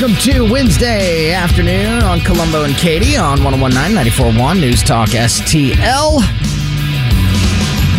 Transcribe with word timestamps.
welcome 0.00 0.16
to 0.18 0.48
Wednesday 0.48 1.32
afternoon 1.32 2.04
on 2.04 2.20
Colombo 2.20 2.62
and 2.62 2.76
Katie 2.76 3.16
on 3.16 3.42
1019 3.42 3.94
941 3.94 4.60
News 4.60 4.80
Talk 4.84 5.08
STL. 5.08 6.20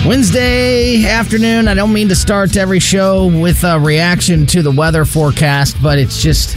Wednesday 0.08 1.06
afternoon, 1.06 1.68
I 1.68 1.74
don't 1.74 1.92
mean 1.92 2.08
to 2.08 2.16
start 2.16 2.56
every 2.56 2.80
show 2.80 3.28
with 3.28 3.66
a 3.66 3.78
reaction 3.78 4.46
to 4.46 4.62
the 4.62 4.72
weather 4.72 5.04
forecast, 5.04 5.76
but 5.84 6.00
it's 6.00 6.22
just 6.22 6.56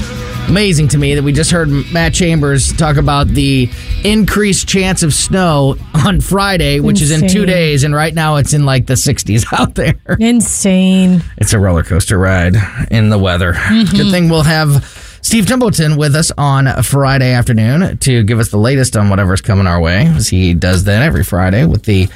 amazing 0.49 0.87
to 0.89 0.99
me 0.99 1.17
that 1.17 1.25
we 1.25 1.33
just 1.33 1.51
heard 1.51 1.69
Matt 1.93 2.15
Chambers 2.15 2.73
talk 2.75 2.97
about 2.97 3.27
the 3.27 3.69
increased 4.05 4.69
chance 4.69 5.03
of 5.03 5.13
snow 5.13 5.77
on 6.07 6.21
Friday, 6.21 6.79
which 6.79 7.03
is 7.03 7.11
in 7.11 7.29
two 7.29 7.47
days, 7.47 7.83
and 7.83 7.93
right 7.93 8.15
now 8.15 8.37
it's 8.37 8.53
in 8.53 8.65
like 8.65 8.87
the 8.87 8.95
60s 8.95 9.45
out 9.59 9.75
there. 9.75 9.99
Insane. 10.21 11.21
It's 11.39 11.53
a 11.53 11.59
roller 11.59 11.83
coaster 11.83 12.17
ride 12.17 12.55
in 12.93 13.09
the 13.09 13.19
weather. 13.19 13.55
Mm-hmm. 13.55 13.97
Good 13.97 14.11
thing 14.13 14.29
we'll 14.29 14.45
have 14.45 15.02
Steve 15.33 15.47
Templeton 15.47 15.97
with 15.97 16.15
us 16.15 16.31
on 16.37 16.67
Friday 16.83 17.33
afternoon 17.33 17.97
to 17.97 18.23
give 18.23 18.39
us 18.39 18.51
the 18.51 18.59
latest 18.59 18.99
on 18.99 19.09
whatever's 19.09 19.41
coming 19.41 19.67
our 19.67 19.81
way, 19.81 20.05
as 20.09 20.29
he 20.29 20.53
does 20.53 20.85
that 20.85 21.01
every 21.01 21.25
Friday 21.25 21.65
with 21.65 21.85
the 21.85 22.07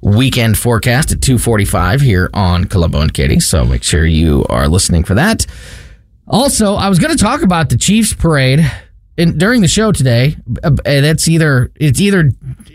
weekend 0.00 0.56
forecast 0.56 1.12
at 1.12 1.20
245 1.20 2.00
here 2.00 2.30
on 2.32 2.64
Colombo 2.64 3.02
and 3.02 3.12
Katie. 3.12 3.38
So 3.38 3.66
make 3.66 3.82
sure 3.82 4.06
you 4.06 4.46
are 4.48 4.66
listening 4.66 5.04
for 5.04 5.12
that. 5.12 5.44
Also, 6.26 6.72
I 6.72 6.88
was 6.88 6.98
going 6.98 7.14
to 7.14 7.22
talk 7.22 7.42
about 7.42 7.68
the 7.68 7.76
Chiefs 7.76 8.14
parade 8.14 8.64
in, 9.16 9.38
during 9.38 9.62
the 9.62 9.68
show 9.68 9.92
today. 9.92 10.36
Uh, 10.62 10.70
That's 10.84 11.28
either 11.28 11.70
it's 11.76 12.00
either 12.00 12.30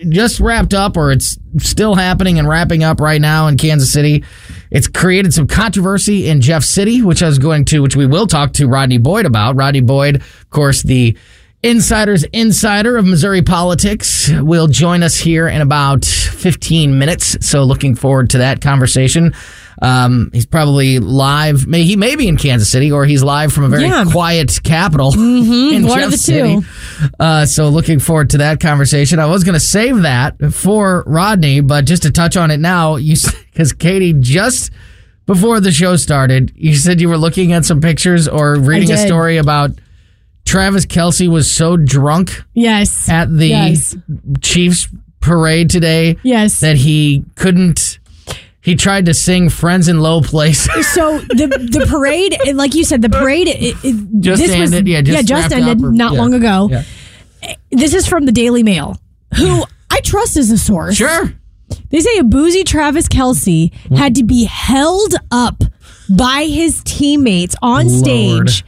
just 0.08 0.40
wrapped 0.40 0.74
up 0.74 0.98
or 0.98 1.12
it's 1.12 1.38
still 1.58 1.96
happening 1.96 2.40
and 2.40 2.48
wrapping 2.48 2.84
up 2.84 3.02
right 3.02 3.20
now 3.20 3.48
in 3.48 3.58
Kansas 3.58 3.92
City. 3.92 4.24
It's 4.72 4.88
created 4.88 5.34
some 5.34 5.48
controversy 5.48 6.30
in 6.30 6.42
Jeff 6.42 6.64
City, 6.64 7.02
which 7.02 7.22
I 7.22 7.28
was 7.28 7.40
going 7.40 7.66
to, 7.66 7.82
which 7.82 7.96
we 7.96 8.06
will 8.06 8.28
talk 8.28 8.54
to 8.54 8.68
Rodney 8.68 8.98
Boyd 8.98 9.26
about. 9.26 9.56
Rodney 9.56 9.82
Boyd, 9.82 10.18
of 10.18 10.50
course, 10.50 10.84
the 10.84 11.18
insider's 11.62 12.24
insider 12.26 12.96
of 12.96 13.06
Missouri 13.06 13.42
politics, 13.42 14.30
will 14.30 14.68
join 14.68 15.04
us 15.04 15.18
here 15.18 15.48
in 15.48 15.62
about 15.62 16.06
15 16.06 16.98
minutes. 16.98 17.36
So 17.46 17.64
looking 17.64 17.96
forward 17.96 18.30
to 18.30 18.38
that 18.38 18.62
conversation. 18.62 19.34
Um, 19.82 20.30
he's 20.34 20.46
probably 20.46 21.00
live. 21.00 21.66
May 21.68 21.84
he 21.84 21.96
may 21.96 22.16
be 22.16 22.28
in 22.28 22.36
Kansas 22.38 22.70
City, 22.70 22.92
or 22.92 23.06
he's 23.06 23.24
live 23.24 23.54
from 23.54 23.64
a 23.66 23.70
very 23.70 23.84
Yeah. 23.84 24.04
quiet 24.12 24.60
capital 24.64 25.12
Mm-hmm. 25.12 25.86
one 25.88 26.04
of 26.04 26.12
Jeff 26.12 26.22
the 26.26 26.62
two. 27.02 27.14
Uh, 27.20 27.46
so 27.46 27.70
looking 27.70 28.00
forward 28.00 28.32
to 28.32 28.40
that 28.40 28.60
conversation. 28.60 29.20
I 29.20 29.26
was 29.28 29.44
going 29.44 29.54
to 29.54 29.60
save 29.60 30.02
that 30.02 30.36
for 30.54 31.04
Rodney, 31.08 31.62
but 31.62 31.86
just 31.86 32.04
to 32.04 32.12
touch 32.12 32.36
on 32.36 32.52
it 32.52 32.60
now, 32.60 32.98
you 32.98 33.16
because 33.54 33.72
Katie 33.74 34.14
just 34.14 34.72
before 35.26 35.60
the 35.60 35.72
show 35.72 35.96
started, 35.96 36.52
you 36.56 36.76
said 36.76 37.00
you 37.00 37.08
were 37.08 37.18
looking 37.18 37.54
at 37.54 37.64
some 37.64 37.80
pictures 37.82 38.28
or 38.28 38.56
reading 38.60 38.92
a 38.92 38.98
story 38.98 39.38
about 39.38 39.72
Travis 40.46 40.86
Kelce 40.88 41.30
was 41.30 41.50
so 41.52 41.78
drunk 41.78 42.44
Yes. 42.54 43.08
at 43.08 43.32
the 43.32 43.48
Yes. 43.48 43.96
Chiefs 44.42 44.88
parade 45.22 45.70
today 45.70 46.18
Yes. 46.24 46.62
that 46.62 46.78
he 46.78 47.24
couldn't. 47.36 47.99
He 48.70 48.76
tried 48.76 49.06
to 49.08 49.16
sing 49.16 49.50
"Friends 49.50 49.88
in 49.88 50.00
Low 50.00 50.22
Places." 50.22 50.88
so 50.94 51.18
the 51.18 51.48
the 51.48 51.88
parade, 51.90 52.38
like 52.54 52.76
you 52.76 52.84
said, 52.84 53.02
the 53.02 53.10
parade. 53.10 53.48
It, 53.48 53.76
it, 53.84 54.22
Just 54.22 54.44
this 54.44 54.56
was, 54.56 54.72
ended, 54.72 54.88
yeah, 54.88 55.02
just 55.02 55.28
just 55.28 55.52
ended 55.52 55.84
or- 55.84 55.92
not 55.92 56.14
yeah. 56.14 56.20
long 56.20 56.36
ago. 56.36 56.70
Yeah. 56.70 57.56
This 57.72 57.96
is 57.96 58.08
from 58.08 58.28
the 58.28 58.32
Daily 58.32 58.62
Mail, 58.62 58.96
who 59.36 59.64
I 59.90 60.02
trust 60.02 60.38
as 60.38 60.52
a 60.52 60.58
source. 60.60 60.98
Sure. 60.98 61.34
They 61.90 62.00
say 62.00 62.20
a 62.20 62.24
boozy 62.24 62.64
Travis 62.64 63.08
Kelce 63.08 63.74
had 63.98 64.14
to 64.16 64.24
be 64.24 64.44
held 64.44 65.16
up 65.32 65.64
by 66.16 66.44
his 66.44 66.84
teammates 66.86 67.56
on 67.64 67.88
Lord. 67.88 68.50
stage 68.50 68.66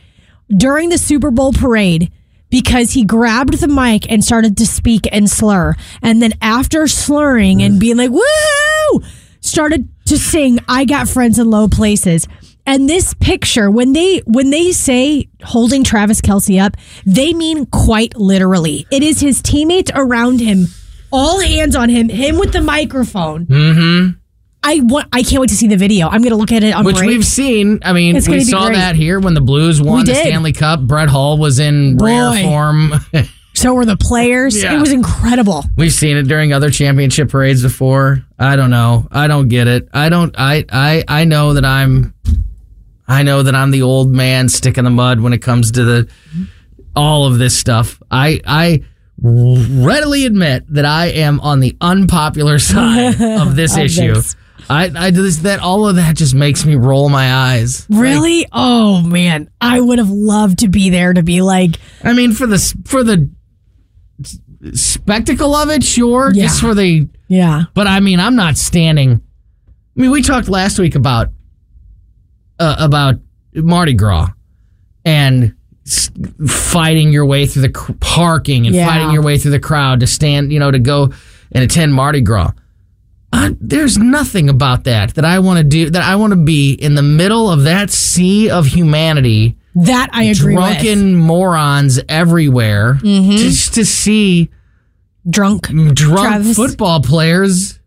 during 0.50 0.90
the 0.90 0.98
Super 0.98 1.30
Bowl 1.30 1.54
parade 1.54 2.12
because 2.50 2.94
he 2.94 3.06
grabbed 3.06 3.60
the 3.60 3.68
mic 3.68 4.12
and 4.12 4.24
started 4.24 4.58
to 4.58 4.66
speak 4.66 5.08
and 5.12 5.30
slur. 5.30 5.76
And 6.02 6.24
then 6.24 6.34
after 6.42 6.88
slurring 6.88 7.62
and 7.62 7.80
being 7.80 7.98
like, 7.98 8.10
woo, 8.12 9.02
started 9.42 9.90
to 10.06 10.18
sing, 10.18 10.60
I 10.68 10.86
got 10.86 11.08
friends 11.10 11.38
in 11.38 11.50
low 11.50 11.68
places. 11.68 12.28
And 12.66 12.88
this 12.88 13.14
picture, 13.16 13.70
when 13.72 13.94
they 13.94 14.20
when 14.20 14.52
they 14.52 14.72
say 14.72 15.28
holding 15.44 15.84
Travis 15.84 16.22
Kelce 16.22 16.62
up, 16.62 16.78
they 17.06 17.34
mean 17.34 17.66
quite 17.66 18.16
literally. 18.16 18.86
It 18.92 19.02
is 19.04 19.20
his 19.20 19.42
teammates 19.42 19.92
around 19.96 20.40
him, 20.42 20.68
all 21.12 21.40
hands 21.40 21.76
on 21.76 21.90
him, 21.90 22.08
him 22.08 22.38
with 22.38 22.54
the 22.54 22.62
microphone. 22.62 23.48
Mm-hmm. 23.48 24.18
I 24.64 24.80
want. 24.84 25.08
I 25.12 25.24
can't 25.24 25.42
wait 25.42 25.50
to 25.50 25.56
see 25.56 25.68
the 25.68 25.76
video. 25.76 26.08
I'm 26.08 26.22
gonna 26.22 26.36
look 26.36 26.52
at 26.52 26.64
it 26.64 26.76
on 26.76 26.86
Which 26.86 26.98
break. 26.98 27.08
we've 27.08 27.26
seen. 27.26 27.80
I 27.84 27.94
mean, 27.94 28.14
we 28.14 28.44
saw 28.44 28.68
great. 28.68 28.76
that 28.76 28.96
here 28.96 29.20
when 29.20 29.34
the 29.34 29.42
Blues 29.42 29.82
won 29.82 30.06
the. 30.06 30.14
Stanley 30.14 30.54
Cup. 30.54 30.82
Brett 30.82 31.10
Hull 31.10 31.40
was 31.40 31.58
in 31.58 31.98
rare 31.98 32.44
form. 32.44 32.94
so 33.62 33.74
were 33.74 33.86
the 33.86 33.98
players. 33.98 34.62
Yeah. 34.62 34.76
It 34.76 34.80
was 34.80 34.92
incredible. 34.92 35.64
We've 35.78 35.94
seen 35.94 36.18
it 36.18 36.24
during 36.24 36.52
other 36.54 36.70
championship 36.70 37.30
parades 37.30 37.62
before. 37.62 38.26
I 38.40 38.56
don't 38.56 38.70
know. 38.72 39.08
I 39.12 39.28
don't 39.28 39.48
get 39.48 39.68
it. 39.68 39.88
I 39.94 40.10
don't. 40.10 40.36
I. 40.38 40.66
I. 40.72 41.04
I 41.08 41.26
know 41.26 41.54
that 41.54 41.66
I'm. 41.66 42.14
I 43.08 43.24
know 43.24 43.44
that 43.44 43.56
I'm 43.56 43.72
the 43.72 43.82
old 43.82 44.12
man 44.12 44.50
stick 44.50 44.78
in 44.78 44.86
the 44.86 44.90
mud 44.92 45.20
when 45.20 45.34
it 45.34 45.40
comes 45.40 45.72
to 45.74 45.84
the 45.84 46.10
all 46.96 47.26
of 47.26 47.38
this 47.38 47.58
stuff. 47.58 48.02
I. 48.10 48.42
I 48.46 48.84
readily 49.24 50.26
admit 50.26 50.64
that 50.74 50.86
I 50.86 51.08
am 51.08 51.40
on 51.42 51.60
the 51.60 51.78
unpopular 51.80 52.58
side 52.60 53.22
of 53.22 53.56
this 53.56 53.74
Of 53.78 53.84
issue. 53.84 54.14
this. 54.16 54.36
I. 54.70 54.92
I 54.96 55.12
just 55.12 55.44
that 55.44 55.60
all 55.60 55.88
of 55.88 55.98
that 55.98 56.16
just 56.16 56.34
makes 56.34 56.66
me 56.66 56.76
roll 56.76 57.10
my 57.10 57.34
eyes. 57.34 57.86
Really? 57.90 58.48
oh 58.52 59.02
man, 59.02 59.50
I 59.60 59.80
would 59.80 60.00
have 60.00 60.10
loved 60.10 60.60
to 60.60 60.68
be 60.70 60.90
there 60.90 61.14
to 61.14 61.24
be 61.24 61.42
like, 61.42 61.72
I 62.04 62.14
mean, 62.14 62.32
for 62.34 62.48
the 62.48 62.58
for 62.86 63.04
the 63.04 63.30
spectacle 64.74 65.56
of 65.56 65.70
it, 65.70 65.84
sure. 65.84 66.32
Yeah. 66.34 66.44
Just 66.46 66.62
for 66.62 66.74
the, 66.76 67.08
yeah, 67.28 67.64
but 67.74 67.88
I 67.88 68.00
mean, 68.00 68.20
I'm 68.20 68.36
not 68.36 68.58
standing. 68.58 69.22
I 69.98 70.02
mean, 70.02 70.12
we 70.12 70.22
talked 70.22 70.48
last 70.50 70.80
week 70.80 70.96
about 70.96 71.30
uh, 72.60 72.76
about 72.80 73.16
Mardi 73.54 73.94
Gras 73.94 74.30
and 75.04 75.56
fighting 76.48 77.12
your 77.12 77.26
way 77.26 77.46
through 77.48 77.64
the 77.64 77.70
cr- 77.70 77.94
parking 78.00 78.68
and 78.68 78.76
Yeah. 78.76 78.86
fighting 78.88 79.12
your 79.12 79.24
way 79.24 79.38
through 79.38 79.52
the 79.52 79.60
crowd 79.60 80.00
to 80.02 80.08
stand, 80.08 80.54
you 80.54 80.60
know, 80.60 80.72
to 80.72 80.80
go 80.80 81.12
and 81.52 81.64
attend 81.64 81.94
Mardi 81.94 82.22
Gras. 82.22 82.52
Uh, 83.34 83.52
there's 83.60 83.98
nothing 83.98 84.50
about 84.50 84.84
that 84.84 85.14
that 85.16 85.26
I 85.26 85.40
want 85.40 85.58
to 85.58 85.64
do. 85.64 85.90
That 85.90 86.04
I 86.04 86.16
want 86.18 86.32
to 86.32 86.38
be 86.38 86.74
in 86.74 86.96
the 86.96 87.02
middle 87.02 87.50
of 87.50 87.64
that 87.64 87.90
sea 87.90 88.50
of 88.50 88.66
humanity 88.68 89.58
that 89.76 90.10
I 90.14 90.24
agree 90.26 90.56
with. 90.56 90.64
drunken 90.66 91.16
morons 91.16 92.00
everywhere 92.10 92.96
Mm-hmm. 93.02 93.32
just 93.38 93.74
to 93.76 93.86
see. 93.86 94.50
Drunk, 95.30 95.68
drunk 95.68 95.96
Travis. 95.96 96.56
football 96.56 97.00
players 97.02 97.80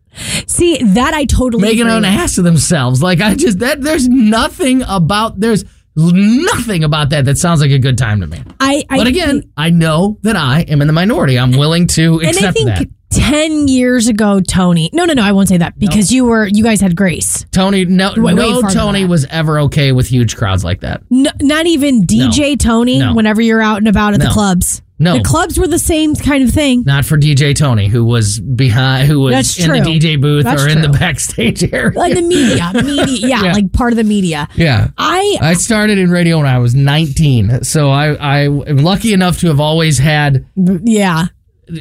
See 0.47 0.77
that 0.81 1.13
I 1.13 1.25
totally 1.25 1.61
making 1.61 1.87
an 1.89 2.05
ass 2.05 2.37
of 2.37 2.45
themselves. 2.45 3.03
Like 3.03 3.19
I 3.19 3.35
just 3.35 3.59
that 3.59 3.81
there's 3.81 4.07
nothing 4.07 4.81
about 4.87 5.37
there's 5.41 5.65
nothing 5.97 6.85
about 6.85 7.09
that 7.09 7.25
that 7.25 7.37
sounds 7.37 7.59
like 7.59 7.71
a 7.71 7.79
good 7.79 7.97
time 7.97 8.21
to 8.21 8.27
me. 8.27 8.41
I, 8.61 8.83
I 8.89 8.97
But 8.97 9.07
again, 9.07 9.51
I 9.57 9.69
know 9.71 10.17
that 10.21 10.37
I 10.37 10.61
am 10.61 10.79
in 10.81 10.87
the 10.87 10.93
minority. 10.93 11.37
I'm 11.37 11.51
willing 11.51 11.87
to 11.87 12.19
and 12.19 12.27
I 12.27 12.29
accept 12.29 12.53
think 12.57 12.67
that. 12.67 12.87
Ten 13.15 13.67
years 13.67 14.07
ago, 14.07 14.39
Tony. 14.41 14.89
No, 14.93 15.05
no, 15.05 15.13
no. 15.13 15.23
I 15.23 15.31
won't 15.31 15.47
say 15.49 15.57
that 15.57 15.77
because 15.79 16.11
you 16.11 16.25
were 16.25 16.47
you 16.47 16.63
guys 16.63 16.81
had 16.81 16.95
grace. 16.95 17.45
Tony, 17.51 17.85
no, 17.85 18.13
Way- 18.17 18.33
way 18.33 18.49
no 18.51 18.61
than 18.61 18.71
Tony 18.71 19.05
was 19.05 19.25
ever 19.29 19.59
okay 19.61 19.91
with 19.91 20.07
huge 20.07 20.35
crowds 20.35 20.63
like 20.63 20.81
that. 20.81 21.01
N- 21.11 21.27
not 21.41 21.65
even 21.67 22.03
DJ 22.05 22.57
Tony. 22.59 22.99
No. 22.99 23.13
Whenever 23.13 23.41
you're 23.41 23.61
out 23.61 23.77
and 23.77 23.87
about 23.87 24.13
at 24.13 24.19
No. 24.19 24.25
the 24.25 24.31
clubs, 24.31 24.81
No. 24.99 25.17
the 25.17 25.23
clubs 25.23 25.57
were 25.59 25.67
the 25.67 25.79
same 25.79 26.15
kind 26.15 26.43
of 26.43 26.51
thing. 26.53 26.83
Not 26.85 27.05
for 27.05 27.17
DJ 27.17 27.53
Tony, 27.55 27.87
who 27.87 28.03
was 28.05 28.39
behind, 28.39 29.07
who 29.07 29.19
was 29.19 29.33
That's 29.33 29.59
in 29.59 29.71
the. 29.71 29.79
DJ 29.79 30.15
booth 30.21 30.43
That's 30.45 30.63
or 30.63 30.69
in 30.69 30.81
the 30.81 30.89
backstage 30.89 31.63
area. 31.73 31.97
Like 31.97 32.13
the 32.15 32.21
media, 32.21 32.71
media, 32.83 33.27
yeah, 33.27 33.43
Yeah. 33.43 33.53
like 33.53 33.71
part 33.73 33.91
of 33.93 33.97
the 33.97 34.03
media. 34.03 34.47
yeah. 34.55 34.89
I 34.97 35.37
I 35.41 35.53
started 35.53 35.97
in 35.97 36.09
radio 36.11 36.37
when 36.37 36.47
I 36.47 36.59
was 36.59 36.75
19, 36.75 37.63
so 37.63 37.89
I 37.89 38.13
I 38.13 38.39
am 38.43 38.77
lucky 38.77 39.13
enough 39.13 39.39
to 39.39 39.47
have 39.47 39.59
always 39.59 39.97
had. 39.97 40.45
yeah. 40.55 41.27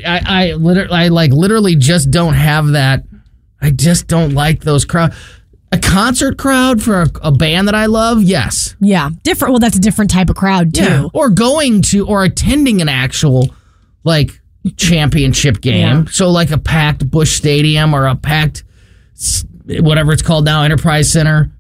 I 0.07 0.21
I 0.27 0.53
literally 0.55 0.93
I 0.93 1.09
like 1.09 1.33
literally 1.33 1.77
just 1.77 2.11
don't 2.11 2.35
have 2.35 2.69
that. 2.69 3.05
I 3.61 3.71
just 3.71 4.07
don't 4.07 4.35
like 4.35 4.61
those 4.61 4.85
crowd. 4.85 5.15
A 5.73 5.79
concert 5.79 6.39
crowd 6.39 6.81
for 6.83 7.03
a, 7.03 7.11
a 7.23 7.33
band 7.33 7.67
that 7.67 7.75
I 7.75 7.87
love, 7.87 8.23
yes, 8.23 8.77
Yeah, 8.81 9.11
different. 9.25 9.53
Well, 9.53 9.59
that's 9.59 9.77
a 9.77 9.81
different 9.81 10.11
type 10.11 10.31
of 10.31 10.37
crowd 10.37 10.73
too. 10.73 11.11
Or 11.13 11.31
going 11.31 11.83
to 11.83 12.07
or 12.07 12.23
attending 12.23 12.81
an 12.81 12.89
actual 12.89 13.53
like 14.05 14.41
championship 14.77 15.61
game. 15.61 16.05
Yeah. 16.05 16.05
So 16.11 16.31
like 16.31 16.51
a 16.51 16.59
packed 16.59 17.11
Busch 17.11 17.33
Stadium 17.33 17.93
or 17.95 18.07
a 18.07 18.15
packed 18.15 18.65
whatever 19.67 20.13
it's 20.13 20.23
called 20.23 20.45
now, 20.45 20.63
Enterprise 20.63 21.11
Center. 21.11 21.51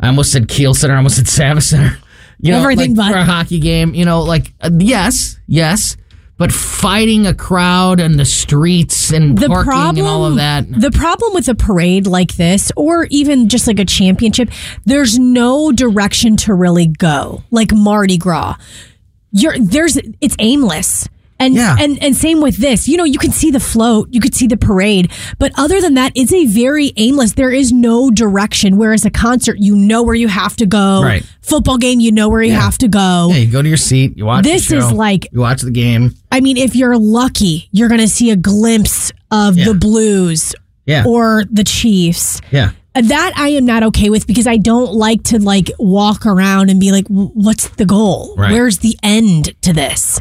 I 0.00 0.08
almost 0.08 0.32
said 0.32 0.48
Kiel 0.48 0.74
Center. 0.74 0.94
I 0.94 0.96
almost 0.98 1.16
said 1.16 1.26
Savvis 1.26 1.62
Center. 1.62 1.96
You 2.40 2.52
know, 2.52 2.60
Everything 2.60 2.96
like 2.96 3.08
but. 3.08 3.12
for 3.12 3.18
a 3.18 3.24
hockey 3.24 3.60
game. 3.60 3.94
You 3.94 4.04
know, 4.04 4.22
like 4.22 4.52
uh, 4.60 4.70
yes, 4.76 5.38
yes, 5.46 5.96
but 6.42 6.50
fighting 6.50 7.24
a 7.24 7.32
crowd 7.32 8.00
and 8.00 8.18
the 8.18 8.24
streets 8.24 9.12
and 9.12 9.38
The 9.38 9.46
parking 9.46 9.64
problem, 9.70 9.98
and 9.98 10.06
all 10.08 10.24
of 10.24 10.34
that. 10.38 10.68
the 10.68 10.90
problem 10.90 11.34
with 11.34 11.46
a 11.46 11.54
parade 11.54 12.08
like 12.08 12.34
this, 12.34 12.72
or 12.74 13.06
even 13.10 13.48
just 13.48 13.68
like 13.68 13.78
a 13.78 13.84
championship, 13.84 14.50
there's 14.84 15.20
no 15.20 15.70
direction 15.70 16.36
to 16.38 16.52
really 16.52 16.88
go. 16.88 17.44
Like 17.52 17.70
Mardi 17.72 18.18
Gras, 18.18 18.56
you're 19.30 19.56
there's 19.56 19.96
it's 20.20 20.34
aimless. 20.40 21.08
And, 21.42 21.54
Yeah. 21.54 21.76
and 21.78 22.02
and 22.02 22.16
same 22.16 22.40
with 22.40 22.56
this. 22.58 22.86
You 22.88 22.96
know, 22.96 23.04
you 23.04 23.18
can 23.18 23.32
see 23.32 23.50
the 23.50 23.60
float, 23.60 24.08
you 24.10 24.20
could 24.20 24.34
see 24.34 24.46
the 24.46 24.56
parade, 24.56 25.10
but 25.38 25.52
other 25.56 25.80
than 25.80 25.94
that, 25.94 26.12
it's 26.14 26.32
a 26.32 26.46
very 26.46 26.92
aimless. 26.96 27.32
There 27.32 27.50
is 27.50 27.72
no 27.72 28.10
direction. 28.10 28.76
Whereas 28.76 29.04
a 29.04 29.10
concert, 29.10 29.58
you 29.58 29.74
know 29.76 30.02
where 30.02 30.14
you 30.14 30.28
have 30.28 30.56
to 30.56 30.66
go. 30.66 31.02
Right. 31.02 31.24
Football 31.42 31.78
game, 31.78 32.00
you 32.00 32.12
know 32.12 32.28
where 32.28 32.42
you 32.42 32.52
have 32.52 32.78
to 32.78 32.88
go. 32.88 33.28
Yeah, 33.30 33.38
you 33.38 33.50
go 33.50 33.60
to 33.62 33.68
your 33.68 33.76
seat, 33.76 34.16
you 34.16 34.24
watch. 34.26 34.44
This 34.44 34.68
the 34.68 34.76
is 34.78 34.92
like- 34.92 35.28
you 35.32 35.40
watch 35.40 35.62
the 35.62 35.70
game. 35.70 36.14
I 36.30 36.40
mean, 36.40 36.56
if 36.56 36.74
you're 36.76 36.96
lucky, 36.96 37.68
you're 37.72 37.88
going 37.88 38.00
to 38.00 38.08
see 38.08 38.30
a 38.30 38.36
glimpse 38.36 39.12
of 39.30 39.58
Yeah. 39.58 39.64
the 39.66 39.74
Blues 39.74 40.54
Yeah, 40.86 41.04
or 41.06 41.44
the 41.50 41.64
Chiefs. 41.64 42.40
yeah. 42.50 42.70
That 42.94 43.32
I 43.36 43.48
am 43.50 43.64
not 43.64 43.82
okay 43.84 44.10
with 44.10 44.26
because 44.26 44.46
I 44.46 44.58
don't 44.58 44.92
like 44.92 45.22
to 45.24 45.38
like 45.38 45.70
walk 45.78 46.26
around 46.26 46.68
and 46.68 46.78
be 46.78 46.92
like, 46.92 47.06
what's 47.08 47.68
the 47.68 47.86
goal? 47.86 48.34
Right. 48.36 48.52
Where's 48.52 48.78
the 48.78 48.96
end 49.02 49.54
to 49.62 49.72
this? 49.72 50.20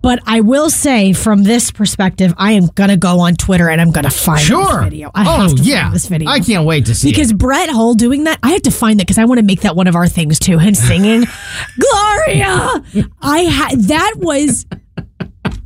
But 0.00 0.20
I 0.26 0.40
will 0.42 0.70
say, 0.70 1.12
from 1.12 1.42
this 1.42 1.72
perspective, 1.72 2.32
I 2.38 2.52
am 2.52 2.66
gonna 2.74 2.96
go 2.96 3.18
on 3.20 3.34
Twitter 3.34 3.68
and 3.68 3.80
I'm 3.80 3.90
gonna 3.90 4.10
find 4.10 4.40
Sure. 4.40 4.64
this 4.74 4.84
video. 4.84 5.10
I 5.14 5.22
oh 5.26 5.40
have 5.48 5.56
to 5.56 5.62
yeah, 5.62 5.82
find 5.82 5.94
this 5.94 6.06
video. 6.06 6.28
I 6.30 6.38
can't 6.40 6.64
wait 6.64 6.86
to 6.86 6.94
see 6.94 7.08
it. 7.08 7.12
because 7.12 7.32
it. 7.32 7.38
Brett 7.38 7.68
Hull 7.68 7.94
doing 7.94 8.24
that, 8.24 8.38
I 8.42 8.50
have 8.52 8.62
to 8.62 8.70
find 8.70 9.00
that 9.00 9.06
because 9.06 9.18
I 9.18 9.24
want 9.24 9.38
to 9.40 9.44
make 9.44 9.62
that 9.62 9.74
one 9.74 9.88
of 9.88 9.96
our 9.96 10.06
things 10.06 10.38
too. 10.38 10.58
Him 10.58 10.74
singing, 10.74 11.24
Gloria. 11.78 12.84
I 13.20 13.38
had 13.40 13.80
that 13.82 14.14
was 14.18 14.66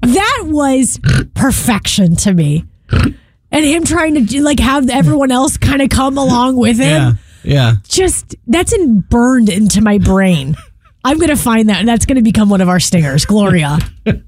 that 0.01 0.43
was 0.47 0.99
perfection 1.35 2.17
to 2.17 2.33
me, 2.33 2.65
and 2.91 3.65
him 3.65 3.85
trying 3.85 4.15
to 4.15 4.21
do, 4.23 4.41
like 4.41 4.61
have 4.61 4.89
everyone 4.91 5.31
else 5.31 5.57
kind 5.59 5.83
of 5.83 5.91
come 5.91 6.17
along 6.17 6.57
with 6.57 6.79
him. 6.79 7.19
Yeah, 7.45 7.53
yeah. 7.55 7.73
Just 7.87 8.35
that's 8.47 8.73
in, 8.73 9.01
burned 9.01 9.49
into 9.51 9.83
my 9.83 9.99
brain. 9.99 10.57
I'm 11.05 11.19
gonna 11.19 11.37
find 11.37 11.69
that, 11.69 11.81
and 11.81 11.89
that's 11.89 12.07
gonna 12.07 12.23
become 12.23 12.49
one 12.49 12.61
of 12.61 12.69
our 12.69 12.81
stingers, 12.81 13.25
Gloria. 13.25 13.79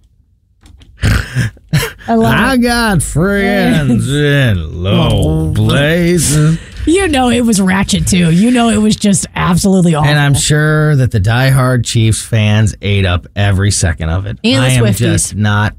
I 2.06 2.14
love 2.14 2.34
I 2.34 2.56
got 2.56 3.02
friends 3.02 4.08
in 4.12 4.82
low 4.82 5.52
places. 5.54 6.58
You 6.86 7.08
know 7.08 7.30
it 7.30 7.40
was 7.40 7.60
ratchet 7.60 8.06
too. 8.06 8.30
You 8.30 8.50
know 8.50 8.68
it 8.68 8.76
was 8.76 8.96
just 8.96 9.26
absolutely 9.34 9.94
awful. 9.94 10.10
And 10.10 10.18
I'm 10.18 10.34
sure 10.34 10.94
that 10.96 11.10
the 11.10 11.20
diehard 11.20 11.86
Chiefs 11.86 12.22
fans 12.22 12.74
ate 12.82 13.06
up 13.06 13.26
every 13.34 13.70
second 13.70 14.10
of 14.10 14.26
it. 14.26 14.38
And 14.44 14.62
I 14.62 14.70
am 14.70 14.84
Swifties. 14.84 14.96
just 14.98 15.34
not 15.34 15.74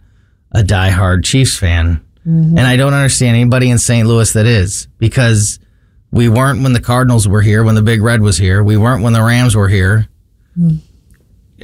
a 0.52 0.64
diehard 0.64 1.24
Chiefs 1.24 1.58
fan. 1.58 2.04
Mm-hmm. 2.26 2.58
And 2.58 2.62
I 2.62 2.76
don't 2.76 2.94
understand 2.94 3.36
anybody 3.36 3.70
in 3.70 3.78
St. 3.78 4.08
Louis 4.08 4.34
that 4.34 4.48
is 4.48 4.88
because 4.98 5.60
we 6.10 6.28
weren't 6.28 6.64
when 6.64 6.74
the 6.74 6.82
Cardinals 6.82 7.28
were 7.28 7.42
here, 7.42 7.64
when 7.64 7.76
the 7.76 7.84
Big 7.84 8.02
Red 8.02 8.22
was 8.22 8.38
here. 8.38 8.64
We 8.64 8.78
weren't 8.78 9.04
when 9.04 9.14
the 9.14 9.22
Rams 9.22 9.56
were 9.56 9.68
here. 9.68 10.08
Hmm. 10.56 10.76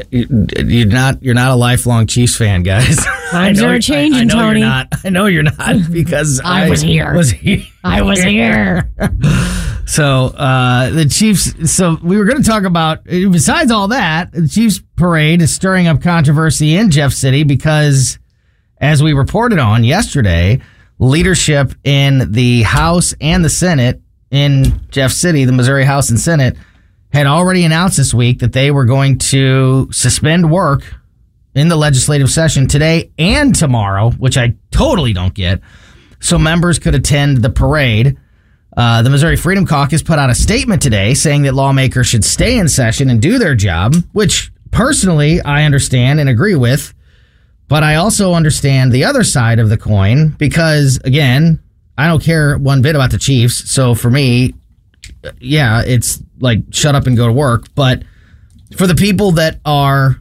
You- 0.09 0.47
You're 0.57 0.87
not 0.87 1.21
you're 1.21 1.33
not 1.35 1.51
a 1.51 1.55
lifelong 1.55 2.07
Chiefs 2.07 2.37
fan, 2.37 2.63
guys. 2.63 2.97
I 3.33 3.47
Times 3.47 3.61
know- 3.61 3.69
are 3.69 3.79
changing, 3.79 4.21
I, 4.21 4.23
know 4.23 4.33
Tony. 4.35 4.59
You're 4.61 4.69
not. 4.69 4.87
I 5.03 5.09
know 5.09 5.25
you're 5.25 5.43
not 5.43 5.75
because 5.91 6.39
I 6.43 6.69
was 6.69 6.81
here. 6.81 7.13
Was 7.13 7.31
here. 7.31 7.63
I 7.83 8.01
was 8.01 8.21
here. 8.21 8.89
So 9.87 10.27
uh, 10.27 10.89
the 10.91 11.05
Chiefs. 11.05 11.69
So 11.69 11.97
we 12.01 12.17
were 12.17 12.23
going 12.23 12.41
to 12.41 12.47
talk 12.47 12.63
about. 12.63 13.03
Besides 13.03 13.71
all 13.71 13.89
that, 13.89 14.31
the 14.31 14.47
Chiefs 14.47 14.79
parade 14.95 15.41
is 15.41 15.53
stirring 15.53 15.87
up 15.87 16.01
controversy 16.01 16.75
in 16.77 16.91
Jeff 16.91 17.11
City 17.11 17.43
because, 17.43 18.17
as 18.77 19.03
we 19.03 19.11
reported 19.11 19.59
on 19.59 19.83
yesterday, 19.83 20.61
leadership 20.99 21.73
in 21.83 22.31
the 22.31 22.61
House 22.61 23.13
and 23.19 23.43
the 23.43 23.49
Senate 23.49 23.99
in 24.29 24.79
Jeff 24.91 25.11
City, 25.11 25.43
the 25.43 25.51
Missouri 25.51 25.83
House 25.83 26.09
and 26.09 26.17
Senate, 26.19 26.55
had 27.11 27.27
already 27.27 27.63
announced 27.65 27.97
this 27.97 28.13
week 28.13 28.39
that 28.39 28.53
they 28.53 28.71
were 28.71 28.85
going 28.85 29.17
to 29.17 29.89
suspend 29.91 30.49
work 30.49 30.83
in 31.53 31.67
the 31.67 31.75
legislative 31.75 32.29
session 32.29 32.67
today 32.67 33.11
and 33.17 33.53
tomorrow, 33.53 34.11
which 34.11 34.37
I 34.37 34.55
totally 34.71 35.13
don't 35.13 35.33
get. 35.33 35.61
So 36.19 36.37
members 36.37 36.79
could 36.79 36.95
attend 36.95 37.37
the 37.37 37.49
parade. 37.49 38.17
Uh, 38.77 39.01
the 39.01 39.09
Missouri 39.09 39.35
Freedom 39.35 39.65
Caucus 39.65 40.01
put 40.01 40.17
out 40.17 40.29
a 40.29 40.35
statement 40.35 40.81
today 40.81 41.13
saying 41.13 41.41
that 41.41 41.53
lawmakers 41.53 42.07
should 42.07 42.23
stay 42.23 42.57
in 42.57 42.69
session 42.69 43.09
and 43.09 43.21
do 43.21 43.37
their 43.37 43.55
job, 43.55 43.95
which 44.13 44.51
personally 44.71 45.41
I 45.41 45.63
understand 45.63 46.19
and 46.21 46.29
agree 46.29 46.55
with. 46.55 46.93
But 47.67 47.83
I 47.83 47.95
also 47.95 48.33
understand 48.33 48.91
the 48.91 49.03
other 49.03 49.23
side 49.23 49.59
of 49.59 49.69
the 49.69 49.77
coin 49.77 50.29
because, 50.37 50.99
again, 51.03 51.61
I 51.97 52.07
don't 52.07 52.23
care 52.23 52.57
one 52.57 52.81
bit 52.81 52.95
about 52.95 53.11
the 53.11 53.17
Chiefs. 53.17 53.69
So 53.71 53.95
for 53.95 54.09
me, 54.09 54.53
yeah, 55.39 55.83
it's 55.85 56.21
like 56.39 56.59
shut 56.71 56.95
up 56.95 57.07
and 57.07 57.15
go 57.15 57.27
to 57.27 57.33
work. 57.33 57.73
But 57.75 58.03
for 58.75 58.87
the 58.87 58.95
people 58.95 59.31
that 59.33 59.59
are 59.65 60.17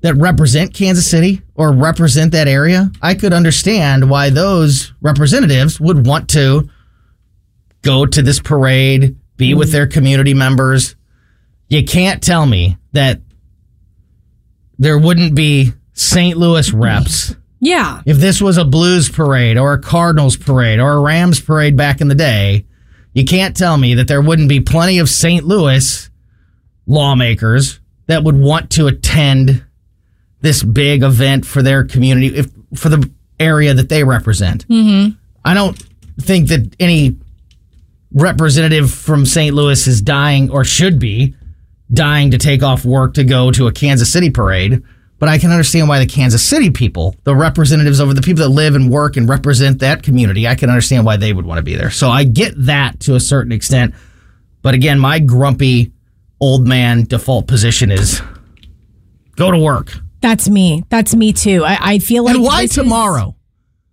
that 0.00 0.14
represent 0.14 0.74
Kansas 0.74 1.08
City 1.08 1.42
or 1.54 1.72
represent 1.72 2.32
that 2.32 2.48
area, 2.48 2.90
I 3.02 3.14
could 3.14 3.32
understand 3.32 4.08
why 4.08 4.30
those 4.30 4.92
representatives 5.00 5.80
would 5.80 6.06
want 6.06 6.28
to 6.30 6.68
go 7.82 8.06
to 8.06 8.22
this 8.22 8.40
parade, 8.40 9.16
be 9.36 9.50
mm-hmm. 9.50 9.58
with 9.58 9.72
their 9.72 9.86
community 9.86 10.34
members. 10.34 10.94
You 11.68 11.84
can't 11.84 12.22
tell 12.22 12.46
me 12.46 12.76
that 12.92 13.20
there 14.78 14.98
wouldn't 14.98 15.34
be 15.34 15.72
St. 15.92 16.36
Louis 16.38 16.72
reps 16.72 17.34
Yeah. 17.60 18.02
if 18.06 18.18
this 18.18 18.40
was 18.40 18.56
a 18.56 18.64
Blues 18.64 19.08
parade 19.08 19.58
or 19.58 19.72
a 19.72 19.80
Cardinals 19.80 20.36
parade 20.36 20.78
or 20.78 20.92
a 20.92 21.00
Rams 21.00 21.40
parade 21.40 21.76
back 21.76 22.00
in 22.00 22.08
the 22.08 22.14
day. 22.14 22.64
You 23.18 23.24
can't 23.24 23.56
tell 23.56 23.76
me 23.76 23.94
that 23.94 24.06
there 24.06 24.22
wouldn't 24.22 24.48
be 24.48 24.60
plenty 24.60 25.00
of 25.00 25.08
St. 25.08 25.44
Louis 25.44 26.08
lawmakers 26.86 27.80
that 28.06 28.22
would 28.22 28.36
want 28.36 28.70
to 28.70 28.86
attend 28.86 29.64
this 30.40 30.62
big 30.62 31.02
event 31.02 31.44
for 31.44 31.60
their 31.60 31.82
community, 31.82 32.28
if 32.28 32.48
for 32.76 32.88
the 32.88 33.10
area 33.40 33.74
that 33.74 33.88
they 33.88 34.04
represent. 34.04 34.68
Mm-hmm. 34.68 35.16
I 35.44 35.52
don't 35.52 35.76
think 36.20 36.46
that 36.50 36.76
any 36.78 37.16
representative 38.12 38.94
from 38.94 39.26
St. 39.26 39.52
Louis 39.52 39.84
is 39.88 40.00
dying 40.00 40.48
or 40.52 40.62
should 40.62 41.00
be 41.00 41.34
dying 41.92 42.30
to 42.30 42.38
take 42.38 42.62
off 42.62 42.84
work 42.84 43.14
to 43.14 43.24
go 43.24 43.50
to 43.50 43.66
a 43.66 43.72
Kansas 43.72 44.12
City 44.12 44.30
parade. 44.30 44.80
But 45.18 45.28
I 45.28 45.38
can 45.38 45.50
understand 45.50 45.88
why 45.88 45.98
the 45.98 46.06
Kansas 46.06 46.44
City 46.44 46.70
people, 46.70 47.16
the 47.24 47.34
representatives 47.34 48.00
over 48.00 48.14
the 48.14 48.22
people 48.22 48.42
that 48.44 48.50
live 48.50 48.74
and 48.76 48.88
work 48.88 49.16
and 49.16 49.28
represent 49.28 49.80
that 49.80 50.02
community, 50.04 50.46
I 50.46 50.54
can 50.54 50.70
understand 50.70 51.04
why 51.04 51.16
they 51.16 51.32
would 51.32 51.44
want 51.44 51.58
to 51.58 51.62
be 51.64 51.74
there. 51.74 51.90
So 51.90 52.08
I 52.08 52.22
get 52.24 52.54
that 52.66 53.00
to 53.00 53.16
a 53.16 53.20
certain 53.20 53.50
extent. 53.50 53.94
But 54.62 54.74
again, 54.74 54.98
my 55.00 55.18
grumpy 55.18 55.92
old 56.40 56.68
man 56.68 57.02
default 57.04 57.48
position 57.48 57.90
is 57.90 58.22
go 59.36 59.50
to 59.50 59.58
work. 59.58 59.92
That's 60.20 60.48
me. 60.48 60.84
That's 60.88 61.14
me 61.14 61.32
too. 61.32 61.64
I, 61.64 61.78
I 61.94 61.98
feel 61.98 62.24
like 62.24 62.34
And 62.36 62.44
why 62.44 62.62
this 62.62 62.70
is- 62.72 62.76
tomorrow? 62.76 63.34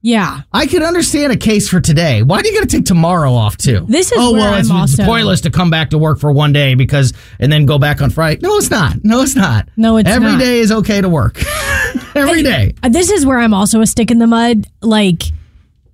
Yeah. 0.06 0.42
I 0.54 0.68
could 0.68 0.84
understand 0.84 1.34
a 1.34 1.36
case 1.36 1.68
for 1.68 1.82
today. 1.82 2.22
Why 2.22 2.44
do 2.44 2.48
you 2.48 2.54
got 2.54 2.70
to 2.70 2.78
take 2.78 2.86
tomorrow 2.86 3.34
off 3.34 3.58
too? 3.58 3.88
This 3.90 4.12
is 4.12 4.18
oh 4.22 4.34
well, 4.34 4.54
I'm 4.54 4.60
it's, 4.84 4.94
it's 5.00 5.04
pointless 5.04 5.42
to 5.42 5.50
come 5.50 5.72
back 5.72 5.90
to 5.90 5.98
work 5.98 6.20
for 6.20 6.32
one 6.32 6.54
day 6.54 6.76
because 6.76 7.12
and 7.40 7.52
then 7.52 7.66
go 7.66 7.80
back 7.80 8.04
on 8.04 8.12
Friday. 8.12 8.40
No, 8.44 8.56
it's 8.58 8.70
not. 8.70 9.04
No, 9.04 9.24
it's 9.24 9.36
not. 9.36 9.68
No, 9.76 9.98
it's 9.98 10.08
Every 10.08 10.34
not. 10.34 10.40
day 10.40 10.60
is 10.60 10.72
okay 10.72 11.02
to 11.02 11.10
work. 11.10 11.42
Every 12.16 12.44
day. 12.44 12.76
Uh, 12.84 12.90
This 12.90 13.10
is 13.10 13.26
where 13.26 13.40
I'm 13.40 13.56
also 13.56 13.82
a 13.82 13.88
stick 13.88 14.12
in 14.12 14.20
the 14.20 14.28
mud. 14.28 14.68
Like, 14.84 15.24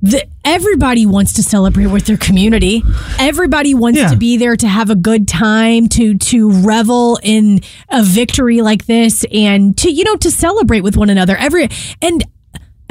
the, 0.01 0.27
everybody 0.43 1.05
wants 1.05 1.31
to 1.33 1.43
celebrate 1.43 1.85
with 1.85 2.05
their 2.05 2.17
community. 2.17 2.83
Everybody 3.17 3.73
wants 3.73 3.99
Yeah. 3.99 4.09
to 4.09 4.17
be 4.17 4.35
there 4.35 4.57
to 4.57 4.67
have 4.67 4.89
a 4.89 4.95
good 4.95 5.25
time, 5.25 5.87
to 5.87 6.17
to 6.17 6.51
revel 6.51 7.17
in 7.23 7.61
a 7.89 8.03
victory 8.03 8.61
like 8.61 8.87
this, 8.87 9.23
and 9.31 9.77
to 9.77 9.89
you 9.89 10.03
know 10.03 10.17
to 10.17 10.29
celebrate 10.31 10.81
with 10.81 10.97
one 10.97 11.09
another. 11.09 11.37
Every 11.37 11.69
and 12.01 12.25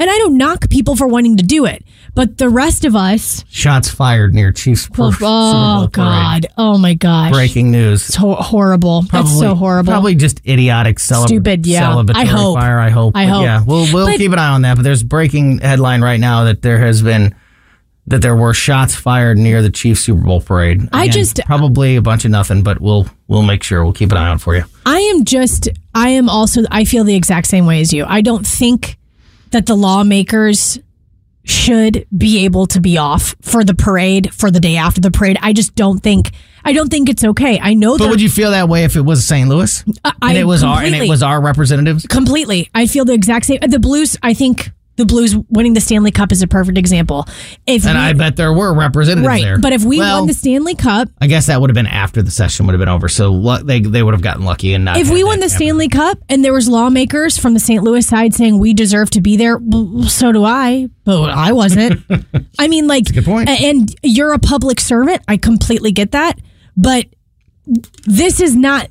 and 0.01 0.09
I 0.09 0.17
don't 0.17 0.37
knock 0.37 0.69
people 0.69 0.95
for 0.95 1.07
wanting 1.07 1.37
to 1.37 1.43
do 1.43 1.65
it, 1.65 1.83
but 2.15 2.37
the 2.37 2.49
rest 2.49 2.83
of 2.85 2.95
us, 2.95 3.45
Shots 3.49 3.89
fired 3.89 4.33
near 4.33 4.51
Chiefs. 4.51 4.89
oh, 4.97 5.11
Super 5.11 5.19
parade. 5.21 5.91
god, 5.91 6.47
oh 6.57 6.77
my 6.77 6.93
gosh, 6.95 7.31
Breaking 7.31 7.71
news. 7.71 8.07
it's 8.09 8.15
ho- 8.15 8.35
horrible. 8.35 9.03
That's 9.03 9.37
so 9.37 9.55
horrible. 9.55 9.91
Probably 9.93 10.15
just 10.15 10.41
idiotic 10.47 10.97
celeb- 10.97 11.27
Stupid, 11.27 11.65
yeah. 11.67 11.83
celebratory 11.91 12.15
I 12.15 12.25
hope. 12.25 12.57
fire. 12.59 12.79
I 12.79 12.89
hope. 12.89 13.15
I 13.15 13.25
But 13.25 13.31
hope. 13.33 13.43
Yeah, 13.43 13.63
we'll 13.65 13.93
we'll 13.93 14.07
But- 14.07 14.17
keep 14.17 14.31
an 14.33 14.39
eye 14.39 14.49
on 14.49 14.63
that. 14.63 14.75
But 14.75 14.83
there's 14.83 15.03
breaking 15.03 15.59
headline 15.59 16.01
right 16.01 16.19
now 16.19 16.45
that 16.45 16.61
there 16.63 16.79
has 16.79 17.01
been 17.01 17.35
that 18.07 18.21
there 18.23 18.35
were 18.35 18.53
shots 18.53 18.95
fired 18.95 19.37
near 19.37 19.61
the 19.61 19.69
Chiefs 19.69 20.01
Super 20.01 20.21
Bowl 20.23 20.41
parade. 20.41 20.89
I 20.91 21.03
Again, 21.03 21.13
just- 21.13 21.39
uh, 21.39 21.43
probably 21.45 21.95
a 21.95 22.01
bunch 22.01 22.25
of 22.25 22.31
nothing, 22.31 22.63
but 22.63 22.81
we'll 22.81 23.07
we'll 23.27 23.43
make 23.43 23.61
sure 23.63 23.83
we'll 23.83 23.93
keep 23.93 24.11
an 24.11 24.17
eye 24.17 24.27
on 24.29 24.39
for 24.39 24.55
you. 24.55 24.63
I 24.85 24.97
am 24.99 25.23
just, 25.23 25.69
I 25.93 26.09
am 26.09 26.27
also, 26.27 26.63
I 26.71 26.83
feel 26.83 27.03
the 27.03 27.15
exact 27.15 27.45
same 27.47 27.65
way 27.67 27.79
as 27.79 27.93
you. 27.93 28.03
I 28.05 28.21
don't 28.21 28.45
think 28.45 28.97
that 29.51 29.65
the 29.65 29.75
lawmakers 29.75 30.79
should 31.43 32.05
be 32.15 32.45
able 32.45 32.67
to 32.67 32.79
be 32.79 32.97
off 32.97 33.35
for 33.41 33.63
the 33.63 33.73
parade 33.73 34.33
for 34.33 34.51
the 34.51 34.59
day 34.59 34.75
after 34.77 35.01
the 35.01 35.09
parade. 35.11 35.37
I 35.41 35.53
just 35.53 35.73
don't 35.75 35.97
think, 35.99 36.31
I 36.63 36.71
don't 36.71 36.89
think 36.89 37.09
it's 37.09 37.23
okay. 37.23 37.59
I 37.59 37.73
know 37.73 37.97
But 37.97 38.09
would 38.09 38.21
you 38.21 38.29
feel 38.29 38.51
that 38.51 38.69
way 38.69 38.83
if 38.83 38.95
it 38.95 39.01
was 39.01 39.25
St. 39.25 39.49
Louis 39.49 39.83
I 40.05 40.13
and 40.21 40.37
it 40.37 40.43
was 40.45 40.63
our 40.63 40.81
and 40.81 40.93
it 40.93 41.09
was 41.09 41.23
our 41.23 41.41
representatives? 41.41 42.05
completely. 42.05 42.69
I 42.75 42.85
feel 42.85 43.05
the 43.05 43.13
exact 43.13 43.45
same. 43.45 43.59
The 43.67 43.79
Blues, 43.79 44.17
I 44.21 44.33
think. 44.33 44.69
The 45.01 45.05
Blues 45.07 45.35
winning 45.49 45.73
the 45.73 45.81
Stanley 45.81 46.11
Cup 46.11 46.31
is 46.31 46.41
a 46.41 46.47
perfect 46.47 46.77
example. 46.77 47.25
If 47.67 47.85
And 47.85 47.97
we- 47.97 48.03
I 48.03 48.13
bet 48.13 48.35
there 48.37 48.53
were 48.53 48.73
representatives 48.73 49.27
right, 49.27 49.41
there. 49.43 49.57
but 49.57 49.73
if 49.73 49.83
we 49.83 49.97
Well, 49.97 50.19
won 50.19 50.27
the 50.27 50.33
Stanley 50.33 50.75
Cup, 50.75 51.09
I 51.19 51.27
guess 51.27 51.47
that 51.47 51.59
would 51.59 51.69
have 51.69 51.75
been 51.75 51.87
after 51.87 52.21
the 52.21 52.31
session 52.31 52.65
would 52.67 52.73
have 52.73 52.79
been 52.79 52.89
over. 52.89 53.09
So 53.09 53.31
lu- 53.31 53.63
they 53.63 53.79
they 53.81 54.03
would 54.03 54.13
have 54.13 54.21
gotten 54.21 54.45
lucky 54.45 54.73
and 54.73 54.85
not. 54.85 54.97
if 54.97 55.09
we 55.09 55.23
won 55.23 55.39
the 55.39 55.45
happen. 55.45 55.57
Stanley 55.57 55.87
Cup 55.89 56.19
and 56.29 56.45
there 56.45 56.53
was 56.53 56.67
lawmakers 56.69 57.37
from 57.37 57.53
the 57.53 57.59
St. 57.59 57.83
Louis 57.83 58.05
side 58.05 58.33
saying 58.33 58.59
we 58.59 58.73
deserve 58.73 59.09
to 59.11 59.21
be 59.21 59.35
there, 59.37 59.57
well, 59.61 60.03
so 60.03 60.31
do 60.31 60.43
I, 60.45 60.87
but 61.03 61.29
I 61.29 61.51
wasn't. 61.51 62.01
I 62.59 62.67
mean, 62.67 62.87
like, 62.87 63.05
good 63.13 63.25
point. 63.25 63.49
and 63.49 63.93
you're 64.03 64.33
a 64.33 64.39
public 64.39 64.79
servant. 64.79 65.21
I 65.27 65.37
completely 65.37 65.91
get 65.91 66.11
that, 66.11 66.39
but 66.77 67.05
this 68.05 68.39
is 68.39 68.55
not. 68.55 68.87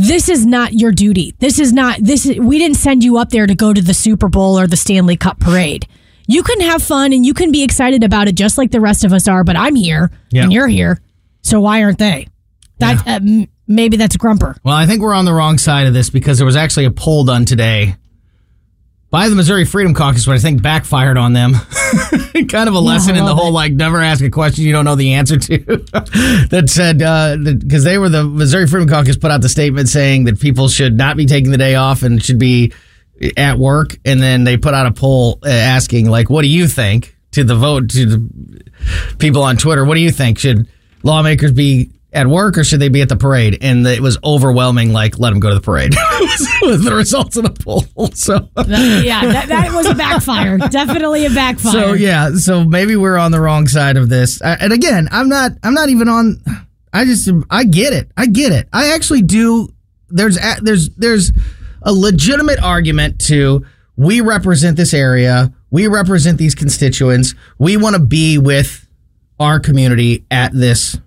This 0.00 0.28
is 0.28 0.46
not 0.46 0.72
your 0.72 0.92
duty. 0.92 1.34
This 1.38 1.58
is 1.58 1.72
not 1.72 1.98
this. 2.00 2.24
Is, 2.26 2.38
we 2.38 2.58
didn't 2.58 2.76
send 2.78 3.04
you 3.04 3.18
up 3.18 3.28
there 3.30 3.46
to 3.46 3.54
go 3.54 3.72
to 3.72 3.82
the 3.82 3.92
Super 3.94 4.28
Bowl 4.28 4.58
or 4.58 4.66
the 4.66 4.76
Stanley 4.76 5.16
Cup 5.16 5.38
parade. 5.38 5.86
You 6.26 6.42
can 6.42 6.60
have 6.60 6.82
fun 6.82 7.12
and 7.12 7.26
you 7.26 7.34
can 7.34 7.52
be 7.52 7.62
excited 7.62 8.02
about 8.04 8.28
it 8.28 8.34
just 8.34 8.56
like 8.56 8.70
the 8.70 8.80
rest 8.80 9.04
of 9.04 9.12
us 9.12 9.28
are. 9.28 9.44
But 9.44 9.56
I'm 9.56 9.74
here 9.74 10.10
Yeah. 10.30 10.44
and 10.44 10.52
you're 10.52 10.68
here, 10.68 11.00
so 11.42 11.60
why 11.60 11.82
aren't 11.82 11.98
they? 11.98 12.28
That 12.78 13.06
uh, 13.06 13.20
maybe 13.66 13.98
that's 13.98 14.14
a 14.14 14.18
Grumper. 14.18 14.56
Well, 14.64 14.74
I 14.74 14.86
think 14.86 15.02
we're 15.02 15.12
on 15.14 15.26
the 15.26 15.34
wrong 15.34 15.58
side 15.58 15.86
of 15.86 15.92
this 15.92 16.08
because 16.08 16.38
there 16.38 16.46
was 16.46 16.56
actually 16.56 16.86
a 16.86 16.90
poll 16.90 17.24
done 17.24 17.44
today 17.44 17.96
by 19.10 19.28
the 19.28 19.34
Missouri 19.34 19.64
Freedom 19.64 19.92
Caucus, 19.92 20.26
which 20.26 20.38
I 20.38 20.40
think 20.40 20.62
backfired 20.62 21.18
on 21.18 21.32
them. 21.32 21.52
kind 22.48 22.68
of 22.68 22.74
a 22.74 22.80
lesson 22.80 23.16
in 23.16 23.24
the 23.24 23.34
whole 23.34 23.52
like 23.52 23.72
never 23.72 24.00
ask 24.00 24.22
a 24.24 24.30
question 24.30 24.64
you 24.64 24.72
don't 24.72 24.84
know 24.84 24.94
the 24.94 25.14
answer 25.14 25.36
to. 25.36 25.58
that 26.50 26.64
said, 26.68 26.98
because 27.60 27.84
they 27.84 27.98
were 27.98 28.08
the 28.08 28.24
Missouri 28.24 28.66
Freedom 28.66 28.88
Caucus 28.88 29.16
put 29.16 29.30
out 29.30 29.42
the 29.42 29.48
statement 29.48 29.88
saying 29.88 30.24
that 30.24 30.40
people 30.40 30.68
should 30.68 30.96
not 30.96 31.16
be 31.16 31.26
taking 31.26 31.50
the 31.50 31.58
day 31.58 31.74
off 31.74 32.02
and 32.02 32.22
should 32.22 32.38
be 32.38 32.72
at 33.36 33.58
work, 33.58 33.98
and 34.04 34.22
then 34.22 34.44
they 34.44 34.56
put 34.56 34.72
out 34.72 34.86
a 34.86 34.92
poll 34.92 35.38
uh, 35.44 35.48
asking 35.48 36.08
like, 36.08 36.30
"What 36.30 36.42
do 36.42 36.48
you 36.48 36.66
think?" 36.66 37.16
to 37.32 37.44
the 37.44 37.54
vote 37.54 37.90
to 37.90 38.06
the 38.06 38.62
people 39.18 39.42
on 39.42 39.56
Twitter. 39.56 39.84
What 39.84 39.94
do 39.94 40.00
you 40.00 40.10
think? 40.10 40.38
Should 40.38 40.68
lawmakers 41.02 41.52
be 41.52 41.90
at 42.12 42.26
work 42.26 42.58
or 42.58 42.64
should 42.64 42.80
they 42.80 42.88
be 42.88 43.02
at 43.02 43.08
the 43.08 43.16
parade? 43.16 43.58
And 43.62 43.86
it 43.86 44.00
was 44.00 44.18
overwhelming. 44.24 44.92
Like, 44.92 45.18
let 45.18 45.30
them 45.30 45.40
go 45.40 45.48
to 45.48 45.54
the 45.54 45.60
parade. 45.60 45.94
was 46.62 46.84
the 46.84 46.94
results 46.94 47.36
of 47.36 47.44
the 47.44 47.50
poll. 47.50 47.84
So, 48.14 48.48
yeah, 48.66 49.24
that, 49.24 49.48
that 49.48 49.72
was 49.72 49.86
a 49.86 49.94
backfire. 49.94 50.58
Definitely 50.70 51.26
a 51.26 51.30
backfire. 51.30 51.72
so 51.72 51.92
yeah. 51.92 52.34
So 52.34 52.64
maybe 52.64 52.96
we're 52.96 53.16
on 53.16 53.30
the 53.30 53.40
wrong 53.40 53.66
side 53.66 53.96
of 53.96 54.08
this. 54.08 54.40
And 54.42 54.72
again, 54.72 55.08
I'm 55.12 55.28
not. 55.28 55.52
I'm 55.62 55.74
not 55.74 55.88
even 55.88 56.08
on. 56.08 56.42
I 56.92 57.04
just. 57.04 57.30
I 57.50 57.64
get 57.64 57.92
it. 57.92 58.10
I 58.16 58.26
get 58.26 58.52
it. 58.52 58.68
I 58.72 58.94
actually 58.94 59.22
do. 59.22 59.68
There's. 60.08 60.38
There's. 60.60 60.90
There's 60.90 61.32
a 61.82 61.92
legitimate 61.92 62.60
argument 62.62 63.20
to. 63.26 63.64
We 63.96 64.20
represent 64.20 64.76
this 64.76 64.92
area. 64.92 65.52
We 65.70 65.86
represent 65.86 66.38
these 66.38 66.54
constituents. 66.54 67.34
We 67.58 67.76
want 67.76 67.96
to 67.96 68.02
be 68.02 68.38
with 68.38 68.86
our 69.38 69.60
community 69.60 70.24
at 70.30 70.52
this 70.52 70.98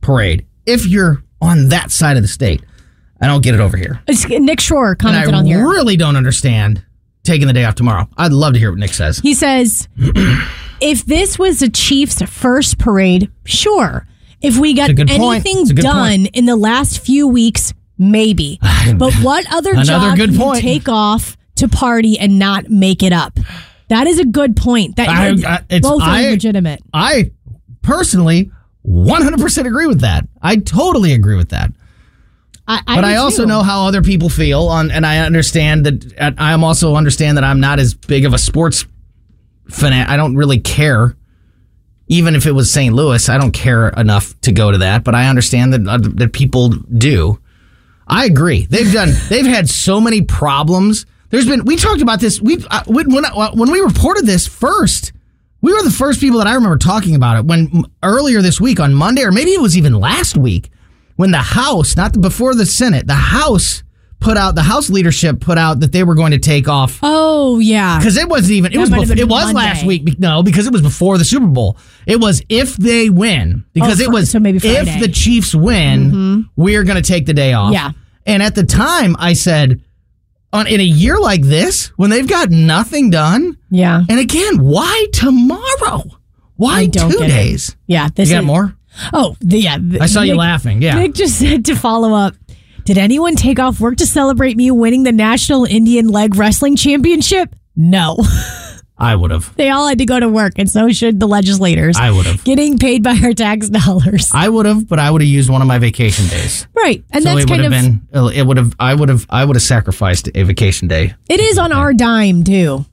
parade. 0.00 0.46
If 0.66 0.86
you're 0.86 1.22
on 1.40 1.68
that 1.68 1.90
side 1.90 2.16
of 2.16 2.22
the 2.22 2.28
state, 2.28 2.62
I 3.20 3.26
don't 3.26 3.42
get 3.42 3.54
it 3.54 3.60
over 3.60 3.76
here. 3.76 4.00
It's- 4.06 4.26
Nick 4.28 4.60
Shore 4.60 4.94
commented 4.94 5.34
on 5.34 5.44
here. 5.46 5.66
really 5.68 5.96
don't 5.96 6.16
understand 6.16 6.82
taking 7.22 7.46
the 7.46 7.52
day 7.52 7.64
off 7.64 7.74
tomorrow. 7.74 8.08
I'd 8.16 8.32
love 8.32 8.54
to 8.54 8.58
hear 8.58 8.70
what 8.70 8.78
Nick 8.78 8.94
says. 8.94 9.18
He 9.18 9.34
says, 9.34 9.88
if 10.80 11.04
this 11.04 11.38
was 11.38 11.60
the 11.60 11.68
Chiefs' 11.68 12.22
first 12.22 12.78
parade, 12.78 13.30
sure. 13.44 14.06
If 14.40 14.56
we 14.58 14.72
got 14.72 14.88
It's 14.90 14.98
a 15.00 15.04
good 15.04 15.08
point. 15.18 15.44
anything 15.46 15.62
It's 15.62 15.70
a 15.70 15.74
good 15.74 15.82
done 15.82 16.26
in 16.26 16.46
the 16.46 16.56
last 16.56 16.98
few 17.00 17.28
weeks, 17.28 17.74
maybe. 17.98 18.58
But 18.96 19.12
what 19.22 19.44
other 19.52 19.72
Another 19.72 19.84
job 19.84 20.16
good 20.16 20.30
can 20.30 20.38
you 20.38 20.40
point. 20.44 20.60
take 20.62 20.88
off 20.88 21.36
to 21.56 21.68
party 21.68 22.18
and 22.18 22.38
not 22.38 22.70
make 22.70 23.02
it 23.02 23.12
up? 23.12 23.38
That 23.88 24.06
is 24.06 24.18
a 24.18 24.24
good 24.24 24.56
point. 24.56 24.96
That 24.96 25.08
I- 25.10 25.28
I- 25.28 25.54
it's- 25.68 25.80
both 25.82 26.00
are 26.02 26.08
I- 26.08 26.30
legitimate. 26.30 26.80
I 26.94 27.32
personally 27.82 28.50
100% 28.86 29.66
agree 29.66 29.86
with 29.86 30.00
that. 30.00 30.26
I 30.40 30.56
totally 30.56 31.12
agree 31.12 31.36
with 31.36 31.50
that. 31.50 31.72
I, 32.66 32.82
But 32.86 33.04
I, 33.04 33.16
also 33.16 33.42
too. 33.42 33.48
know 33.48 33.62
how 33.62 33.86
other 33.86 34.00
people 34.00 34.28
feel 34.28 34.68
on 34.68 34.92
and 34.92 35.04
I 35.04 35.18
understand 35.18 35.86
that 35.86 36.34
I 36.38 36.52
am 36.52 36.62
also 36.62 36.94
understand 36.94 37.36
that 37.36 37.42
I'm 37.42 37.58
not 37.58 37.80
as 37.80 37.94
big 37.94 38.24
of 38.24 38.32
a 38.32 38.38
sports 38.38 38.86
fan. 39.68 39.92
I 39.92 40.16
don't 40.16 40.36
really 40.36 40.60
care. 40.60 41.16
Even 42.06 42.34
if 42.34 42.46
it 42.46 42.52
was 42.52 42.70
St. 42.72 42.94
Louis, 42.94 43.28
I 43.28 43.38
don't 43.38 43.52
care 43.52 43.88
enough 43.90 44.40
to 44.42 44.52
go 44.52 44.70
to 44.72 44.78
that, 44.78 45.04
but 45.04 45.14
I 45.14 45.28
understand 45.28 45.72
that 45.72 45.86
uh, 45.86 45.98
that 46.14 46.32
people 46.32 46.70
do. 46.70 47.40
I 48.06 48.24
agree. 48.24 48.66
They've 48.66 48.92
done. 48.92 49.10
They've 49.28 49.46
had 49.46 49.68
so 49.68 50.00
many 50.00 50.22
problems. 50.22 51.06
There's 51.30 51.46
been. 51.46 51.64
We 51.64 51.76
talked 51.76 52.02
about 52.02 52.18
this. 52.20 52.40
We 52.40 52.64
uh, 52.68 52.82
when 52.88 53.14
when 53.14 53.24
uh, 53.24 53.52
when 53.52 53.70
we 53.70 53.80
reported 53.80 54.26
this 54.26 54.48
first, 54.48 55.12
we 55.62 55.72
were 55.72 55.82
the 55.82 55.90
first 55.90 56.20
people 56.20 56.38
that 56.38 56.46
I 56.46 56.54
remember 56.54 56.78
talking 56.78 57.14
about 57.14 57.38
it. 57.38 57.44
When 57.44 57.84
earlier 58.02 58.40
this 58.42 58.60
week 58.60 58.80
on 58.80 58.94
Monday, 58.94 59.22
or 59.22 59.32
maybe 59.32 59.50
it 59.52 59.60
was 59.60 59.76
even 59.76 59.94
last 59.94 60.36
week, 60.36 60.70
when 61.16 61.30
the 61.30 61.38
House, 61.38 61.96
not 61.96 62.12
the, 62.14 62.18
before 62.18 62.54
the 62.54 62.64
Senate, 62.66 63.06
the 63.06 63.14
House 63.14 63.82
put 64.20 64.36
out 64.36 64.54
the 64.54 64.62
House 64.62 64.90
leadership 64.90 65.40
put 65.40 65.56
out 65.56 65.80
that 65.80 65.92
they 65.92 66.04
were 66.04 66.14
going 66.14 66.30
to 66.32 66.38
take 66.38 66.68
off 66.68 66.98
Oh, 67.02 67.58
yeah. 67.58 67.98
because 67.98 68.16
it 68.18 68.28
wasn't 68.28 68.52
even. 68.52 68.72
It 68.72 68.76
That 68.76 68.98
was. 68.98 69.10
Bef- 69.10 69.18
it 69.18 69.28
was 69.28 69.44
Monday. 69.52 69.54
last 69.68 69.86
week. 69.86 70.18
No, 70.18 70.42
because 70.42 70.66
it 70.66 70.72
was 70.72 70.82
before 70.82 71.16
the 71.18 71.24
Super 71.24 71.46
Bowl. 71.46 71.78
It 72.06 72.20
was 72.20 72.42
if 72.50 72.76
they 72.76 73.08
win 73.10 73.64
because 73.72 74.00
Oh, 74.00 74.04
it 74.04 74.10
was 74.10 74.30
so 74.30 74.38
maybe 74.38 74.58
Friday. 74.58 74.76
Mm-hmm. 74.76 74.88
if 74.96 75.00
the 75.00 75.08
Chiefs 75.08 75.54
win, 75.54 76.48
we're 76.56 76.84
going 76.84 77.02
to 77.02 77.06
take 77.06 77.26
the 77.26 77.32
day 77.34 77.52
off. 77.54 77.72
Yeah. 77.72 77.92
And 78.26 78.42
at 78.42 78.54
the 78.54 78.64
time, 78.64 79.16
I 79.18 79.32
said, 79.32 79.82
on 80.52 80.66
in 80.66 80.80
a 80.80 80.84
year 80.84 81.18
like 81.18 81.42
this, 81.42 81.88
when 81.96 82.10
they've 82.10 82.26
got 82.28 82.50
nothing 82.50 83.10
done, 83.10 83.56
Yeah. 83.70 84.02
and 84.08 84.18
again, 84.18 84.58
why 84.62 85.06
tomorrow? 85.12 86.02
Why 86.56 86.86
don't 86.86 87.12
two 87.12 87.18
days? 87.18 87.76
Yeah. 87.86 88.04
You 88.06 88.10
This 88.16 88.30
got 88.30 88.40
is, 88.40 88.46
more? 88.46 88.74
Oh, 89.12 89.36
the, 89.40 89.58
yeah. 89.60 89.78
I 90.00 90.06
saw 90.06 90.22
you 90.22 90.34
laughing. 90.34 90.82
Yeah. 90.82 90.98
Nick 90.98 91.14
just 91.14 91.38
said 91.38 91.64
to 91.66 91.76
follow 91.76 92.12
up. 92.12 92.34
Did 92.84 92.98
anyone 92.98 93.36
take 93.36 93.58
off 93.58 93.78
work 93.80 93.96
to 93.98 94.06
celebrate 94.06 94.56
me 94.56 94.70
winning 94.70 95.04
the 95.04 95.12
National 95.12 95.64
Indian 95.64 96.08
Leg 96.08 96.34
Wrestling 96.34 96.76
Championship? 96.76 97.54
No. 97.76 98.18
I 99.00 99.16
would 99.16 99.30
have. 99.30 99.54
they 99.56 99.70
all 99.70 99.88
had 99.88 99.98
to 99.98 100.04
go 100.06 100.20
to 100.20 100.28
work, 100.28 100.54
and 100.58 100.68
so 100.70 100.90
should 100.90 101.18
the 101.20 101.26
legislators. 101.26 101.96
I 101.96 102.10
would 102.10 102.26
have. 102.26 102.44
Getting 102.44 102.78
paid 102.78 103.02
by 103.02 103.18
our 103.24 103.32
tax 103.32 103.68
dollars. 103.70 104.30
I 104.34 104.48
would 104.48 104.66
have, 104.66 104.86
but 104.88 104.98
I 104.98 105.10
would 105.10 105.22
have 105.22 105.28
used 105.28 105.48
one 105.50 105.62
of 105.62 105.68
my 105.68 105.78
vacation 105.78 106.26
days. 106.28 106.66
right. 106.76 107.02
And 107.10 107.24
so 107.24 107.34
that's 107.34 107.46
kind 107.46 107.62
have 107.62 107.72
of, 107.72 107.78
been. 107.82 108.08
Uh, 108.14 108.26
it 108.26 108.42
would 108.46 108.56
have. 108.58 108.74
I 108.78 108.94
would 108.94 109.08
have. 109.08 109.26
I 109.30 109.44
would 109.44 109.56
have 109.56 109.62
sacrificed 109.62 110.28
a 110.34 110.42
vacation 110.42 110.86
day. 110.88 111.14
it 111.28 111.40
is 111.40 111.56
on 111.58 111.72
our 111.72 111.92
dime, 111.94 112.44
too. 112.44 112.84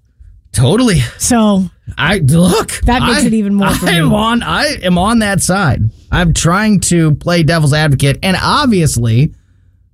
Totally. 0.53 0.99
So 1.19 1.65
I 1.97 2.17
look. 2.19 2.71
That 2.85 3.03
makes 3.03 3.23
I- 3.23 3.27
it 3.27 3.33
even 3.33 3.53
more 3.53 3.67
I 3.83 3.95
am 3.95 4.13
on. 4.13 4.41
I 4.43 4.77
am 4.83 4.97
on 4.97 5.19
that 5.19 5.41
side. 5.41 5.81
I'm 6.11 6.33
trying 6.33 6.79
to 6.81 7.15
play 7.15 7.43
devil's 7.43 7.73
advocate, 7.73 8.19
and 8.23 8.37
obviously, 8.41 9.33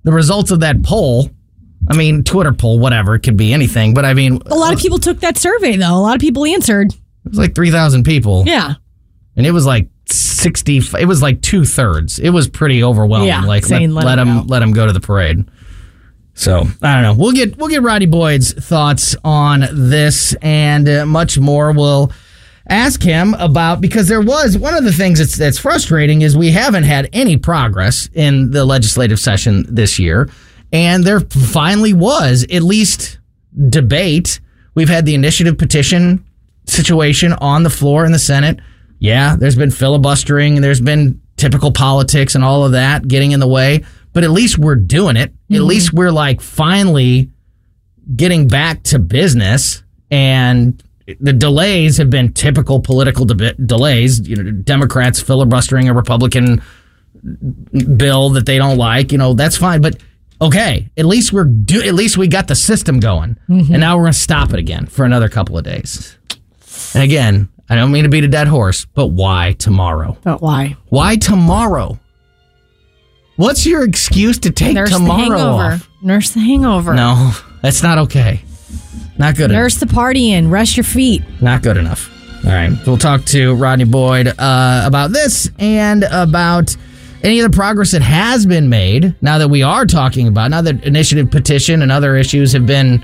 the 0.04 0.12
results 0.12 0.50
of 0.52 0.60
that 0.60 0.82
poll. 0.84 1.28
I 1.88 1.96
mean, 1.96 2.24
Twitter 2.24 2.52
poll, 2.52 2.78
whatever, 2.78 3.14
it 3.14 3.20
could 3.20 3.36
be 3.36 3.52
anything. 3.52 3.94
But 3.94 4.04
I 4.04 4.14
mean, 4.14 4.40
a 4.46 4.54
lot 4.54 4.72
of 4.72 4.78
people 4.80 4.98
took 4.98 5.20
that 5.20 5.36
survey, 5.38 5.76
though. 5.76 5.94
A 5.94 6.00
lot 6.00 6.14
of 6.14 6.20
people 6.20 6.44
answered. 6.44 6.92
it 6.92 7.28
was 7.28 7.38
like 7.38 7.54
three 7.54 7.70
thousand 7.70 8.04
people, 8.04 8.44
Yeah. 8.46 8.74
and 9.36 9.46
it 9.46 9.50
was 9.52 9.66
like 9.66 9.88
sixty. 10.06 10.78
It 10.98 11.06
was 11.06 11.22
like 11.22 11.42
two 11.42 11.64
thirds. 11.64 12.18
It 12.18 12.30
was 12.30 12.48
pretty 12.48 12.82
overwhelming. 12.84 13.28
Yeah, 13.28 13.40
like 13.44 13.62
let, 13.62 13.68
saying 13.68 13.90
let 13.92 14.04
let 14.06 14.18
him 14.18 14.38
go. 14.40 14.44
let 14.46 14.62
him 14.62 14.72
go 14.72 14.86
to 14.86 14.92
the 14.92 15.00
parade. 15.00 15.44
So 16.34 16.66
I 16.82 16.94
don't 16.94 17.02
know. 17.02 17.14
We'll 17.22 17.32
get 17.32 17.56
we'll 17.58 17.68
get 17.68 17.82
Roddy 17.82 18.06
Boyd's 18.06 18.52
thoughts 18.52 19.14
on 19.24 19.64
this 19.72 20.34
and 20.42 20.88
uh, 20.88 21.06
much 21.06 21.38
more. 21.38 21.70
We'll 21.72 22.10
ask 22.68 23.02
him 23.02 23.34
about 23.34 23.80
because 23.80 24.08
there 24.08 24.20
was 24.22 24.56
one 24.58 24.74
of 24.74 24.84
the 24.84 24.92
things 24.92 25.18
that's 25.20 25.36
that's 25.36 25.58
frustrating 25.58 26.22
is 26.22 26.36
we 26.36 26.50
haven't 26.50 26.84
had 26.84 27.08
any 27.12 27.36
progress 27.36 28.08
in 28.14 28.50
the 28.50 28.64
legislative 28.64 29.20
session 29.20 29.64
this 29.72 29.98
year, 29.98 30.28
and 30.74 31.04
there 31.04 31.20
finally 31.20 31.94
was 31.94 32.44
at 32.50 32.62
least 32.62 33.18
debate. 33.68 34.40
We've 34.74 34.88
had 34.88 35.06
the 35.06 35.14
initiative 35.14 35.56
petition 35.56 36.24
situation 36.66 37.32
on 37.34 37.62
the 37.62 37.70
floor 37.70 38.04
in 38.04 38.10
the 38.10 38.18
Senate. 38.18 38.58
Yeah, 38.98 39.36
there's 39.36 39.54
been 39.54 39.70
filibustering 39.70 40.56
and 40.56 40.64
there's 40.64 40.80
been 40.80 41.22
typical 41.36 41.70
politics 41.70 42.34
and 42.34 42.42
all 42.42 42.64
of 42.64 42.72
that 42.72 43.06
getting 43.06 43.30
in 43.30 43.38
the 43.38 43.46
way, 43.46 43.84
but 44.12 44.24
at 44.24 44.30
least 44.30 44.58
we're 44.58 44.74
doing 44.74 45.16
it. 45.16 45.30
At 45.30 45.32
mm-hmm. 45.48 45.62
least 45.62 45.92
we're 45.92 46.10
like 46.10 46.40
finally 46.40 47.30
getting 48.16 48.48
back 48.48 48.82
to 48.84 48.98
business 48.98 49.84
and 50.10 50.82
the 51.20 51.32
delays 51.32 51.98
have 51.98 52.10
been 52.10 52.32
typical 52.32 52.80
political 52.80 53.24
deb- 53.26 53.64
delays, 53.64 54.26
you 54.28 54.36
know, 54.36 54.50
Democrats 54.50 55.20
filibustering 55.20 55.88
a 55.88 55.94
Republican 55.94 56.60
bill 57.96 58.30
that 58.30 58.46
they 58.46 58.58
don't 58.58 58.76
like, 58.76 59.12
you 59.12 59.18
know, 59.18 59.34
that's 59.34 59.56
fine, 59.56 59.80
but 59.80 59.96
okay, 60.40 60.88
at 60.96 61.04
least 61.04 61.32
we're 61.32 61.44
do 61.44 61.82
at 61.82 61.94
least 61.94 62.16
we 62.16 62.28
got 62.28 62.48
the 62.48 62.54
system 62.54 63.00
going. 63.00 63.36
And 63.48 63.68
now 63.80 63.96
we're 63.96 64.04
going 64.04 64.12
to 64.12 64.18
stop 64.18 64.52
it 64.52 64.58
again 64.58 64.86
for 64.86 65.04
another 65.04 65.28
couple 65.28 65.56
of 65.58 65.64
days. 65.64 66.16
And 66.94 67.02
again, 67.02 67.48
I 67.68 67.76
don't 67.76 67.92
mean 67.92 68.04
to 68.04 68.10
beat 68.10 68.24
a 68.24 68.28
dead 68.28 68.46
horse, 68.48 68.84
but 68.84 69.06
why 69.08 69.54
tomorrow? 69.58 70.16
But 70.22 70.42
why? 70.42 70.76
Why 70.88 71.16
tomorrow? 71.16 71.98
What's 73.36 73.66
your 73.66 73.82
excuse 73.84 74.38
to 74.40 74.50
take 74.50 74.74
Nurse 74.74 74.90
the 74.90 74.98
tomorrow 74.98 75.18
hangover. 75.38 75.62
off? 75.74 75.88
Nurse 76.02 76.30
the 76.30 76.40
hangover. 76.40 76.94
No, 76.94 77.32
that's 77.62 77.82
not 77.82 77.98
okay. 77.98 78.42
Not 79.18 79.36
good 79.36 79.50
enough. 79.50 79.62
Nurse 79.62 79.76
the 79.76 79.86
partying. 79.86 80.50
Rest 80.50 80.76
your 80.76 80.84
feet. 80.84 81.22
Not 81.40 81.62
good 81.62 81.76
enough. 81.76 82.10
All 82.44 82.50
right. 82.52 82.70
We'll 82.86 82.98
talk 82.98 83.24
to 83.26 83.54
Rodney 83.54 83.84
Boyd 83.86 84.28
uh, 84.28 84.82
about 84.84 85.10
this 85.12 85.50
and 85.58 86.04
about 86.10 86.76
any 87.24 87.40
of 87.40 87.50
the 87.50 87.56
progress 87.56 87.92
that 87.92 88.02
has 88.02 88.44
been 88.44 88.68
made 88.68 89.14
now 89.22 89.38
that 89.38 89.48
we 89.48 89.62
are 89.62 89.86
talking 89.86 90.28
about, 90.28 90.50
now 90.50 90.60
that 90.60 90.84
initiative 90.84 91.30
petition 91.30 91.80
and 91.80 91.90
other 91.90 92.16
issues 92.16 92.52
have 92.52 92.66
been 92.66 93.02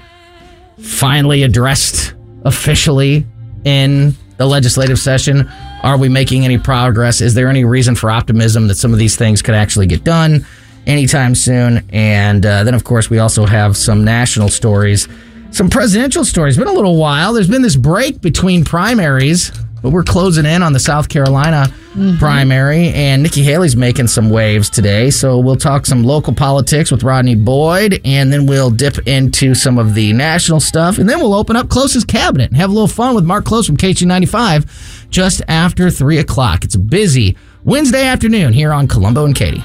finally 0.78 1.42
addressed 1.42 2.14
officially 2.44 3.26
in 3.64 4.14
the 4.36 4.46
legislative 4.46 4.98
session. 4.98 5.50
Are 5.82 5.96
we 5.96 6.10
making 6.10 6.44
any 6.44 6.58
progress? 6.58 7.22
Is 7.22 7.32
there 7.32 7.48
any 7.48 7.64
reason 7.64 7.94
for 7.94 8.10
optimism 8.10 8.68
that 8.68 8.76
some 8.76 8.92
of 8.92 8.98
these 8.98 9.16
things 9.16 9.40
could 9.40 9.54
actually 9.54 9.86
get 9.86 10.04
done 10.04 10.46
anytime 10.86 11.34
soon? 11.34 11.82
And 11.90 12.44
uh, 12.44 12.64
then, 12.64 12.74
of 12.74 12.84
course, 12.84 13.08
we 13.08 13.18
also 13.18 13.46
have 13.46 13.74
some 13.76 14.04
national 14.04 14.50
stories, 14.50 15.08
some 15.50 15.70
presidential 15.70 16.26
stories. 16.26 16.58
Been 16.58 16.68
a 16.68 16.72
little 16.72 16.96
while. 16.96 17.32
There's 17.32 17.48
been 17.48 17.62
this 17.62 17.76
break 17.76 18.20
between 18.20 18.64
primaries, 18.66 19.50
but 19.82 19.90
we're 19.90 20.04
closing 20.04 20.46
in 20.46 20.62
on 20.62 20.72
the 20.72 20.80
South 20.80 21.08
Carolina 21.08 21.66
mm-hmm. 21.68 22.16
primary, 22.18 22.88
and 22.88 23.22
Nikki 23.22 23.42
Haley's 23.42 23.76
making 23.76 24.08
some 24.08 24.30
waves 24.30 24.70
today. 24.70 25.10
So 25.10 25.38
we'll 25.38 25.56
talk 25.56 25.86
some 25.86 26.02
local 26.04 26.34
politics 26.34 26.90
with 26.90 27.02
Rodney 27.02 27.34
Boyd, 27.34 28.00
and 28.04 28.32
then 28.32 28.46
we'll 28.46 28.70
dip 28.70 29.06
into 29.06 29.54
some 29.54 29.78
of 29.78 29.94
the 29.94 30.12
national 30.12 30.60
stuff, 30.60 30.98
and 30.98 31.08
then 31.08 31.18
we'll 31.18 31.34
open 31.34 31.56
up 31.56 31.68
Klose's 31.68 32.04
cabinet 32.04 32.50
and 32.50 32.56
have 32.56 32.70
a 32.70 32.72
little 32.72 32.88
fun 32.88 33.14
with 33.14 33.24
Mark 33.24 33.44
Klose 33.44 33.66
from 33.66 33.76
KSHE 33.76 34.06
95 34.06 35.08
just 35.10 35.42
after 35.48 35.90
3 35.90 36.18
o'clock. 36.18 36.64
It's 36.64 36.74
a 36.74 36.78
busy 36.78 37.36
Wednesday 37.64 38.06
afternoon 38.06 38.52
here 38.52 38.72
on 38.72 38.88
Colombo 38.88 39.24
and 39.24 39.34
Katie. 39.34 39.62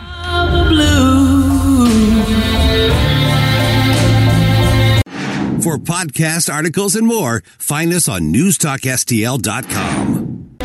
For 5.65 5.79
podcast 5.79 6.53
articles 6.53 6.95
and 6.95 7.07
more, 7.07 7.41
find 7.57 7.91
us 7.91 8.07
on 8.07 8.31
newstalkstl.com. 8.31 10.57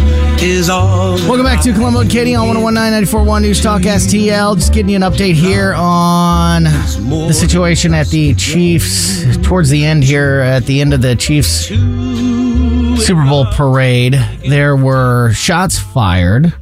Is 0.42 0.69
all 0.69 1.14
Welcome 1.26 1.45
back 1.45 1.62
to 1.62 1.73
Colombo 1.73 2.00
and 2.00 2.11
Katie 2.11 2.35
on 2.35 2.49
1019 2.49 2.75
941 2.75 3.40
News 3.40 3.62
Talk 3.62 3.80
STL. 3.80 4.57
Just 4.57 4.75
getting 4.75 4.90
you 4.90 4.97
an 4.97 5.02
update 5.02 5.33
here 5.33 5.73
on 5.73 6.64
the 6.64 7.33
situation 7.33 7.95
at 7.95 8.09
the 8.09 8.35
Chiefs 8.35 9.38
towards 9.38 9.71
the 9.71 9.87
end 9.87 10.04
here, 10.04 10.40
at 10.40 10.66
the 10.66 10.83
end 10.83 10.92
of 10.92 11.00
the 11.00 11.16
Chiefs 11.16 11.69
Super 11.69 13.25
Bowl 13.26 13.47
parade. 13.47 14.23
There 14.47 14.76
were 14.76 15.33
shots 15.33 15.78
fired. 15.78 16.52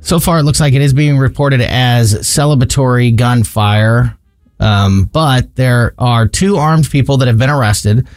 So 0.00 0.20
far, 0.20 0.40
it 0.40 0.42
looks 0.42 0.60
like 0.60 0.74
it 0.74 0.82
is 0.82 0.92
being 0.92 1.16
reported 1.16 1.62
as 1.62 2.12
celebratory 2.12 3.16
gunfire. 3.16 4.17
Um, 4.60 5.04
but 5.04 5.54
there 5.54 5.94
are 5.98 6.26
two 6.26 6.56
armed 6.56 6.90
people 6.90 7.18
that 7.18 7.28
have 7.28 7.38
been 7.38 7.50
arrested, 7.50 8.08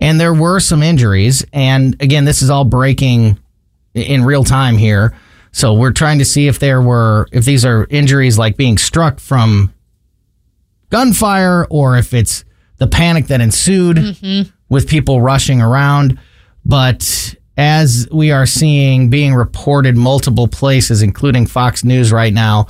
and 0.00 0.18
there 0.18 0.34
were 0.34 0.60
some 0.60 0.82
injuries. 0.82 1.44
And 1.52 2.00
again, 2.00 2.24
this 2.24 2.42
is 2.42 2.50
all 2.50 2.64
breaking 2.64 3.38
in 3.94 4.24
real 4.24 4.44
time 4.44 4.76
here. 4.76 5.14
So 5.52 5.74
we're 5.74 5.92
trying 5.92 6.18
to 6.20 6.24
see 6.24 6.46
if 6.46 6.58
there 6.58 6.80
were 6.80 7.26
if 7.32 7.44
these 7.44 7.64
are 7.64 7.86
injuries 7.90 8.38
like 8.38 8.56
being 8.56 8.78
struck 8.78 9.18
from 9.18 9.74
gunfire 10.90 11.66
or 11.70 11.96
if 11.98 12.14
it's 12.14 12.44
the 12.78 12.86
panic 12.86 13.26
that 13.26 13.40
ensued 13.40 14.16
with 14.68 14.88
people 14.88 15.20
rushing 15.20 15.60
around. 15.60 16.18
But 16.64 17.34
as 17.56 18.08
we 18.12 18.30
are 18.30 18.46
seeing 18.46 19.10
being 19.10 19.34
reported 19.34 19.96
multiple 19.96 20.48
places, 20.48 21.02
including 21.02 21.46
Fox 21.46 21.84
News 21.84 22.12
right 22.12 22.32
now, 22.32 22.68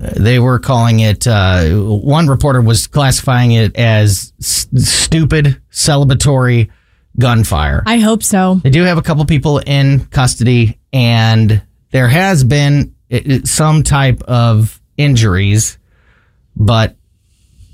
they 0.00 0.38
were 0.38 0.58
calling 0.58 1.00
it. 1.00 1.26
Uh, 1.26 1.68
one 1.74 2.26
reporter 2.26 2.60
was 2.60 2.86
classifying 2.86 3.52
it 3.52 3.76
as 3.76 4.32
s- 4.40 4.66
stupid 4.76 5.60
celebratory 5.70 6.70
gunfire. 7.18 7.82
I 7.86 7.98
hope 7.98 8.22
so. 8.22 8.56
They 8.62 8.70
do 8.70 8.82
have 8.84 8.96
a 8.98 9.02
couple 9.02 9.24
people 9.26 9.58
in 9.58 10.06
custody, 10.06 10.78
and 10.92 11.62
there 11.90 12.08
has 12.08 12.44
been 12.44 12.94
some 13.44 13.82
type 13.82 14.22
of 14.22 14.80
injuries, 14.96 15.76
but 16.56 16.96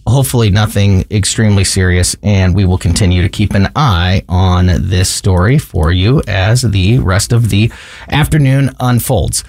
hopefully 0.06 0.50
nothing 0.50 1.04
extremely 1.10 1.64
serious. 1.64 2.16
And 2.22 2.54
we 2.54 2.64
will 2.64 2.78
continue 2.78 3.22
to 3.22 3.28
keep 3.28 3.54
an 3.54 3.68
eye 3.76 4.22
on 4.28 4.66
this 4.66 5.08
story 5.10 5.58
for 5.58 5.92
you 5.92 6.22
as 6.26 6.62
the 6.62 6.98
rest 6.98 7.32
of 7.32 7.50
the 7.50 7.70
afternoon 8.08 8.70
unfolds. 8.80 9.44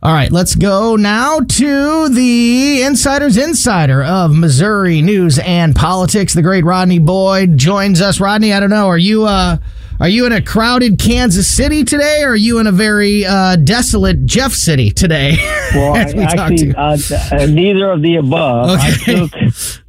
All 0.00 0.12
right, 0.12 0.30
let's 0.30 0.54
go 0.54 0.94
now 0.94 1.40
to 1.40 2.08
the 2.08 2.82
Insider's 2.82 3.36
Insider 3.36 4.04
of 4.04 4.32
Missouri 4.32 5.02
news 5.02 5.40
and 5.40 5.74
politics. 5.74 6.34
The 6.34 6.42
great 6.42 6.64
Rodney 6.64 7.00
Boyd 7.00 7.58
joins 7.58 8.00
us. 8.00 8.20
Rodney, 8.20 8.52
I 8.52 8.60
don't 8.60 8.70
know, 8.70 8.86
are 8.86 8.96
you 8.98 9.24
uh, 9.26 9.56
are 9.98 10.08
you 10.08 10.24
in 10.26 10.30
a 10.30 10.40
crowded 10.40 11.00
Kansas 11.00 11.48
City 11.50 11.82
today, 11.82 12.22
or 12.22 12.28
are 12.30 12.36
you 12.36 12.60
in 12.60 12.68
a 12.68 12.72
very 12.72 13.26
uh, 13.26 13.56
desolate 13.56 14.24
Jeff 14.24 14.52
City 14.52 14.90
today? 14.90 15.36
Well, 15.74 15.92
we 16.14 16.22
I, 16.22 16.32
actually, 16.32 16.74
uh, 16.74 16.96
uh, 17.30 17.44
neither 17.44 17.90
of 17.90 18.00
the 18.00 18.16
above. 18.16 18.70
I 18.80 18.90
took 19.04 19.30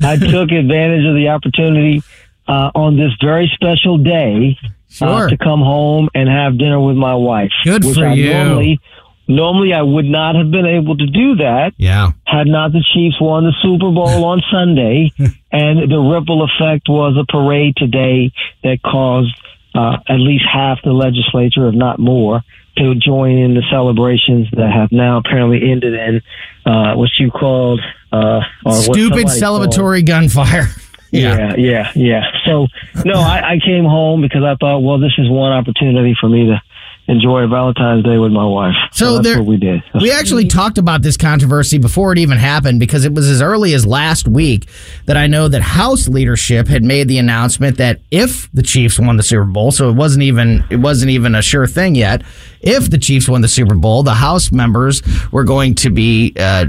I 0.03 0.17
took 0.17 0.51
advantage 0.51 1.05
of 1.05 1.15
the 1.15 1.29
opportunity 1.29 2.03
uh, 2.49 2.71
on 2.75 2.97
this 2.97 3.11
very 3.23 3.49
special 3.53 3.97
day 3.97 4.57
Sure. 4.89 5.07
uh, 5.27 5.29
to 5.29 5.37
come 5.37 5.61
home 5.61 6.09
and 6.13 6.27
have 6.27 6.57
dinner 6.57 6.81
with 6.81 6.97
my 6.97 7.15
wife. 7.15 7.51
Good 7.63 7.85
which 7.85 7.95
for 7.95 8.07
I 8.07 8.13
you. 8.13 8.33
Normally, 8.33 8.81
normally 9.29 9.73
I 9.73 9.81
would 9.81 10.05
not 10.05 10.35
have 10.35 10.51
been 10.51 10.65
able 10.65 10.97
to 10.97 11.05
do 11.05 11.35
that 11.35 11.73
yeah, 11.77 12.11
had 12.25 12.47
not 12.47 12.73
the 12.73 12.83
Chiefs 12.93 13.21
won 13.21 13.45
the 13.45 13.53
Super 13.61 13.91
Bowl 13.91 14.25
on 14.25 14.41
Sunday, 14.51 15.11
and 15.51 15.89
the 15.89 15.99
ripple 15.99 16.43
effect 16.43 16.89
was 16.89 17.15
a 17.15 17.25
parade 17.31 17.75
today 17.77 18.31
that 18.63 18.81
caused 18.81 19.33
uh, 19.75 19.97
at 20.07 20.19
least 20.19 20.45
half 20.51 20.79
the 20.83 20.91
legislature, 20.91 21.69
if 21.69 21.75
not 21.75 21.99
more, 21.99 22.41
to 22.77 22.95
join 22.95 23.37
in 23.37 23.53
the 23.53 23.63
celebrations 23.69 24.47
that 24.53 24.71
have 24.71 24.91
now 24.91 25.17
apparently 25.17 25.71
ended 25.71 25.93
in 25.93 26.21
uh, 26.65 26.95
what 26.95 27.09
you 27.19 27.29
called 27.29 27.79
uh, 28.11 28.41
stupid 28.67 28.83
somebody 28.83 29.23
called- 29.23 29.69
celebratory 29.69 30.05
gunfire. 30.05 30.67
yeah, 31.11 31.55
yeah, 31.55 31.91
yeah. 31.95 32.23
So 32.45 32.67
no, 33.05 33.19
I, 33.19 33.53
I 33.53 33.59
came 33.63 33.85
home 33.85 34.21
because 34.21 34.43
I 34.43 34.55
thought, 34.55 34.79
well, 34.79 34.99
this 34.99 35.13
is 35.17 35.29
one 35.29 35.51
opportunity 35.51 36.15
for 36.19 36.29
me 36.29 36.45
to 36.47 36.61
enjoy 37.09 37.47
Valentine's 37.47 38.03
Day 38.03 38.17
with 38.17 38.31
my 38.31 38.45
wife. 38.45 38.75
So 38.91 39.15
that's 39.15 39.27
there- 39.27 39.37
what 39.39 39.47
we 39.47 39.57
did. 39.57 39.83
We 39.99 40.11
actually 40.11 40.47
talked 40.47 40.77
about 40.77 41.01
this 41.01 41.17
controversy 41.17 41.77
before 41.77 42.13
it 42.13 42.19
even 42.19 42.37
happened 42.37 42.79
because 42.79 43.03
it 43.03 43.13
was 43.13 43.29
as 43.29 43.41
early 43.41 43.73
as 43.73 43.85
last 43.85 44.27
week 44.27 44.67
that 45.07 45.17
I 45.17 45.27
know 45.27 45.47
that 45.49 45.61
House 45.61 46.07
leadership 46.07 46.67
had 46.67 46.83
made 46.83 47.07
the 47.09 47.17
announcement 47.17 47.77
that 47.77 47.99
if 48.11 48.49
the 48.53 48.61
Chiefs 48.61 48.97
won 48.99 49.17
the 49.17 49.23
Super 49.23 49.43
Bowl, 49.43 49.71
so 49.71 49.89
it 49.89 49.95
wasn't 49.95 50.23
even 50.23 50.63
it 50.69 50.77
wasn't 50.77 51.11
even 51.11 51.35
a 51.35 51.41
sure 51.41 51.67
thing 51.67 51.95
yet. 51.95 52.21
If 52.61 52.89
the 52.89 52.97
Chiefs 52.97 53.27
won 53.27 53.41
the 53.41 53.47
Super 53.47 53.75
Bowl, 53.75 54.03
the 54.03 54.13
House 54.13 54.51
members 54.51 55.01
were 55.31 55.43
going 55.43 55.75
to 55.75 55.89
be 55.89 56.33
uh, 56.39 56.65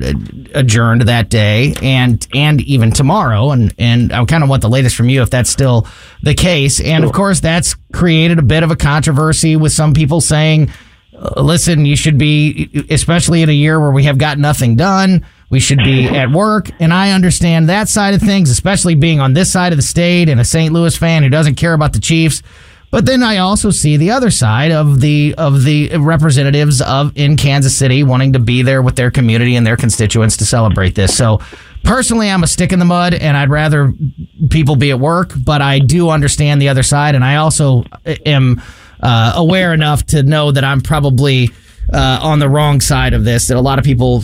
adjourned 0.54 1.02
that 1.02 1.28
day 1.28 1.74
and 1.82 2.26
and 2.34 2.60
even 2.62 2.90
tomorrow. 2.90 3.50
And 3.50 3.74
and 3.78 4.12
I 4.12 4.24
kind 4.24 4.42
of 4.42 4.48
want 4.48 4.62
the 4.62 4.68
latest 4.68 4.96
from 4.96 5.08
you 5.08 5.22
if 5.22 5.30
that's 5.30 5.50
still 5.50 5.86
the 6.22 6.34
case. 6.34 6.80
And 6.80 7.04
of 7.04 7.12
course, 7.12 7.40
that's 7.40 7.76
created 7.92 8.38
a 8.38 8.42
bit 8.42 8.62
of 8.62 8.70
a 8.70 8.76
controversy 8.76 9.56
with 9.56 9.72
some 9.72 9.94
people 9.94 10.20
saying 10.20 10.70
uh, 11.20 11.42
listen, 11.42 11.84
you 11.84 11.96
should 11.96 12.18
be, 12.18 12.86
especially 12.88 13.42
in 13.42 13.48
a 13.48 13.52
year 13.52 13.78
where 13.78 13.90
we 13.90 14.04
have 14.04 14.16
got 14.16 14.38
nothing 14.38 14.76
done. 14.76 15.26
We 15.50 15.60
should 15.60 15.78
be 15.78 16.06
at 16.06 16.30
work. 16.30 16.70
And 16.80 16.94
I 16.94 17.10
understand 17.10 17.68
that 17.68 17.88
side 17.88 18.14
of 18.14 18.22
things, 18.22 18.48
especially 18.48 18.94
being 18.94 19.20
on 19.20 19.34
this 19.34 19.52
side 19.52 19.72
of 19.72 19.76
the 19.76 19.82
state 19.82 20.28
and 20.28 20.40
a 20.40 20.44
St. 20.44 20.72
Louis 20.72 20.96
fan 20.96 21.22
who 21.22 21.28
doesn't 21.28 21.56
care 21.56 21.74
about 21.74 21.92
the 21.92 22.00
Chiefs. 22.00 22.42
But 22.90 23.06
then 23.06 23.22
I 23.22 23.38
also 23.38 23.70
see 23.70 23.96
the 23.96 24.10
other 24.10 24.30
side 24.30 24.72
of 24.72 25.00
the 25.00 25.34
of 25.38 25.62
the 25.62 25.96
representatives 25.96 26.80
of 26.80 27.16
in 27.16 27.36
Kansas 27.36 27.76
City 27.76 28.02
wanting 28.02 28.32
to 28.32 28.40
be 28.40 28.62
there 28.62 28.82
with 28.82 28.96
their 28.96 29.12
community 29.12 29.54
and 29.54 29.64
their 29.64 29.76
constituents 29.76 30.36
to 30.38 30.44
celebrate 30.44 30.96
this. 30.96 31.16
So 31.16 31.40
personally, 31.84 32.30
I'm 32.30 32.42
a 32.42 32.46
stick 32.46 32.72
in 32.72 32.78
the 32.78 32.84
mud, 32.84 33.14
and 33.14 33.36
I'd 33.36 33.50
rather 33.50 33.92
people 34.50 34.76
be 34.76 34.90
at 34.90 35.00
work. 35.00 35.32
But 35.36 35.62
I 35.62 35.78
do 35.78 36.10
understand 36.10 36.60
the 36.60 36.68
other 36.68 36.82
side, 36.82 37.14
and 37.14 37.24
I 37.24 37.36
also 37.36 37.84
am 38.26 38.62
uh, 39.02 39.32
aware 39.36 39.72
enough 39.72 40.04
to 40.06 40.22
know 40.22 40.52
that 40.52 40.64
I'm 40.64 40.80
probably 40.80 41.50
uh, 41.92 42.20
on 42.22 42.38
the 42.38 42.48
wrong 42.48 42.80
side 42.80 43.14
of 43.14 43.24
this. 43.24 43.48
That 43.48 43.56
a 43.56 43.60
lot 43.60 43.78
of 43.78 43.84
people 43.84 44.22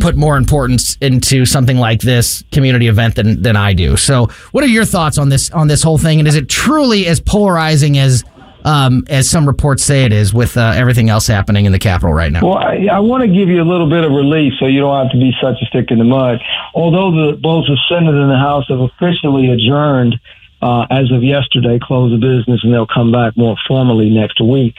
put 0.00 0.16
more 0.16 0.36
importance 0.36 0.96
into 1.00 1.44
something 1.44 1.76
like 1.76 2.00
this 2.00 2.44
community 2.52 2.86
event 2.88 3.16
than 3.16 3.42
than 3.42 3.56
I 3.56 3.72
do. 3.72 3.96
So, 3.96 4.26
what 4.52 4.64
are 4.64 4.68
your 4.68 4.84
thoughts 4.84 5.18
on 5.18 5.28
this 5.28 5.50
on 5.50 5.68
this 5.68 5.82
whole 5.82 5.98
thing? 5.98 6.18
And 6.18 6.28
is 6.28 6.36
it 6.36 6.48
truly 6.48 7.06
as 7.06 7.20
polarizing 7.20 7.98
as 7.98 8.24
um, 8.64 9.04
as 9.08 9.28
some 9.28 9.46
reports 9.46 9.82
say 9.82 10.04
it 10.04 10.12
is, 10.12 10.32
with 10.32 10.56
uh, 10.56 10.72
everything 10.74 11.08
else 11.08 11.26
happening 11.26 11.64
in 11.64 11.72
the 11.72 11.78
Capitol 11.78 12.12
right 12.12 12.30
now? 12.30 12.42
Well, 12.42 12.58
I, 12.58 12.88
I 12.92 12.98
want 13.00 13.22
to 13.22 13.28
give 13.28 13.48
you 13.48 13.62
a 13.62 13.64
little 13.64 13.88
bit 13.88 14.04
of 14.04 14.12
relief 14.12 14.54
so 14.58 14.66
you 14.66 14.80
don't 14.80 15.02
have 15.02 15.12
to 15.12 15.18
be 15.18 15.32
such 15.40 15.56
a 15.62 15.66
stick 15.66 15.90
in 15.90 15.98
the 15.98 16.04
mud. 16.04 16.40
Although 16.74 17.10
the, 17.10 17.36
both 17.36 17.66
the 17.66 17.78
Senate 17.88 18.14
and 18.14 18.30
the 18.30 18.38
House 18.38 18.64
have 18.68 18.80
officially 18.80 19.50
adjourned 19.50 20.20
uh, 20.60 20.86
as 20.90 21.10
of 21.10 21.22
yesterday, 21.22 21.78
close 21.82 22.12
the 22.12 22.18
business, 22.18 22.60
and 22.62 22.72
they'll 22.72 22.86
come 22.86 23.10
back 23.10 23.36
more 23.36 23.56
formally 23.66 24.10
next 24.10 24.40
week, 24.40 24.76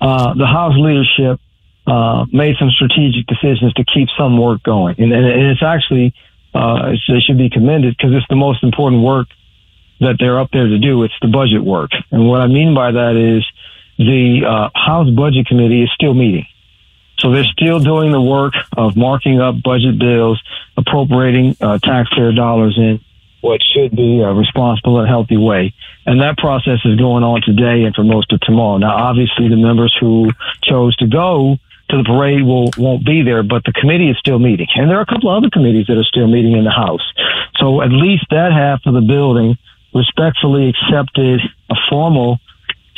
uh, 0.00 0.34
the 0.34 0.46
House 0.46 0.74
leadership 0.76 1.40
uh, 1.86 2.24
made 2.32 2.56
some 2.58 2.70
strategic 2.70 3.26
decisions 3.26 3.72
to 3.74 3.84
keep 3.84 4.08
some 4.18 4.38
work 4.38 4.62
going. 4.62 4.96
And, 4.98 5.12
and 5.12 5.26
it's 5.26 5.62
actually, 5.62 6.14
uh, 6.54 6.92
it 6.92 7.22
should 7.22 7.38
be 7.38 7.50
commended 7.50 7.96
because 7.96 8.14
it's 8.14 8.26
the 8.28 8.36
most 8.36 8.62
important 8.62 9.02
work 9.02 9.28
that 10.00 10.16
they're 10.18 10.38
up 10.38 10.50
there 10.52 10.66
to 10.66 10.78
do. 10.78 11.02
It's 11.04 11.14
the 11.20 11.28
budget 11.28 11.62
work. 11.64 11.90
And 12.10 12.28
what 12.28 12.40
I 12.40 12.46
mean 12.46 12.74
by 12.74 12.92
that 12.92 13.16
is 13.16 13.44
the 13.98 14.44
uh, 14.46 14.70
House 14.78 15.08
Budget 15.10 15.46
Committee 15.46 15.82
is 15.82 15.90
still 15.94 16.14
meeting. 16.14 16.46
So 17.18 17.30
they're 17.30 17.44
still 17.44 17.80
doing 17.80 18.12
the 18.12 18.20
work 18.20 18.52
of 18.76 18.96
marking 18.96 19.40
up 19.40 19.62
budget 19.62 19.98
bills, 19.98 20.42
appropriating 20.76 21.56
uh, 21.60 21.78
taxpayer 21.78 22.32
dollars 22.32 22.76
in 22.76 23.00
what 23.40 23.60
should 23.62 23.96
be 23.96 24.20
a 24.20 24.32
responsible 24.32 24.98
and 24.98 25.08
healthy 25.08 25.36
way. 25.36 25.72
And 26.04 26.20
that 26.20 26.36
process 26.36 26.78
is 26.84 26.96
going 26.96 27.24
on 27.24 27.40
today 27.42 27.84
and 27.84 27.94
for 27.94 28.04
most 28.04 28.32
of 28.32 28.40
tomorrow. 28.40 28.76
Now, 28.78 28.96
obviously, 28.96 29.48
the 29.48 29.56
members 29.56 29.96
who 29.98 30.30
chose 30.62 30.94
to 30.96 31.06
go 31.06 31.56
to 31.88 31.96
the 31.96 32.04
parade 32.04 32.42
will 32.42 32.70
won't 32.76 33.06
be 33.06 33.22
there, 33.22 33.42
but 33.42 33.64
the 33.64 33.72
committee 33.72 34.10
is 34.10 34.18
still 34.18 34.38
meeting, 34.38 34.66
and 34.74 34.90
there 34.90 34.98
are 34.98 35.02
a 35.02 35.06
couple 35.06 35.30
of 35.30 35.38
other 35.38 35.50
committees 35.50 35.86
that 35.86 35.96
are 35.96 36.04
still 36.04 36.26
meeting 36.26 36.52
in 36.52 36.64
the 36.64 36.70
House. 36.70 37.12
So 37.58 37.80
at 37.80 37.90
least 37.90 38.26
that 38.30 38.52
half 38.52 38.80
of 38.86 38.94
the 38.94 39.00
building 39.00 39.56
respectfully 39.96 40.68
accepted 40.68 41.40
a 41.70 41.74
formal 41.88 42.38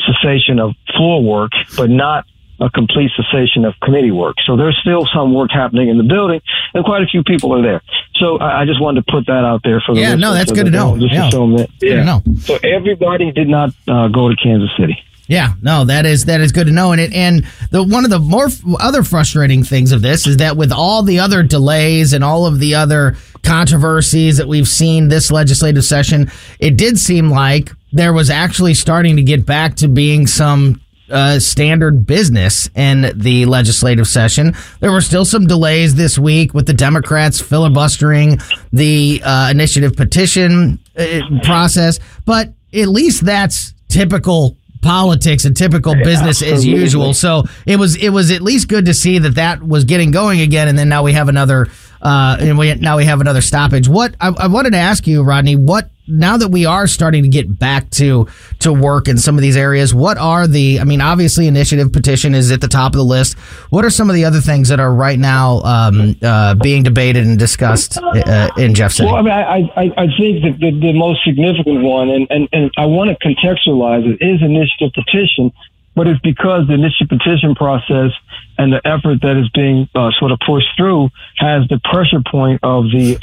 cessation 0.06 0.58
of 0.58 0.74
floor 0.96 1.22
work, 1.22 1.52
but 1.76 1.88
not 1.90 2.24
a 2.60 2.68
complete 2.70 3.10
cessation 3.16 3.64
of 3.64 3.74
committee 3.80 4.10
work. 4.10 4.34
So 4.44 4.56
there's 4.56 4.76
still 4.78 5.06
some 5.14 5.32
work 5.32 5.50
happening 5.52 5.88
in 5.88 5.96
the 5.96 6.02
building, 6.02 6.40
and 6.74 6.84
quite 6.84 7.02
a 7.02 7.06
few 7.06 7.22
people 7.22 7.54
are 7.54 7.62
there. 7.62 7.82
So 8.16 8.38
I, 8.38 8.62
I 8.62 8.64
just 8.64 8.80
wanted 8.80 9.06
to 9.06 9.12
put 9.12 9.26
that 9.26 9.44
out 9.44 9.60
there 9.62 9.80
for 9.80 9.94
the 9.94 10.00
Yeah, 10.00 10.16
no, 10.16 10.34
that's 10.34 10.48
so 10.48 10.56
good 10.56 10.64
to 10.66 10.70
know. 10.72 10.98
Just 10.98 11.12
Yeah. 11.14 11.28
assume 11.28 11.56
that, 11.56 11.70
yeah. 11.80 12.18
So 12.40 12.58
everybody 12.64 13.30
did 13.30 13.48
not 13.48 13.70
uh, 13.86 14.08
go 14.08 14.28
to 14.28 14.34
Kansas 14.36 14.70
City. 14.76 14.98
Yeah, 15.28 15.52
no, 15.60 15.84
that 15.84 16.06
is 16.06 16.24
that 16.24 16.40
is 16.40 16.52
good 16.52 16.66
to 16.68 16.72
know. 16.72 16.92
And 16.92 17.00
it 17.00 17.12
and 17.12 17.46
the 17.70 17.82
one 17.82 18.04
of 18.04 18.10
the 18.10 18.18
more 18.18 18.46
f- 18.46 18.62
other 18.80 19.02
frustrating 19.02 19.62
things 19.62 19.92
of 19.92 20.00
this 20.00 20.26
is 20.26 20.38
that 20.38 20.56
with 20.56 20.72
all 20.72 21.02
the 21.02 21.20
other 21.20 21.42
delays 21.42 22.14
and 22.14 22.24
all 22.24 22.46
of 22.46 22.58
the 22.58 22.74
other 22.74 23.14
controversies 23.42 24.38
that 24.38 24.48
we've 24.48 24.66
seen 24.66 25.08
this 25.08 25.30
legislative 25.30 25.84
session, 25.84 26.30
it 26.58 26.78
did 26.78 26.98
seem 26.98 27.28
like 27.28 27.70
there 27.92 28.14
was 28.14 28.30
actually 28.30 28.72
starting 28.72 29.16
to 29.16 29.22
get 29.22 29.44
back 29.44 29.76
to 29.76 29.88
being 29.88 30.26
some 30.26 30.80
uh, 31.10 31.38
standard 31.38 32.06
business 32.06 32.68
in 32.74 33.12
the 33.14 33.44
legislative 33.46 34.06
session. 34.06 34.54
There 34.80 34.92
were 34.92 35.00
still 35.00 35.24
some 35.24 35.46
delays 35.46 35.94
this 35.94 36.18
week 36.18 36.54
with 36.54 36.66
the 36.66 36.74
Democrats 36.74 37.40
filibustering 37.40 38.38
the 38.72 39.22
uh, 39.24 39.48
initiative 39.50 39.94
petition 39.94 40.78
uh, 40.96 41.20
process, 41.42 41.98
but 42.24 42.52
at 42.74 42.88
least 42.88 43.24
that's 43.24 43.72
typical 43.88 44.57
politics 44.80 45.44
and 45.44 45.56
typical 45.56 45.94
business 45.94 46.42
as 46.42 46.64
usual. 46.64 47.14
So 47.14 47.44
it 47.66 47.76
was 47.76 47.96
it 47.96 48.10
was 48.10 48.30
at 48.30 48.42
least 48.42 48.68
good 48.68 48.86
to 48.86 48.94
see 48.94 49.18
that 49.18 49.34
that 49.36 49.62
was 49.62 49.84
getting 49.84 50.10
going 50.10 50.40
again, 50.40 50.68
and 50.68 50.78
then 50.78 50.88
now 50.88 51.02
we 51.02 51.12
have 51.12 51.28
another 51.28 51.68
uh, 52.02 52.36
and 52.40 52.58
we 52.58 52.74
now 52.74 52.96
we 52.96 53.04
have 53.04 53.20
another 53.20 53.40
stoppage. 53.40 53.88
What 53.88 54.14
I, 54.20 54.28
I 54.28 54.46
wanted 54.46 54.70
to 54.70 54.78
ask 54.78 55.06
you, 55.06 55.22
Rodney, 55.22 55.56
what 55.56 55.90
now 56.08 56.36
that 56.36 56.48
we 56.48 56.66
are 56.66 56.86
starting 56.86 57.22
to 57.22 57.28
get 57.28 57.58
back 57.58 57.90
to 57.90 58.26
to 58.60 58.72
work 58.72 59.08
in 59.08 59.18
some 59.18 59.36
of 59.36 59.42
these 59.42 59.56
areas, 59.56 59.94
what 59.94 60.18
are 60.18 60.46
the? 60.46 60.80
I 60.80 60.84
mean, 60.84 61.00
obviously, 61.00 61.46
initiative 61.46 61.92
petition 61.92 62.34
is 62.34 62.50
at 62.50 62.60
the 62.60 62.68
top 62.68 62.92
of 62.92 62.98
the 62.98 63.04
list. 63.04 63.38
What 63.70 63.84
are 63.84 63.90
some 63.90 64.08
of 64.08 64.16
the 64.16 64.24
other 64.24 64.40
things 64.40 64.68
that 64.68 64.80
are 64.80 64.92
right 64.92 65.18
now 65.18 65.60
um, 65.60 66.16
uh, 66.22 66.54
being 66.54 66.82
debated 66.82 67.26
and 67.26 67.38
discussed 67.38 67.98
uh, 67.98 68.50
in 68.56 68.74
Jeff 68.74 68.92
City? 68.92 69.06
Well, 69.06 69.16
I 69.16 69.22
mean, 69.22 69.32
I, 69.32 69.58
I, 69.76 69.92
I 69.96 70.06
think 70.16 70.42
that 70.42 70.56
the, 70.58 70.70
the 70.80 70.92
most 70.92 71.24
significant 71.24 71.82
one, 71.82 72.08
and, 72.08 72.26
and, 72.30 72.48
and 72.52 72.70
I 72.76 72.86
want 72.86 73.10
to 73.10 73.16
contextualize 73.26 74.06
it, 74.06 74.24
is 74.24 74.42
initiative 74.42 74.92
petition, 74.94 75.52
but 75.94 76.06
it's 76.06 76.20
because 76.20 76.66
the 76.66 76.74
initiative 76.74 77.08
petition 77.08 77.54
process 77.54 78.12
and 78.56 78.72
the 78.72 78.80
effort 78.86 79.20
that 79.22 79.36
is 79.36 79.48
being 79.50 79.88
uh, 79.94 80.10
sort 80.18 80.32
of 80.32 80.38
pushed 80.44 80.68
through 80.76 81.10
has 81.36 81.66
the 81.68 81.80
pressure 81.84 82.22
point 82.30 82.60
of 82.62 82.84
the 82.84 83.18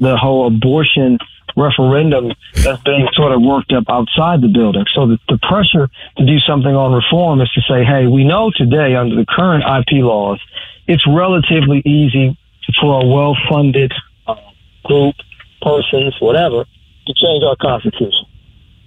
the 0.00 0.16
whole 0.16 0.46
abortion 0.46 1.18
referendum 1.56 2.32
that's 2.54 2.82
being 2.82 3.08
sort 3.14 3.32
of 3.32 3.40
worked 3.40 3.72
up 3.72 3.84
outside 3.88 4.42
the 4.42 4.48
building. 4.48 4.84
So 4.94 5.06
the, 5.08 5.18
the 5.28 5.38
pressure 5.38 5.88
to 6.18 6.26
do 6.26 6.38
something 6.40 6.74
on 6.74 6.92
reform 6.92 7.40
is 7.40 7.50
to 7.52 7.62
say, 7.62 7.84
hey, 7.84 8.06
we 8.06 8.24
know 8.24 8.52
today 8.54 8.94
under 8.94 9.16
the 9.16 9.26
current 9.26 9.64
IP 9.64 10.04
laws, 10.04 10.40
it's 10.86 11.04
relatively 11.08 11.82
easy 11.84 12.38
for 12.80 13.02
a 13.02 13.06
well-funded 13.06 13.92
uh, 14.26 14.36
group, 14.84 15.14
persons, 15.62 16.14
whatever, 16.20 16.64
to 17.06 17.14
change 17.14 17.42
our 17.42 17.56
constitution. 17.56 18.26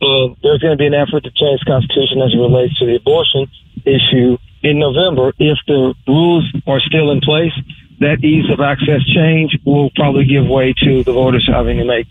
And 0.01 0.37
there's 0.43 0.59
going 0.59 0.77
to 0.77 0.77
be 0.77 0.87
an 0.87 0.93
effort 0.93 1.23
to 1.23 1.31
change 1.31 1.59
the 1.59 1.65
constitution 1.67 2.21
as 2.21 2.31
it 2.33 2.37
relates 2.37 2.77
to 2.79 2.85
the 2.85 2.95
abortion 2.95 3.47
issue 3.83 4.37
in 4.61 4.79
November. 4.79 5.33
If 5.39 5.57
the 5.67 5.93
rules 6.07 6.45
are 6.67 6.79
still 6.79 7.11
in 7.11 7.19
place, 7.21 7.53
that 7.99 8.23
ease 8.23 8.49
of 8.49 8.61
access 8.61 9.03
change 9.03 9.57
will 9.65 9.89
probably 9.95 10.25
give 10.25 10.47
way 10.47 10.73
to 10.83 11.03
the 11.03 11.11
voters 11.11 11.47
having 11.51 11.77
to 11.77 11.85
make 11.85 12.07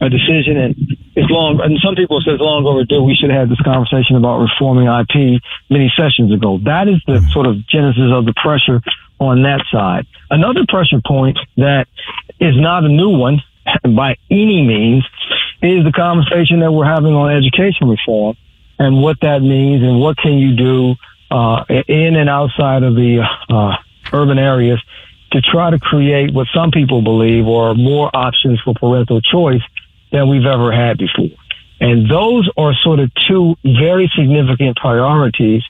a 0.00 0.08
decision. 0.08 0.56
And 0.56 0.74
it's 1.14 1.30
long, 1.30 1.60
and 1.60 1.78
some 1.82 1.94
people 1.94 2.20
say 2.20 2.32
it's 2.32 2.40
long 2.40 2.66
overdue. 2.66 3.02
We 3.02 3.14
should 3.14 3.30
have 3.30 3.48
had 3.48 3.50
this 3.50 3.60
conversation 3.60 4.16
about 4.16 4.38
reforming 4.38 4.86
IP 4.86 5.40
many 5.70 5.92
sessions 5.96 6.32
ago. 6.32 6.58
That 6.64 6.88
is 6.88 7.00
the 7.06 7.20
sort 7.32 7.46
of 7.46 7.66
genesis 7.66 8.12
of 8.12 8.26
the 8.26 8.34
pressure 8.34 8.80
on 9.18 9.42
that 9.42 9.64
side. 9.72 10.06
Another 10.30 10.64
pressure 10.68 11.00
point 11.04 11.38
that 11.56 11.86
is 12.40 12.54
not 12.56 12.84
a 12.84 12.88
new 12.88 13.16
one 13.16 13.42
by 13.96 14.16
any 14.30 14.62
means 14.62 15.04
is 15.62 15.84
the 15.84 15.92
conversation 15.92 16.60
that 16.60 16.70
we're 16.70 16.84
having 16.84 17.14
on 17.14 17.32
education 17.32 17.88
reform 17.88 18.36
and 18.78 19.00
what 19.00 19.18
that 19.22 19.40
means 19.40 19.82
and 19.82 20.00
what 20.00 20.16
can 20.18 20.34
you 20.34 20.54
do 20.54 20.94
uh, 21.30 21.64
in 21.88 22.16
and 22.16 22.28
outside 22.28 22.82
of 22.82 22.94
the 22.94 23.26
uh, 23.48 23.76
urban 24.12 24.38
areas 24.38 24.80
to 25.32 25.40
try 25.40 25.70
to 25.70 25.78
create 25.78 26.32
what 26.32 26.46
some 26.54 26.70
people 26.70 27.02
believe 27.02 27.48
are 27.48 27.74
more 27.74 28.10
options 28.14 28.60
for 28.60 28.74
parental 28.74 29.20
choice 29.20 29.62
than 30.12 30.28
we've 30.28 30.46
ever 30.46 30.72
had 30.72 30.98
before. 30.98 31.36
And 31.80 32.10
those 32.10 32.48
are 32.56 32.72
sort 32.74 33.00
of 33.00 33.10
two 33.28 33.56
very 33.62 34.10
significant 34.16 34.76
priorities 34.76 35.62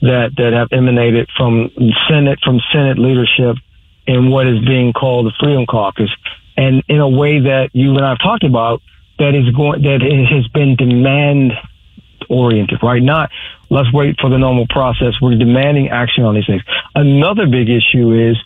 that, 0.00 0.30
that 0.36 0.52
have 0.52 0.68
emanated 0.72 1.28
from 1.36 1.70
Senate, 2.08 2.38
from 2.42 2.60
Senate 2.72 2.98
leadership 2.98 3.56
in 4.06 4.30
what 4.30 4.46
is 4.46 4.64
being 4.64 4.92
called 4.92 5.26
the 5.26 5.32
Freedom 5.38 5.66
Caucus. 5.66 6.10
And 6.56 6.82
in 6.88 7.00
a 7.00 7.08
way 7.08 7.40
that 7.40 7.70
you 7.72 7.94
and 7.96 8.04
I 8.04 8.10
have 8.10 8.18
talked 8.18 8.44
about, 8.44 8.80
that 9.18 9.34
is 9.34 9.54
going, 9.54 9.82
that 9.82 10.00
has 10.00 10.48
been 10.48 10.76
demand 10.76 11.52
oriented, 12.30 12.78
right? 12.82 13.02
Not 13.02 13.30
let's 13.68 13.92
wait 13.92 14.18
for 14.20 14.30
the 14.30 14.38
normal 14.38 14.66
process. 14.68 15.14
We're 15.20 15.36
demanding 15.36 15.88
action 15.88 16.24
on 16.24 16.34
these 16.34 16.46
things. 16.46 16.62
Another 16.94 17.46
big 17.46 17.68
issue 17.68 18.12
is 18.12 18.36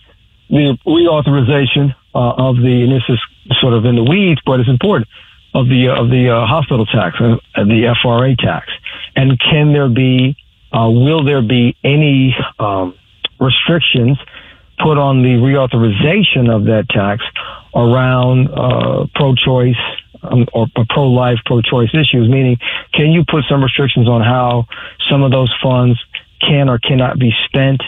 the 0.50 0.76
reauthorization 0.87 1.94
uh, 2.14 2.48
of 2.48 2.57
the, 2.57 2.83
and 2.83 2.92
this 2.92 3.02
is 3.09 3.20
sort 3.61 3.74
of 3.74 3.85
in 3.85 3.96
the 3.96 4.02
weeds, 4.02 4.40
but 4.44 4.61
it's 4.61 4.68
important, 4.68 5.09
of 5.55 5.69
the 5.69 5.88
of 5.88 6.11
the 6.11 6.31
uh, 6.31 6.47
hospital 6.47 6.85
tax, 6.85 7.17
uh, 7.21 7.37
the 7.55 7.95
FRA 8.03 8.35
tax, 8.37 8.67
and 9.14 9.38
can 9.38 9.73
there 9.73 9.88
be, 9.88 10.37
uh, 10.73 10.90
will 10.90 11.25
there 11.25 11.43
be 11.43 11.77
any 11.85 12.37
um, 12.59 12.95
restrictions 13.38 14.19
put 14.79 14.99
on 14.99 15.23
the 15.23 15.38
reauthorization 15.38 16.51
of 16.55 16.64
that 16.64 16.88
tax 16.90 17.23
around 17.75 18.49
uh, 18.51 19.07
pro-choice 19.14 19.79
um, 20.23 20.47
or, 20.53 20.67
pro-life, 20.90 21.38
pro-choice 21.47 21.90
issues? 21.95 22.29
Meaning, 22.29 22.59
can 22.93 23.12
you 23.12 23.25
put 23.25 23.45
some 23.49 23.62
restrictions 23.62 24.09
on 24.09 24.21
how 24.21 24.67
some 25.09 25.23
of 25.23 25.31
those 25.31 25.55
funds 25.62 26.03
can 26.40 26.69
or 26.69 26.79
cannot 26.79 27.19
be 27.19 27.33
spent 27.45 27.81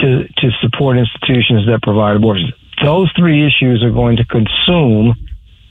to 0.00 0.26
to 0.38 0.50
support 0.60 0.98
institutions 0.98 1.66
that 1.66 1.80
provide 1.82 2.16
abortions? 2.16 2.52
Those 2.82 3.08
three 3.16 3.46
issues 3.46 3.84
are 3.84 3.92
going 3.92 4.16
to 4.16 4.24
consume 4.24 5.14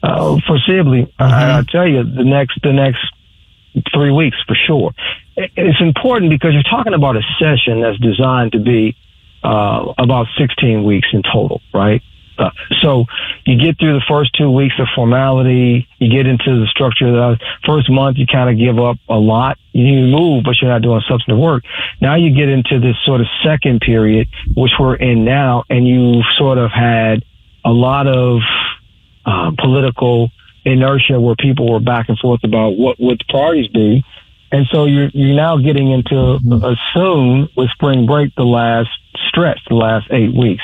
uh, 0.04 0.36
foreseeably. 0.48 1.12
I, 1.18 1.60
I 1.60 1.64
tell 1.72 1.88
you, 1.88 2.04
the 2.04 2.24
next 2.26 2.60
the 2.62 2.74
next 2.74 3.00
three 3.94 4.12
weeks 4.12 4.38
for 4.48 4.56
sure. 4.56 4.94
It- 5.36 5.52
It's 5.56 5.82
important 5.82 6.30
because 6.30 6.54
you're 6.54 6.62
talking 6.64 6.94
about 6.94 7.16
a 7.18 7.24
session 7.40 7.82
that's 7.82 7.98
designed 8.00 8.52
to 8.52 8.60
be 8.60 8.96
uh, 9.44 9.94
about 9.98 10.28
16 10.38 10.84
weeks 10.84 11.08
in 11.12 11.22
total, 11.24 11.62
right? 11.74 12.02
Uh, 12.38 12.50
so 12.82 13.06
you 13.46 13.58
get 13.60 13.78
through 13.80 13.94
the 13.94 14.06
first 14.08 14.34
two 14.36 14.50
weeks 14.50 14.74
of 14.80 14.88
formality, 14.96 15.88
you 16.00 16.10
get 16.10 16.26
into 16.26 16.60
the 16.60 16.66
structure 16.68 17.08
of 17.08 17.14
the 17.14 17.40
first 17.66 17.90
month, 17.92 18.18
you 18.18 18.26
kind 18.26 18.50
of 18.50 18.58
give 18.58 18.80
up 18.80 18.98
a 19.10 19.18
lot. 19.18 19.58
You 19.72 20.02
move, 20.08 20.44
but 20.44 20.56
you're 20.62 20.72
not 20.72 20.82
doing 20.82 21.02
substantive 21.08 21.38
work. 21.38 21.64
Now 22.02 22.16
you 22.16 22.34
get 22.34 22.50
into 22.50 22.80
this 22.80 22.96
sort 23.06 23.22
of 23.22 23.28
second 23.44 23.82
period, 23.82 24.28
which 24.56 24.72
we're 24.80 24.96
in 24.96 25.26
now, 25.26 25.64
and 25.70 25.88
you 25.88 26.24
sort 26.38 26.58
of 26.58 26.72
had 26.72 27.24
a 27.66 27.72
lot 27.72 28.08
of 28.08 28.40
uh, 29.26 29.52
political 29.58 30.30
inertia 30.66 31.20
where 31.20 31.36
people 31.36 31.72
were 31.72 31.80
back 31.80 32.10
and 32.10 32.18
forth 32.20 32.44
about 32.44 32.78
what 32.78 33.00
would 33.00 33.20
the 33.20 33.26
priorities 33.30 33.68
be. 33.68 34.04
And 34.52 34.68
so 34.72 34.86
you're, 34.86 35.10
you're 35.14 35.36
now 35.36 35.58
getting 35.58 35.92
into 35.92 36.40
uh, 36.52 36.76
soon 36.94 37.50
with 37.58 37.70
spring 37.72 38.06
break, 38.06 38.36
the 38.36 38.44
last 38.44 38.90
stretch, 39.28 39.60
the 39.68 39.76
last 39.76 40.08
eight 40.12 40.34
weeks. 40.34 40.64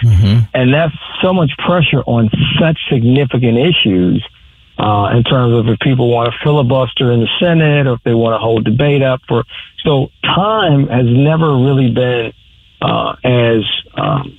And 0.54 0.74
that's 0.74 0.94
so 1.22 1.34
much 1.34 1.52
pressure 1.58 2.02
on 2.06 2.30
such 2.60 2.78
significant 2.90 3.58
issues 3.58 4.24
uh, 4.78 5.10
in 5.16 5.24
terms 5.24 5.54
of 5.56 5.68
if 5.68 5.80
people 5.80 6.10
want 6.10 6.32
to 6.32 6.40
filibuster 6.44 7.12
in 7.12 7.20
the 7.20 7.30
Senate 7.40 7.88
or 7.88 7.94
if 7.94 8.04
they 8.04 8.14
want 8.14 8.34
to 8.34 8.38
hold 8.38 8.64
debate 8.64 9.02
up 9.02 9.22
for. 9.28 9.44
So 9.84 10.12
time 10.24 10.88
has 10.88 11.06
never 11.06 11.58
really 11.58 11.92
been 11.92 12.32
uh, 12.82 13.16
as 13.24 13.64
um, 13.96 14.38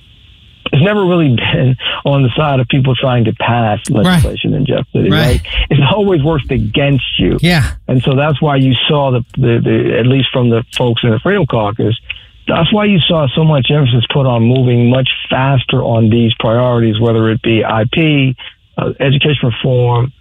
it's 0.71 0.83
never 0.83 1.05
really 1.05 1.35
been 1.35 1.75
on 2.05 2.23
the 2.23 2.29
side 2.35 2.59
of 2.59 2.67
people 2.67 2.95
trying 2.95 3.25
to 3.25 3.33
pass 3.33 3.79
legislation 3.89 4.53
in 4.53 4.65
Jeff 4.65 4.87
City. 4.91 5.09
Right. 5.09 5.21
Right. 5.21 5.41
It's 5.69 5.81
always 5.93 6.23
worked 6.23 6.51
against 6.51 7.19
you. 7.19 7.37
Yeah. 7.41 7.75
And 7.87 8.01
so 8.01 8.15
that's 8.15 8.41
why 8.41 8.57
you 8.57 8.73
saw 8.87 9.11
the, 9.11 9.25
the, 9.35 9.59
the 9.63 9.99
at 9.99 10.07
least 10.07 10.29
from 10.31 10.49
the 10.49 10.63
folks 10.75 11.03
in 11.03 11.11
the 11.11 11.19
Freedom 11.19 11.45
Caucus, 11.45 11.99
that's 12.47 12.73
why 12.73 12.85
you 12.85 12.99
saw 12.99 13.27
so 13.35 13.43
much 13.43 13.67
emphasis 13.69 14.05
put 14.11 14.25
on 14.25 14.43
moving 14.43 14.89
much 14.89 15.09
faster 15.29 15.83
on 15.83 16.09
these 16.09 16.33
priorities, 16.39 16.99
whether 16.99 17.29
it 17.29 17.41
be 17.41 17.59
IP, 17.59 18.35
uh, 18.77 18.93
education 18.99 19.49
reform, 19.49 20.11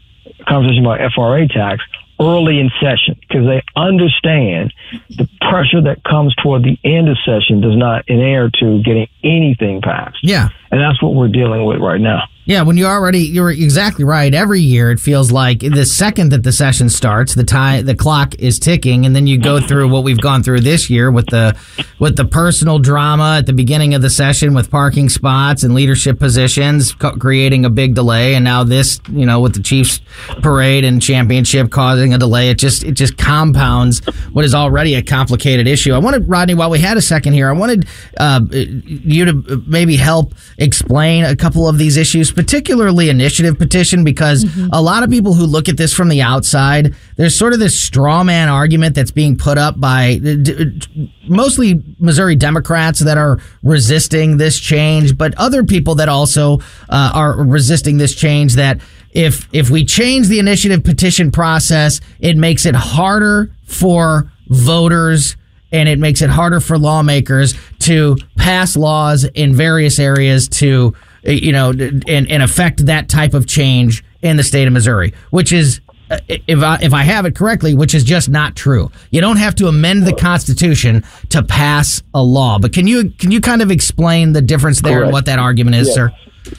conversation 0.46 0.84
about 0.84 1.00
FRA 1.14 1.48
tax 1.48 1.82
early 2.20 2.60
in 2.60 2.70
session 2.80 3.18
because 3.20 3.46
they 3.46 3.62
understand 3.76 4.72
the 5.08 5.28
pressure 5.40 5.80
that 5.82 6.04
comes 6.04 6.34
toward 6.36 6.62
the 6.62 6.78
end 6.84 7.08
of 7.08 7.16
session 7.24 7.60
does 7.60 7.76
not 7.76 8.08
inhere 8.08 8.50
to 8.50 8.82
getting 8.82 9.08
anything 9.24 9.80
passed. 9.80 10.18
Yeah. 10.22 10.50
And 10.70 10.80
that's 10.80 11.02
what 11.02 11.14
we're 11.14 11.28
dealing 11.28 11.64
with 11.64 11.80
right 11.80 12.00
now. 12.00 12.28
Yeah, 12.46 12.62
when 12.62 12.78
you 12.78 12.86
already 12.86 13.20
you're 13.20 13.50
exactly 13.50 14.04
right. 14.04 14.32
Every 14.32 14.62
year 14.62 14.90
it 14.90 14.98
feels 14.98 15.30
like 15.30 15.60
the 15.60 15.84
second 15.84 16.30
that 16.32 16.42
the 16.42 16.52
session 16.52 16.88
starts, 16.88 17.34
the 17.34 17.44
time 17.44 17.84
the 17.84 17.94
clock 17.94 18.34
is 18.38 18.58
ticking, 18.58 19.04
and 19.04 19.14
then 19.14 19.26
you 19.26 19.38
go 19.38 19.60
through 19.60 19.88
what 19.88 20.04
we've 20.04 20.20
gone 20.20 20.42
through 20.42 20.60
this 20.60 20.88
year 20.88 21.10
with 21.10 21.26
the 21.26 21.54
with 21.98 22.16
the 22.16 22.24
personal 22.24 22.78
drama 22.78 23.36
at 23.38 23.46
the 23.46 23.52
beginning 23.52 23.94
of 23.94 24.00
the 24.00 24.08
session 24.08 24.54
with 24.54 24.70
parking 24.70 25.10
spots 25.10 25.64
and 25.64 25.74
leadership 25.74 26.18
positions 26.18 26.92
co- 26.94 27.12
creating 27.12 27.66
a 27.66 27.70
big 27.70 27.94
delay, 27.94 28.34
and 28.34 28.44
now 28.44 28.64
this, 28.64 29.00
you 29.12 29.26
know, 29.26 29.40
with 29.40 29.54
the 29.54 29.62
Chiefs 29.62 30.00
parade 30.40 30.82
and 30.82 31.02
championship 31.02 31.70
causing 31.70 32.14
a 32.14 32.18
delay. 32.18 32.48
It 32.48 32.58
just 32.58 32.84
it 32.84 32.92
just 32.92 33.18
compounds 33.18 34.02
what 34.32 34.46
is 34.46 34.54
already 34.54 34.94
a 34.94 35.02
complicated 35.02 35.68
issue. 35.68 35.92
I 35.92 35.98
wanted 35.98 36.26
Rodney, 36.26 36.54
while 36.54 36.70
we 36.70 36.78
had 36.78 36.96
a 36.96 37.02
second 37.02 37.34
here, 37.34 37.50
I 37.50 37.52
wanted 37.52 37.86
uh, 38.16 38.40
you 38.50 39.26
to 39.26 39.62
maybe 39.66 39.96
help 39.96 40.34
explain 40.56 41.24
a 41.24 41.36
couple 41.36 41.68
of 41.68 41.76
these 41.76 41.98
issues 41.98 42.29
particularly 42.32 43.08
initiative 43.08 43.58
petition, 43.58 44.04
because 44.04 44.44
a 44.72 44.80
lot 44.80 45.02
of 45.02 45.10
people 45.10 45.34
who 45.34 45.44
look 45.44 45.68
at 45.68 45.76
this 45.76 45.92
from 45.92 46.08
the 46.08 46.22
outside, 46.22 46.94
there's 47.16 47.36
sort 47.36 47.52
of 47.52 47.58
this 47.58 47.78
straw 47.78 48.22
man 48.24 48.48
argument 48.48 48.94
that's 48.94 49.10
being 49.10 49.36
put 49.36 49.58
up 49.58 49.80
by 49.80 50.18
d- 50.18 50.80
mostly 51.28 51.82
Missouri 51.98 52.36
Democrats 52.36 53.00
that 53.00 53.18
are 53.18 53.38
resisting 53.62 54.36
this 54.36 54.58
change, 54.58 55.16
but 55.16 55.34
other 55.36 55.64
people 55.64 55.96
that 55.96 56.08
also 56.08 56.58
uh, 56.88 57.12
are 57.14 57.42
resisting 57.44 57.98
this 57.98 58.14
change 58.14 58.54
that 58.54 58.80
if 59.12 59.48
if 59.52 59.70
we 59.70 59.84
change 59.84 60.28
the 60.28 60.38
initiative 60.38 60.84
petition 60.84 61.30
process, 61.30 62.00
it 62.20 62.36
makes 62.36 62.64
it 62.66 62.74
harder 62.74 63.52
for 63.64 64.30
voters 64.48 65.36
and 65.72 65.88
it 65.88 65.98
makes 65.98 66.22
it 66.22 66.30
harder 66.30 66.60
for 66.60 66.78
lawmakers 66.78 67.54
to 67.80 68.16
pass 68.36 68.76
laws 68.76 69.24
in 69.24 69.54
various 69.54 69.98
areas 69.98 70.48
to 70.48 70.94
you 71.22 71.52
know 71.52 71.70
and, 71.70 72.04
and 72.08 72.42
affect 72.42 72.86
that 72.86 73.08
type 73.08 73.34
of 73.34 73.46
change 73.46 74.04
in 74.22 74.36
the 74.36 74.42
state 74.42 74.66
of 74.66 74.72
Missouri, 74.72 75.12
which 75.30 75.52
is 75.52 75.80
uh, 76.10 76.18
if 76.28 76.62
I 76.62 76.78
if 76.82 76.92
I 76.92 77.02
have 77.02 77.24
it 77.26 77.34
correctly, 77.34 77.74
which 77.74 77.94
is 77.94 78.04
just 78.04 78.28
not 78.28 78.56
true. 78.56 78.90
You 79.10 79.20
don't 79.20 79.36
have 79.36 79.54
to 79.56 79.68
amend 79.68 80.06
the 80.06 80.14
Constitution 80.14 81.04
to 81.30 81.42
pass 81.42 82.02
a 82.14 82.22
law. 82.22 82.58
But 82.58 82.72
can 82.72 82.86
you 82.86 83.10
can 83.10 83.30
you 83.30 83.40
kind 83.40 83.62
of 83.62 83.70
explain 83.70 84.32
the 84.32 84.42
difference 84.42 84.80
there 84.80 85.02
and 85.02 85.12
what 85.12 85.26
that 85.26 85.38
argument 85.38 85.76
is, 85.76 85.88
Yes. 85.88 85.94
sir? 85.94 86.12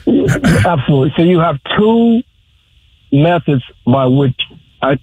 Absolutely. 0.66 1.12
So 1.16 1.22
you 1.22 1.40
have 1.40 1.58
two 1.76 2.22
methods 3.12 3.62
by 3.84 4.06
which 4.06 4.38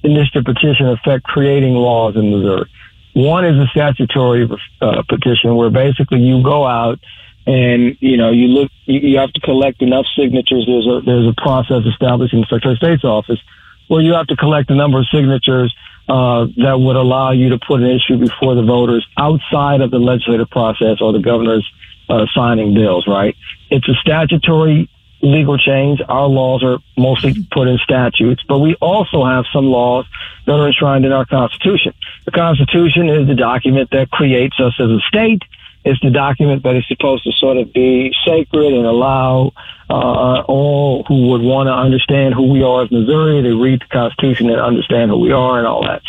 initiative 0.04 0.45
petition 0.45 0.88
affect 0.88 1.24
creating 1.24 1.74
laws 1.76 2.15
in 2.15 2.32
Missouri. 2.32 2.69
One 3.13 3.45
is 3.45 3.58
a 3.58 3.67
statutory 3.67 4.50
uh, 4.82 5.04
petition 5.08 5.56
where 5.56 5.69
basically 5.69 6.19
you 6.19 6.41
go 6.43 6.65
out 6.65 7.00
and 7.49 7.97
you 7.99 8.15
know 8.15 8.29
you 8.29 8.47
look 8.47 8.71
you, 8.85 8.99
you 8.99 9.17
have 9.17 9.33
to 9.33 9.41
collect 9.41 9.81
enough 9.81 10.05
signatures. 10.15 10.65
There's 10.67 10.85
a 10.85 11.01
there's 11.03 11.27
a 11.27 11.33
process 11.41 11.83
established 11.85 12.33
in 12.33 12.41
the 12.41 12.45
Secretary 12.45 12.73
of 12.73 12.77
State's 12.77 13.03
office 13.03 13.39
where 13.88 14.01
you 14.01 14.13
have 14.13 14.27
to 14.27 14.35
collect 14.35 14.69
a 14.69 14.75
number 14.75 14.99
of 14.99 15.07
signatures 15.12 15.75
uh, 16.07 16.45
that 16.57 16.79
would 16.79 16.95
allow 16.95 17.31
you 17.31 17.49
to 17.49 17.57
put 17.57 17.81
an 17.81 17.89
issue 17.89 18.17
before 18.17 18.53
the 18.53 18.62
voters 18.62 19.05
outside 19.17 19.81
of 19.81 19.89
the 19.89 19.97
legislative 19.97 20.49
process 20.51 21.01
or 21.01 21.12
the 21.12 21.19
governor's 21.19 21.67
uh, 22.07 22.27
signing 22.35 22.75
bills. 22.75 23.07
Right? 23.07 23.35
It's 23.71 23.89
a 23.89 23.95
statutory 23.95 24.88
legal 25.21 25.57
change. 25.57 26.01
Our 26.07 26.27
laws 26.27 26.63
are 26.63 26.77
mostly 26.95 27.33
put 27.51 27.67
in 27.67 27.79
statutes, 27.79 28.43
but 28.47 28.59
we 28.59 28.75
also 28.75 29.25
have 29.25 29.45
some 29.51 29.65
laws 29.65 30.05
that 30.45 30.53
are 30.53 30.67
enshrined 30.67 31.03
in 31.03 31.12
our 31.12 31.25
Constitution. 31.25 31.93
The 32.25 32.31
Constitution 32.31 33.09
is 33.09 33.27
the 33.27 33.35
document 33.35 33.89
that 33.91 34.12
creates 34.12 34.59
us 34.59 34.73
as 34.79 34.89
a 34.89 34.99
state. 35.07 35.41
It's 35.89 35.99
the 36.02 36.12
document 36.12 36.62
that 36.63 36.75
is 36.75 36.86
supposed 36.88 37.23
to 37.23 37.32
sort 37.32 37.58
of 37.58 37.73
be 37.73 38.13
sacred 38.23 38.73
and 38.73 38.86
allow 38.86 39.54
uh, 39.89 40.43
all 40.47 41.04
who 41.08 41.30
would 41.30 41.41
want 41.41 41.65
to 41.67 41.73
understand 41.73 42.36
who 42.36 42.52
we 42.54 42.62
are 42.62 42.84
as 42.84 42.91
Missouri 42.91 43.41
to 43.41 43.60
read 43.60 43.82
the 43.82 43.88
Constitution 43.88 44.52
and 44.52 44.62
understand 44.62 45.10
who 45.10 45.17
we 45.17 45.32
are 45.32 45.58
and 45.58 45.65
all 45.65 45.84
that. 45.84 46.04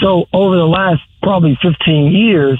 So 0.00 0.26
over 0.32 0.56
the 0.56 0.66
last 0.66 1.02
probably 1.22 1.58
15 1.60 2.10
years, 2.10 2.58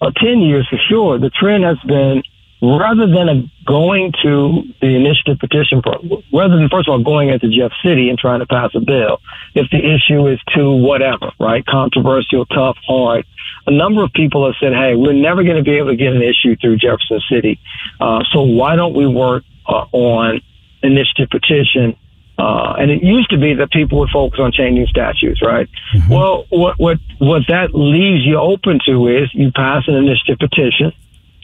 or 0.00 0.12
10 0.16 0.38
years 0.38 0.68
for 0.68 0.78
sure, 0.88 1.18
the 1.18 1.30
trend 1.30 1.64
has 1.64 1.78
been 1.86 2.22
rather 2.64 3.06
than 3.06 3.28
a 3.28 3.42
going 3.66 4.12
to 4.22 4.62
the 4.80 4.94
initiative 4.96 5.38
petition, 5.38 5.82
pro- 5.82 6.22
rather 6.32 6.56
than 6.56 6.68
first 6.68 6.88
of 6.88 6.92
all 6.92 7.02
going 7.02 7.28
into 7.28 7.48
Jeff 7.48 7.72
City 7.84 8.08
and 8.08 8.18
trying 8.18 8.40
to 8.40 8.46
pass 8.46 8.70
a 8.74 8.80
bill, 8.80 9.20
if 9.54 9.70
the 9.70 9.78
issue 9.78 10.26
is 10.28 10.40
too 10.54 10.72
whatever, 10.72 11.30
right, 11.38 11.64
controversial, 11.66 12.46
tough, 12.46 12.76
hard, 12.86 13.24
a 13.66 13.70
number 13.70 14.02
of 14.02 14.12
people 14.12 14.46
have 14.46 14.54
said, 14.60 14.72
"Hey, 14.72 14.94
we're 14.94 15.12
never 15.12 15.42
going 15.42 15.56
to 15.56 15.62
be 15.62 15.76
able 15.76 15.90
to 15.90 15.96
get 15.96 16.12
an 16.12 16.22
issue 16.22 16.56
through 16.56 16.76
Jefferson 16.76 17.20
City, 17.30 17.60
uh, 18.00 18.22
so 18.32 18.42
why 18.42 18.76
don't 18.76 18.94
we 18.94 19.06
work 19.06 19.44
uh, 19.66 19.86
on 19.92 20.40
initiative 20.82 21.28
petition?" 21.30 21.96
Uh, 22.36 22.74
and 22.78 22.90
it 22.90 23.00
used 23.02 23.30
to 23.30 23.38
be 23.38 23.54
that 23.54 23.70
people 23.70 24.00
would 24.00 24.10
focus 24.10 24.40
on 24.40 24.50
changing 24.50 24.86
statutes, 24.86 25.40
right? 25.40 25.68
Well, 26.10 26.46
what 26.50 26.78
what 26.78 26.98
what 27.18 27.42
that 27.48 27.74
leaves 27.74 28.24
you 28.24 28.38
open 28.38 28.80
to 28.86 29.06
is 29.06 29.30
you 29.32 29.52
pass 29.52 29.84
an 29.86 29.94
initiative 29.94 30.38
petition 30.38 30.92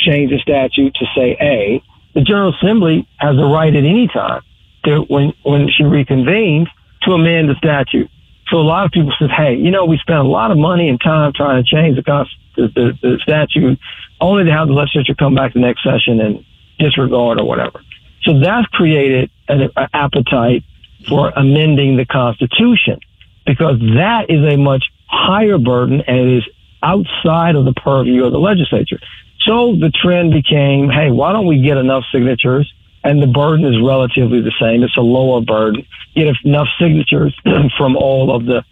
change 0.00 0.30
the 0.30 0.38
statute 0.38 0.94
to 0.94 1.06
say 1.14 1.36
A. 1.40 1.82
The 2.14 2.22
General 2.22 2.54
Assembly 2.54 3.06
has 3.18 3.36
a 3.36 3.44
right 3.44 3.74
at 3.74 3.84
any 3.84 4.08
time 4.08 4.42
to, 4.84 5.00
when, 5.02 5.32
when 5.42 5.68
she 5.68 5.84
reconvenes, 5.84 6.66
to 7.02 7.12
amend 7.12 7.48
the 7.48 7.54
statute. 7.54 8.10
So 8.48 8.58
a 8.58 8.66
lot 8.66 8.84
of 8.84 8.90
people 8.90 9.12
said, 9.18 9.30
hey, 9.30 9.54
you 9.54 9.70
know, 9.70 9.84
we 9.84 9.96
spent 9.98 10.18
a 10.18 10.24
lot 10.24 10.50
of 10.50 10.58
money 10.58 10.88
and 10.88 11.00
time 11.00 11.32
trying 11.34 11.62
to 11.62 11.68
change 11.68 11.96
the, 11.96 12.26
the, 12.56 12.68
the, 12.68 12.98
the 13.00 13.18
statute 13.22 13.78
only 14.20 14.44
to 14.44 14.52
have 14.52 14.68
the 14.68 14.74
legislature 14.74 15.14
come 15.14 15.34
back 15.34 15.54
the 15.54 15.60
next 15.60 15.84
session 15.84 16.20
and 16.20 16.44
disregard 16.78 17.38
or 17.40 17.46
whatever. 17.46 17.80
So 18.22 18.40
that's 18.40 18.66
created 18.68 19.30
an, 19.48 19.70
an 19.76 19.88
appetite 19.92 20.64
for 21.08 21.30
amending 21.30 21.96
the 21.96 22.04
Constitution 22.04 23.00
because 23.46 23.78
that 23.94 24.26
is 24.28 24.44
a 24.44 24.56
much 24.56 24.84
higher 25.06 25.58
burden 25.58 26.02
and 26.06 26.18
it 26.18 26.38
is 26.38 26.44
outside 26.82 27.56
of 27.56 27.64
the 27.64 27.72
purview 27.72 28.24
of 28.24 28.32
the 28.32 28.38
legislature. 28.38 28.98
So 29.42 29.74
the 29.74 29.90
trend 29.90 30.32
became, 30.32 30.90
hey, 30.90 31.10
why 31.10 31.32
don't 31.32 31.46
we 31.46 31.62
get 31.62 31.76
enough 31.76 32.04
signatures? 32.12 32.72
And 33.02 33.22
the 33.22 33.26
burden 33.26 33.64
is 33.64 33.80
relatively 33.82 34.42
the 34.42 34.52
same. 34.60 34.82
It's 34.82 34.96
a 34.96 35.00
lower 35.00 35.40
burden. 35.40 35.86
Get 36.14 36.34
enough 36.44 36.68
signatures 36.78 37.34
from 37.78 37.96
all 37.96 38.34
of 38.34 38.44
the 38.44 38.62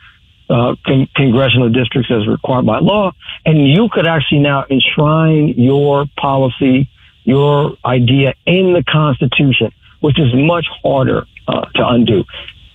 uh, 0.51 0.77
con- 0.87 1.09
congressional 1.15 1.69
districts 1.71 2.11
as 2.11 2.27
required 2.27 2.67
by 2.67 2.79
law, 2.79 3.13
and 3.45 3.69
you 3.69 3.89
could 3.93 4.07
actually 4.07 4.41
now 4.41 4.65
enshrine 4.71 5.49
your 5.57 6.07
policy, 6.19 6.89
your 7.25 7.77
idea 7.85 8.35
in 8.47 8.73
the 8.73 8.83
Constitution, 8.83 9.73
which 10.01 10.19
is 10.19 10.35
much 10.35 10.67
harder 10.83 11.27
uh, 11.47 11.67
to 11.75 11.87
undo. 11.89 12.25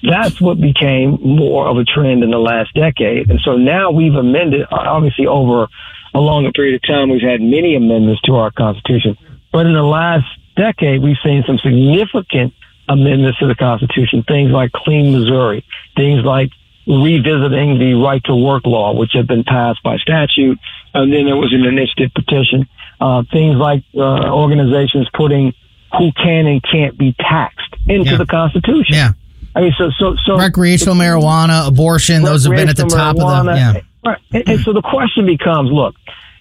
That's 0.04 0.42
what 0.42 0.60
became 0.60 1.18
more 1.22 1.66
of 1.68 1.78
a 1.78 1.86
trend 1.86 2.24
in 2.24 2.32
the 2.32 2.38
last 2.38 2.74
decade. 2.74 3.30
And 3.32 3.40
so 3.40 3.56
now 3.56 3.92
we've 3.92 4.14
amended, 4.16 4.68
obviously 4.70 5.28
over 5.28 5.68
a 6.14 6.20
longer 6.20 6.52
period 6.52 6.76
of 6.76 6.82
time, 6.86 7.10
we've 7.10 7.22
had 7.22 7.42
many 7.42 7.76
amendments 7.76 8.22
to 8.24 8.36
our 8.36 8.52
Constitution. 8.52 9.18
But 9.52 9.66
in 9.66 9.74
the 9.74 9.82
last 9.84 10.26
decade, 10.56 11.02
we've 11.02 11.18
seen 11.24 11.44
some 11.48 11.58
significant 11.58 12.54
amendments 12.90 13.40
to 13.40 13.48
the 13.48 13.56
Constitution, 13.56 14.24
things 14.28 14.52
like 14.52 14.72
Clean 14.74 15.12
Missouri, 15.14 15.66
things 15.96 16.24
like 16.26 16.52
revisiting 16.86 17.80
the 17.80 17.94
right 17.94 18.22
to 18.26 18.36
work 18.36 18.66
law, 18.66 18.94
which 18.94 19.12
had 19.14 19.26
been 19.26 19.44
passed 19.46 19.82
by 19.84 19.98
statute. 19.98 20.60
And 20.94 21.14
then 21.14 21.26
there 21.26 21.38
was 21.38 21.54
an 21.54 21.64
initiative 21.66 22.12
petition, 22.14 22.68
uh, 23.00 23.24
things 23.32 23.56
like 23.56 23.84
uh, 23.96 24.30
organizations 24.30 25.08
putting 25.14 25.54
who 25.98 26.12
can 26.12 26.48
and 26.48 26.62
can't 26.62 26.98
be 26.98 27.16
taxed 27.20 27.74
into 27.88 28.12
Yeah. 28.12 28.18
the 28.18 28.26
Constitution. 28.26 28.96
Yeah. 28.96 29.12
I 29.56 29.62
mean, 29.62 29.74
so, 29.78 29.92
so, 30.00 30.16
so 30.26 30.38
Recreational 30.38 30.96
marijuana, 30.96 31.68
abortion, 31.68 32.24
those 32.24 32.46
have 32.46 32.56
been 32.56 32.70
at 32.70 32.78
the 32.78 32.86
top 32.86 33.18
of 33.18 33.46
the. 33.46 33.54
Yeah. 33.54 33.82
Right. 34.06 34.20
And, 34.32 34.50
and 34.50 34.60
so 34.62 34.74
the 34.74 34.82
question 34.82 35.26
becomes, 35.26 35.72
look, 35.72 35.96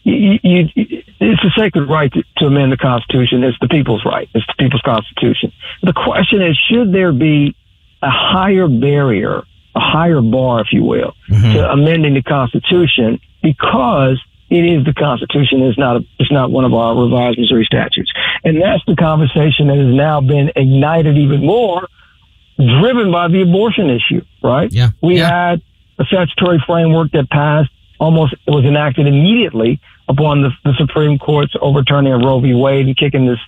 you, 0.04 0.38
you, 0.42 0.68
it's 0.74 1.44
a 1.44 1.50
sacred 1.56 1.88
right 1.88 2.12
to, 2.12 2.22
to 2.38 2.46
amend 2.46 2.72
the 2.72 2.76
Constitution. 2.76 3.44
It's 3.44 3.58
the 3.60 3.68
people's 3.68 4.04
right. 4.04 4.28
It's 4.34 4.46
the 4.46 4.54
people's 4.58 4.82
Constitution. 4.82 5.52
The 5.82 5.92
question 5.92 6.42
is, 6.42 6.58
should 6.68 6.92
there 6.92 7.12
be 7.12 7.54
a 8.02 8.10
higher 8.10 8.66
barrier, 8.66 9.42
a 9.76 9.80
higher 9.80 10.20
bar, 10.20 10.60
if 10.60 10.72
you 10.72 10.82
will, 10.82 11.14
mm-hmm. 11.28 11.52
to 11.52 11.70
amending 11.70 12.14
the 12.14 12.22
Constitution 12.22 13.20
because 13.42 14.20
it 14.50 14.64
is 14.66 14.84
the 14.84 14.92
Constitution. 14.92 15.62
It's 15.62 15.78
not. 15.78 15.96
A, 15.96 16.00
it's 16.18 16.30
not 16.30 16.50
one 16.50 16.64
of 16.64 16.74
our 16.74 16.94
revised 16.94 17.38
Missouri 17.38 17.64
statutes, 17.64 18.12
and 18.44 18.60
that's 18.60 18.84
the 18.86 18.96
conversation 18.96 19.68
that 19.68 19.78
has 19.78 19.94
now 19.94 20.20
been 20.20 20.50
ignited 20.54 21.16
even 21.16 21.46
more, 21.46 21.88
driven 22.56 23.10
by 23.10 23.28
the 23.28 23.42
abortion 23.42 23.90
issue. 23.90 24.22
Right? 24.42 24.72
Yeah. 24.72 24.90
We 25.02 25.18
Yeah. 25.18 25.50
had 25.50 25.62
a 25.98 26.04
statutory 26.04 26.62
framework 26.66 27.12
that 27.12 27.30
passed 27.30 27.70
almost 27.98 28.34
was 28.46 28.64
enacted 28.64 29.06
immediately 29.06 29.80
upon 30.08 30.42
the, 30.42 30.50
the 30.64 30.74
Supreme 30.76 31.18
Court's 31.18 31.54
overturning 31.60 32.12
of 32.12 32.20
Roe 32.22 32.40
v. 32.40 32.54
Wade 32.54 32.86
and 32.86 32.96
kicking 32.96 33.26
this 33.26 33.38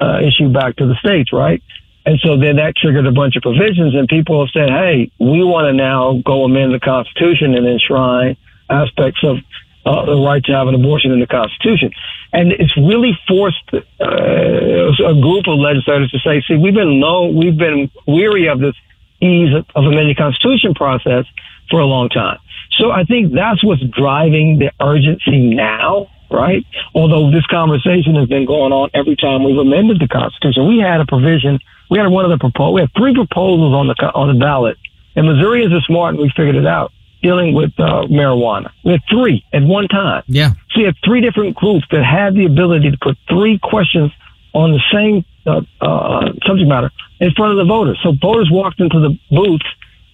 uh, 0.00 0.20
issue 0.20 0.48
back 0.48 0.76
to 0.76 0.86
the 0.86 0.94
states. 0.96 1.32
Right? 1.32 1.62
And 2.06 2.20
so 2.20 2.36
then 2.36 2.56
that 2.56 2.76
triggered 2.76 3.06
a 3.06 3.12
bunch 3.12 3.34
of 3.36 3.42
provisions, 3.42 3.94
and 3.94 4.06
people 4.06 4.44
have 4.44 4.50
said, 4.52 4.68
"Hey, 4.68 5.10
we 5.18 5.42
want 5.42 5.66
to 5.66 5.72
now 5.72 6.20
go 6.24 6.44
amend 6.44 6.74
the 6.74 6.80
Constitution 6.80 7.54
and 7.54 7.66
enshrine 7.66 8.36
aspects 8.68 9.20
of 9.24 9.38
uh, 9.84 10.04
the 10.06 10.16
right 10.16 10.42
to 10.44 10.52
have 10.52 10.68
an 10.68 10.74
abortion 10.74 11.12
in 11.12 11.20
the 11.20 11.26
Constitution." 11.26 11.92
And 12.32 12.52
it's 12.52 12.76
really 12.76 13.18
forced 13.28 13.62
uh, 13.72 13.78
a 14.00 15.20
group 15.20 15.46
of 15.46 15.58
legislators 15.58 16.10
to 16.10 16.18
say, 16.20 16.42
"See, 16.46 16.56
we've 16.56 16.74
been 16.74 17.00
low, 17.00 17.28
we've 17.28 17.56
been 17.56 17.90
weary 18.06 18.48
of 18.48 18.60
this 18.60 18.74
ease 19.20 19.54
of, 19.54 19.66
amending 19.84 20.08
the 20.08 20.14
Constitution 20.14 20.74
process 20.74 21.24
for 21.70 21.80
a 21.80 21.86
long 21.86 22.08
time." 22.08 22.38
So 22.78 22.90
I 22.90 23.04
think 23.04 23.32
that's 23.32 23.62
what's 23.62 23.82
driving 23.82 24.58
the 24.58 24.72
urgency 24.80 25.54
now 25.54 26.08
right? 26.30 26.64
Although 26.94 27.30
this 27.30 27.46
conversation 27.46 28.16
has 28.16 28.28
been 28.28 28.44
going 28.44 28.72
on 28.72 28.90
every 28.92 29.16
time 29.16 29.44
we've 29.44 29.56
amended 29.56 30.00
the 30.00 30.08
Constitution. 30.08 30.66
We 30.68 30.78
had 30.78 31.00
a 31.00 31.06
provision. 31.06 31.60
We 31.90 31.98
had 31.98 32.08
one 32.08 32.24
of 32.24 32.30
the 32.30 32.38
proposals. 32.38 32.74
We 32.74 32.80
had 32.80 32.92
three 32.96 33.14
proposals 33.14 33.72
on 33.72 33.86
the 33.86 33.94
on 34.14 34.28
the 34.28 34.38
ballot, 34.40 34.76
and 35.14 35.26
Missourians 35.26 35.72
are 35.72 35.80
smart, 35.82 36.14
and 36.14 36.22
we 36.22 36.30
figured 36.30 36.56
it 36.56 36.66
out. 36.66 36.92
Dealing 37.24 37.54
with 37.54 37.72
uh, 37.78 38.04
marijuana, 38.12 38.70
we 38.84 38.92
had 38.92 39.00
three 39.08 39.42
at 39.50 39.62
one 39.62 39.88
time. 39.88 40.24
Yeah. 40.26 40.50
So 40.72 40.80
you 40.80 40.86
had 40.86 40.96
three 41.02 41.22
different 41.22 41.56
groups 41.56 41.86
that 41.90 42.04
had 42.04 42.34
the 42.34 42.44
ability 42.44 42.90
to 42.90 42.98
put 43.00 43.16
three 43.30 43.58
questions 43.58 44.12
on 44.52 44.72
the 44.72 44.80
same 44.92 45.24
uh, 45.46 45.62
uh, 45.80 46.32
subject 46.46 46.68
matter 46.68 46.90
in 47.20 47.30
front 47.32 47.52
of 47.52 47.56
the 47.56 47.64
voters. 47.64 47.98
So 48.02 48.12
voters 48.12 48.50
walked 48.52 48.78
into 48.78 49.00
the 49.00 49.18
booth 49.30 49.62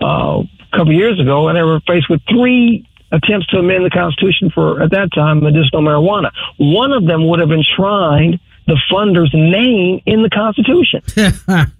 uh, 0.00 0.42
a 0.42 0.76
couple 0.76 0.92
years 0.92 1.18
ago, 1.18 1.48
and 1.48 1.56
they 1.56 1.64
were 1.64 1.80
faced 1.80 2.08
with 2.08 2.20
three 2.28 2.86
attempts 3.10 3.48
to 3.48 3.58
amend 3.58 3.84
the 3.84 3.90
Constitution 3.90 4.50
for, 4.50 4.80
at 4.80 4.92
that 4.92 5.10
time, 5.12 5.42
medicinal 5.42 5.82
marijuana. 5.82 6.30
One 6.58 6.92
of 6.92 7.06
them 7.06 7.26
would 7.28 7.40
have 7.40 7.50
enshrined 7.50 8.38
the 8.68 8.78
funder's 8.88 9.32
name 9.34 10.00
in 10.06 10.22
the 10.22 10.30
Constitution. 10.30 11.02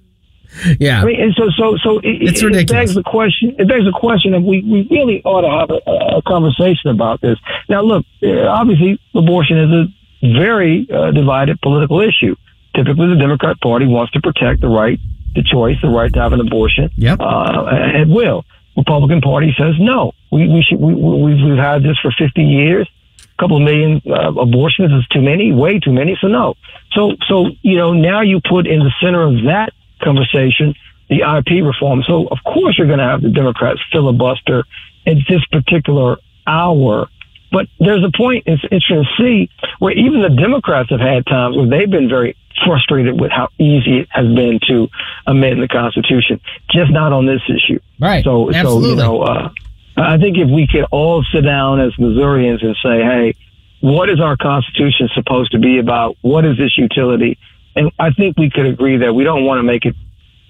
yeah. 0.79 1.03
I 1.03 1.05
mean, 1.05 1.21
and 1.21 1.35
so, 1.35 1.51
so, 1.51 1.77
so 1.79 1.99
it, 1.99 2.23
It's 2.23 2.41
it, 2.41 2.45
it 2.45 2.47
ridiculous. 2.47 2.71
begs 2.71 2.95
the 2.95 3.03
question. 3.03 3.55
It 3.59 3.69
begs 3.69 3.85
the 3.85 3.93
question 3.93 4.35
of 4.35 4.43
we, 4.43 4.63
we 4.63 4.87
really 4.91 5.23
ought 5.25 5.43
to 5.43 5.51
have 5.51 5.71
a, 5.71 6.17
a 6.19 6.23
conversation 6.23 6.91
about 6.91 7.21
this. 7.21 7.39
Now, 7.69 7.83
look, 7.83 8.05
uh, 8.23 8.47
obviously, 8.49 8.99
abortion 9.15 9.59
is 9.59 9.71
a 9.71 10.33
very 10.37 10.87
uh, 10.93 11.11
divided 11.13 11.61
political 11.61 12.01
issue. 12.01 12.35
Typically, 12.75 13.09
the 13.09 13.17
Democrat 13.17 13.61
Party 13.61 13.87
wants 13.87 14.13
to 14.13 14.21
protect 14.21 14.61
the 14.61 14.69
right 14.69 14.99
to 15.35 15.43
choice, 15.43 15.81
the 15.81 15.89
right 15.89 16.13
to 16.13 16.21
have 16.21 16.33
an 16.33 16.41
abortion 16.41 16.91
Yep. 16.97 17.21
uh, 17.21 17.67
at 17.95 18.09
will. 18.09 18.45
Republican 18.77 19.21
Party 19.21 19.55
says 19.59 19.75
no. 19.79 20.13
We, 20.31 20.49
we 20.49 20.63
should. 20.63 20.79
We, 20.81 20.95
we've, 20.95 21.43
we've 21.45 21.59
had 21.59 21.83
this 21.83 21.99
for 22.01 22.11
50 22.17 22.43
years. 22.43 22.89
A 23.23 23.43
couple 23.43 23.57
of 23.57 23.63
million 23.63 24.01
uh, 24.07 24.33
abortions 24.41 24.93
is 24.93 25.07
too 25.09 25.21
many, 25.23 25.53
way 25.53 25.79
too 25.81 25.93
many. 25.93 26.17
So 26.21 26.29
no. 26.29 26.55
So 26.93 27.13
so 27.29 27.47
you 27.63 27.77
know 27.77 27.93
now 27.93 28.21
you 28.21 28.41
put 28.49 28.67
in 28.67 28.79
the 28.81 28.93
center 29.03 29.23
of 29.23 29.35
that 29.45 29.73
conversation 30.01 30.75
the 31.11 31.23
IP 31.23 31.65
reform. 31.65 32.03
So 32.07 32.29
of 32.29 32.39
course 32.45 32.79
you're 32.79 32.87
going 32.87 33.01
to 33.01 33.05
have 33.05 33.21
the 33.21 33.31
Democrats 33.31 33.81
filibuster 33.93 34.65
at 35.07 35.17
this 35.29 35.45
particular 35.47 36.19
hour. 36.47 37.09
But 37.53 37.67
there's 37.81 38.05
a 38.05 38.17
point 38.17 38.45
it's 38.47 38.63
interesting 38.71 39.05
to 39.05 39.23
see 39.23 39.51
where 39.81 39.93
even 39.93 40.23
the 40.23 40.31
Democrats 40.31 40.91
have 40.91 41.01
had 41.01 41.27
times 41.27 41.57
where 41.57 41.67
they've 41.67 41.91
been 41.91 42.09
very 42.09 42.37
frustrated 42.65 43.21
with 43.21 43.33
how 43.33 43.49
easy 43.59 43.99
it 43.99 44.09
has 44.11 44.27
been 44.27 44.61
to 44.69 44.89
amend 45.27 45.61
the 45.61 45.67
Constitution, 45.67 46.41
just 46.71 46.93
not 46.93 47.13
on 47.13 47.27
this 47.27 47.41
issue. 47.49 47.81
Right. 47.99 48.23
So, 48.23 48.53
so 48.53 48.81
you 48.81 48.95
know, 48.95 49.23
uh, 49.23 49.51
I 49.97 50.19
think 50.19 50.39
if 50.39 50.49
we 50.49 50.69
could 50.69 50.85
all 50.93 51.25
sit 51.33 51.41
down 51.41 51.81
as 51.81 51.93
Missourians 51.99 52.63
and 52.63 52.77
say, 52.83 53.03
"Hey, 53.03 53.35
what 53.81 54.09
is 54.11 54.21
our 54.21 54.37
Constitution 54.37 55.09
supposed 55.15 55.51
to 55.53 55.59
be 55.59 55.79
about? 55.79 56.17
What 56.21 56.45
is 56.45 56.57
its 56.61 56.79
utility?" 56.79 57.37
And 57.77 57.91
I 57.99 58.11
think 58.11 58.37
we 58.37 58.51
could 58.51 58.67
agree 58.67 58.99
that 58.99 59.15
we 59.15 59.25
don't 59.25 59.45
want 59.45 59.59
to 59.59 59.63
make 59.63 59.85
it 59.85 59.95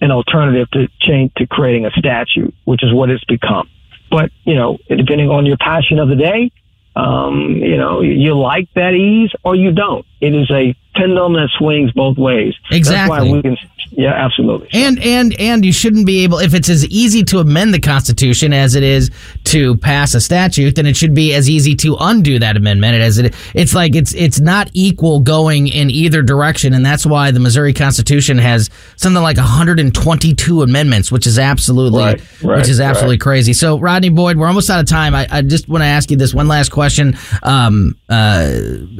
an 0.00 0.10
alternative 0.10 0.70
to 0.70 0.88
change 1.00 1.32
to 1.36 1.46
creating 1.46 1.86
a 1.86 1.90
statute, 1.90 2.54
which 2.64 2.82
is 2.82 2.92
what 2.92 3.10
it's 3.10 3.24
become. 3.24 3.68
But 4.10 4.30
you 4.44 4.54
know, 4.54 4.78
depending 4.88 5.30
on 5.30 5.46
your 5.46 5.58
passion 5.58 5.98
of 5.98 6.08
the 6.08 6.16
day, 6.16 6.50
um, 6.96 7.56
you 7.56 7.76
know, 7.76 8.00
you 8.00 8.34
like 8.38 8.68
that 8.74 8.94
ease 8.94 9.30
or 9.44 9.54
you 9.54 9.72
don't. 9.72 10.04
It 10.20 10.34
is 10.34 10.50
a 10.50 10.74
pendulum 10.94 11.34
that 11.34 11.48
swings 11.58 11.92
both 11.92 12.18
ways. 12.18 12.54
Exactly. 12.70 13.16
That's 13.16 13.26
why 13.26 13.32
we 13.36 13.42
can. 13.42 13.56
Yeah, 13.92 14.12
absolutely. 14.12 14.68
And 14.72 15.02
and 15.02 15.34
and 15.40 15.64
you 15.64 15.72
shouldn't 15.72 16.06
be 16.06 16.22
able 16.22 16.38
if 16.38 16.54
it's 16.54 16.68
as 16.68 16.86
easy 16.86 17.24
to 17.24 17.40
amend 17.40 17.74
the 17.74 17.80
Constitution 17.80 18.52
as 18.52 18.76
it 18.76 18.84
is 18.84 19.10
to 19.44 19.76
pass 19.78 20.14
a 20.14 20.20
statute, 20.20 20.76
then 20.76 20.86
it 20.86 20.96
should 20.96 21.12
be 21.12 21.34
as 21.34 21.50
easy 21.50 21.74
to 21.76 21.96
undo 21.98 22.38
that 22.38 22.56
amendment 22.56 22.94
as 22.94 23.18
it. 23.18 23.34
It's 23.52 23.74
like 23.74 23.96
it's 23.96 24.14
it's 24.14 24.38
not 24.38 24.70
equal 24.74 25.18
going 25.20 25.66
in 25.66 25.90
either 25.90 26.22
direction, 26.22 26.72
and 26.72 26.86
that's 26.86 27.04
why 27.04 27.32
the 27.32 27.40
Missouri 27.40 27.72
Constitution 27.72 28.38
has 28.38 28.70
something 28.96 29.22
like 29.22 29.38
122 29.38 30.62
amendments, 30.62 31.10
which 31.10 31.26
is 31.26 31.38
absolutely 31.38 32.00
Right, 32.00 32.42
right, 32.44 32.58
which 32.58 32.68
is 32.68 32.78
absolutely 32.80 33.14
right. 33.16 33.20
crazy. 33.20 33.52
So 33.52 33.76
Rodney 33.78 34.10
Boyd, 34.10 34.36
we're 34.36 34.46
almost 34.46 34.70
out 34.70 34.78
of 34.80 34.86
time. 34.86 35.16
I, 35.16 35.26
I 35.30 35.42
just 35.42 35.68
want 35.68 35.82
to 35.82 35.86
ask 35.86 36.10
you 36.12 36.16
this 36.16 36.32
one 36.32 36.46
last 36.46 36.70
question. 36.70 37.16
Um, 37.42 37.98
uh, 38.08 38.50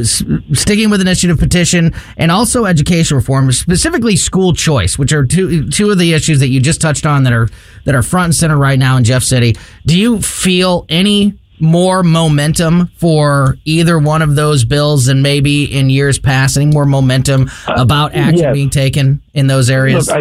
s- 0.00 0.24
sticking 0.54 0.90
with 0.90 1.00
initiative 1.00 1.38
petition 1.38 1.79
and 2.16 2.30
also 2.30 2.64
education 2.64 3.16
reform, 3.16 3.50
specifically 3.52 4.16
school 4.16 4.52
choice, 4.52 4.98
which 4.98 5.12
are 5.12 5.24
two 5.24 5.68
two 5.70 5.90
of 5.90 5.98
the 5.98 6.12
issues 6.12 6.40
that 6.40 6.48
you 6.48 6.60
just 6.60 6.80
touched 6.80 7.06
on 7.06 7.24
that 7.24 7.32
are 7.32 7.48
that 7.84 7.94
are 7.94 8.02
front 8.02 8.26
and 8.26 8.34
center 8.34 8.56
right 8.56 8.78
now 8.78 8.96
in 8.96 9.04
Jeff 9.04 9.22
City. 9.22 9.56
Do 9.86 9.98
you 9.98 10.20
feel 10.20 10.86
any 10.88 11.40
more 11.60 12.02
momentum 12.02 12.88
for 12.96 13.58
either 13.64 13.98
one 13.98 14.22
of 14.22 14.34
those 14.34 14.64
bills 14.64 15.06
than 15.06 15.22
maybe 15.22 15.64
in 15.64 15.90
years 15.90 16.18
past? 16.18 16.56
Any 16.56 16.66
more 16.66 16.86
momentum 16.86 17.50
about 17.68 18.14
action 18.14 18.38
yes. 18.38 18.54
being 18.54 18.70
taken 18.70 19.22
in 19.34 19.46
those 19.46 19.70
areas? 19.70 20.08
Look, 20.08 20.16
I, 20.16 20.20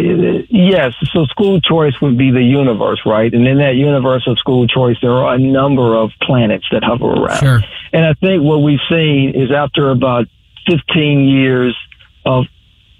yes. 0.50 0.92
So 1.12 1.24
school 1.26 1.60
choice 1.60 1.94
would 2.00 2.18
be 2.18 2.30
the 2.30 2.42
universe, 2.42 3.00
right? 3.06 3.32
And 3.32 3.46
in 3.46 3.58
that 3.58 3.74
universe 3.74 4.24
of 4.26 4.38
school 4.38 4.66
choice, 4.66 4.96
there 5.00 5.12
are 5.12 5.34
a 5.34 5.38
number 5.38 5.96
of 5.96 6.10
planets 6.22 6.66
that 6.72 6.84
hover 6.84 7.06
around. 7.06 7.38
Sure. 7.38 7.60
And 7.92 8.04
I 8.04 8.14
think 8.14 8.42
what 8.42 8.58
we've 8.58 8.78
seen 8.88 9.32
is 9.34 9.50
after 9.50 9.90
about 9.90 10.26
15 10.70 11.28
years 11.28 11.76
of 12.24 12.44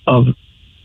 of 0.07 0.27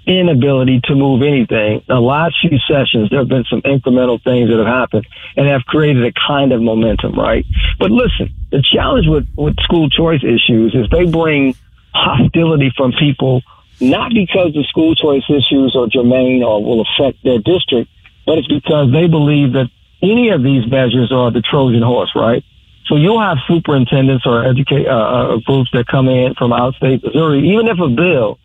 inability 0.07 0.81
to 0.83 0.95
move 0.95 1.23
anything, 1.23 1.81
the 1.87 1.99
last 1.99 2.35
few 2.41 2.59
sessions, 2.69 3.09
there 3.09 3.19
have 3.19 3.27
been 3.27 3.45
some 3.49 3.61
incremental 3.63 4.23
things 4.23 4.49
that 4.49 4.57
have 4.57 4.67
happened 4.67 5.07
and 5.35 5.47
have 5.47 5.65
created 5.65 6.05
a 6.05 6.13
kind 6.27 6.51
of 6.51 6.61
momentum, 6.61 7.13
right? 7.17 7.45
But 7.79 7.91
listen, 7.91 8.33
the 8.51 8.61
challenge 8.61 9.07
with, 9.07 9.27
with 9.35 9.55
school 9.61 9.89
choice 9.89 10.21
issues 10.23 10.75
is 10.75 10.87
they 10.91 11.05
bring 11.05 11.55
hostility 11.93 12.71
from 12.77 12.91
people, 12.91 13.41
not 13.79 14.13
because 14.13 14.53
the 14.53 14.63
school 14.69 14.93
choice 14.93 15.23
issues 15.27 15.75
are 15.75 15.87
germane 15.87 16.43
or 16.43 16.63
will 16.63 16.81
affect 16.81 17.23
their 17.23 17.39
district, 17.39 17.89
but 18.25 18.37
it's 18.37 18.47
because 18.47 18.91
they 18.91 19.07
believe 19.07 19.53
that 19.53 19.69
any 20.03 20.29
of 20.29 20.43
these 20.43 20.69
measures 20.69 21.11
are 21.11 21.31
the 21.31 21.41
Trojan 21.41 21.81
horse, 21.81 22.11
right? 22.15 22.43
So 22.87 22.95
you'll 22.95 23.21
have 23.21 23.37
superintendents 23.47 24.25
or 24.25 24.45
educate 24.45 24.87
uh, 24.87 24.91
uh, 24.91 25.37
groups 25.37 25.71
that 25.73 25.87
come 25.87 26.07
in 26.07 26.35
from 26.35 26.51
outstate 26.51 27.03
Missouri, 27.03 27.49
even 27.49 27.67
if 27.67 27.79
a 27.79 27.89
bill, 27.89 28.37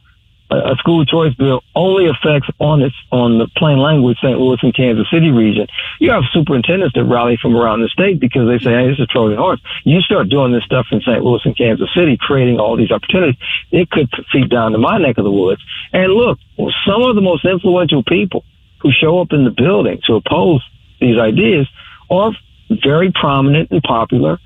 a 0.50 0.74
school 0.78 1.04
choice 1.04 1.34
bill, 1.34 1.62
only 1.74 2.08
affects 2.08 2.48
on 2.58 2.82
its 2.82 2.94
on 3.12 3.38
the 3.38 3.46
plain 3.56 3.78
language 3.78 4.16
St. 4.18 4.38
Louis 4.38 4.58
and 4.62 4.74
Kansas 4.74 5.06
City 5.12 5.30
region. 5.30 5.66
You 6.00 6.10
have 6.10 6.24
superintendents 6.32 6.94
that 6.94 7.04
rally 7.04 7.38
from 7.40 7.54
around 7.54 7.82
the 7.82 7.88
state 7.88 8.18
because 8.18 8.48
they 8.48 8.58
say, 8.58 8.72
"Hey, 8.72 8.88
this 8.88 8.94
is 8.94 9.04
a 9.04 9.06
Trojan 9.06 9.38
horse." 9.38 9.60
You 9.84 10.00
start 10.00 10.28
doing 10.30 10.52
this 10.52 10.64
stuff 10.64 10.86
in 10.90 11.02
St. 11.02 11.22
Louis 11.22 11.40
and 11.44 11.56
Kansas 11.56 11.88
City, 11.94 12.16
creating 12.16 12.58
all 12.58 12.76
these 12.76 12.90
opportunities. 12.90 13.40
It 13.70 13.90
could 13.90 14.08
feed 14.32 14.48
down 14.48 14.72
to 14.72 14.78
my 14.78 14.98
neck 14.98 15.18
of 15.18 15.24
the 15.24 15.30
woods. 15.30 15.62
And 15.92 16.12
look, 16.14 16.38
some 16.86 17.02
of 17.02 17.14
the 17.14 17.22
most 17.22 17.44
influential 17.44 18.02
people 18.02 18.44
who 18.78 18.90
show 18.90 19.20
up 19.20 19.32
in 19.32 19.44
the 19.44 19.50
building 19.50 20.00
to 20.06 20.14
oppose 20.14 20.64
these 20.98 21.18
ideas 21.18 21.68
are 22.10 22.32
very 22.70 23.12
prominent 23.12 23.70
and 23.70 23.82
popular 23.82 24.38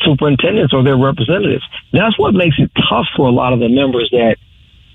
superintendents 0.00 0.74
or 0.74 0.82
their 0.82 0.96
representatives. 0.96 1.64
That's 1.92 2.18
what 2.18 2.34
makes 2.34 2.56
it 2.58 2.70
tough 2.88 3.06
for 3.16 3.26
a 3.26 3.32
lot 3.32 3.52
of 3.52 3.60
the 3.60 3.68
members 3.68 4.10
that 4.12 4.36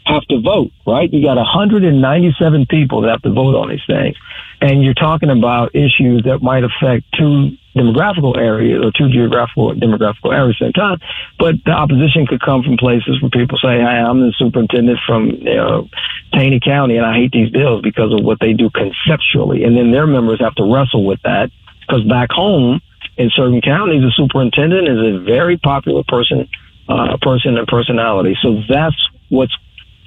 have 0.06 0.24
to 0.24 0.42
vote, 0.42 0.72
right? 0.86 1.12
You 1.12 1.24
got 1.24 1.38
197 1.38 2.66
people 2.68 3.02
that 3.02 3.10
have 3.10 3.22
to 3.22 3.32
vote 3.32 3.56
on 3.56 3.70
these 3.70 3.86
things. 3.86 4.16
And 4.60 4.84
you're 4.84 4.94
talking 4.94 5.30
about 5.30 5.76
issues 5.76 6.24
that 6.26 6.42
might 6.42 6.64
affect 6.64 7.06
two 7.18 7.58
demographical 7.76 8.38
areas 8.38 8.84
or 8.84 8.92
two 8.92 9.10
geographical 9.10 9.74
demographical 9.74 10.34
areas 10.34 10.58
at 10.62 10.68
the 10.68 10.74
time. 10.74 11.00
But 11.40 11.64
the 11.66 11.72
opposition 11.72 12.28
could 12.28 12.42
come 12.42 12.64
from 12.64 12.78
places 12.78 13.22
where 13.22 13.32
people 13.32 13.58
say, 13.58 13.78
Hey, 13.78 13.86
I'm 13.86 14.20
the 14.20 14.34
superintendent 14.38 15.00
from, 15.08 15.30
you 15.30 15.56
know, 15.56 15.90
Taney 16.34 16.60
County 16.60 16.98
and 16.98 17.06
I 17.06 17.14
hate 17.16 17.32
these 17.32 17.50
bills 17.50 17.82
because 17.82 18.14
of 18.14 18.24
what 18.24 18.40
they 18.40 18.54
do 18.54 18.70
conceptually. 18.70 19.64
And 19.64 19.78
then 19.78 19.92
their 19.92 20.08
members 20.08 20.42
have 20.42 20.56
to 20.56 20.64
wrestle 20.64 21.06
with 21.06 21.22
that 21.24 21.52
because 21.92 22.08
back 22.08 22.32
home 22.32 22.82
in 23.18 23.30
certain 23.36 23.62
counties, 23.62 24.02
the 24.02 24.12
superintendent 24.16 24.88
is 24.88 24.98
a 24.98 25.20
very 25.20 25.58
popular 25.58 26.04
person 26.08 26.48
uh, 26.88 27.18
person 27.22 27.58
and 27.58 27.68
personality. 27.68 28.36
So 28.42 28.62
that's 28.68 28.96
what's 29.30 29.56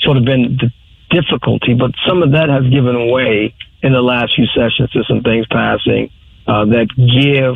sort 0.00 0.16
of 0.16 0.24
been 0.24 0.58
the 0.60 0.70
difficulty. 1.10 1.74
But 1.74 1.92
some 2.06 2.22
of 2.22 2.32
that 2.32 2.48
has 2.48 2.64
given 2.70 3.10
way 3.10 3.54
in 3.82 3.92
the 3.92 4.02
last 4.02 4.34
few 4.34 4.46
sessions 4.46 4.90
to 4.90 5.04
some 5.04 5.22
things 5.22 5.46
passing 5.50 6.10
uh, 6.46 6.64
that 6.66 6.88
give 6.96 7.54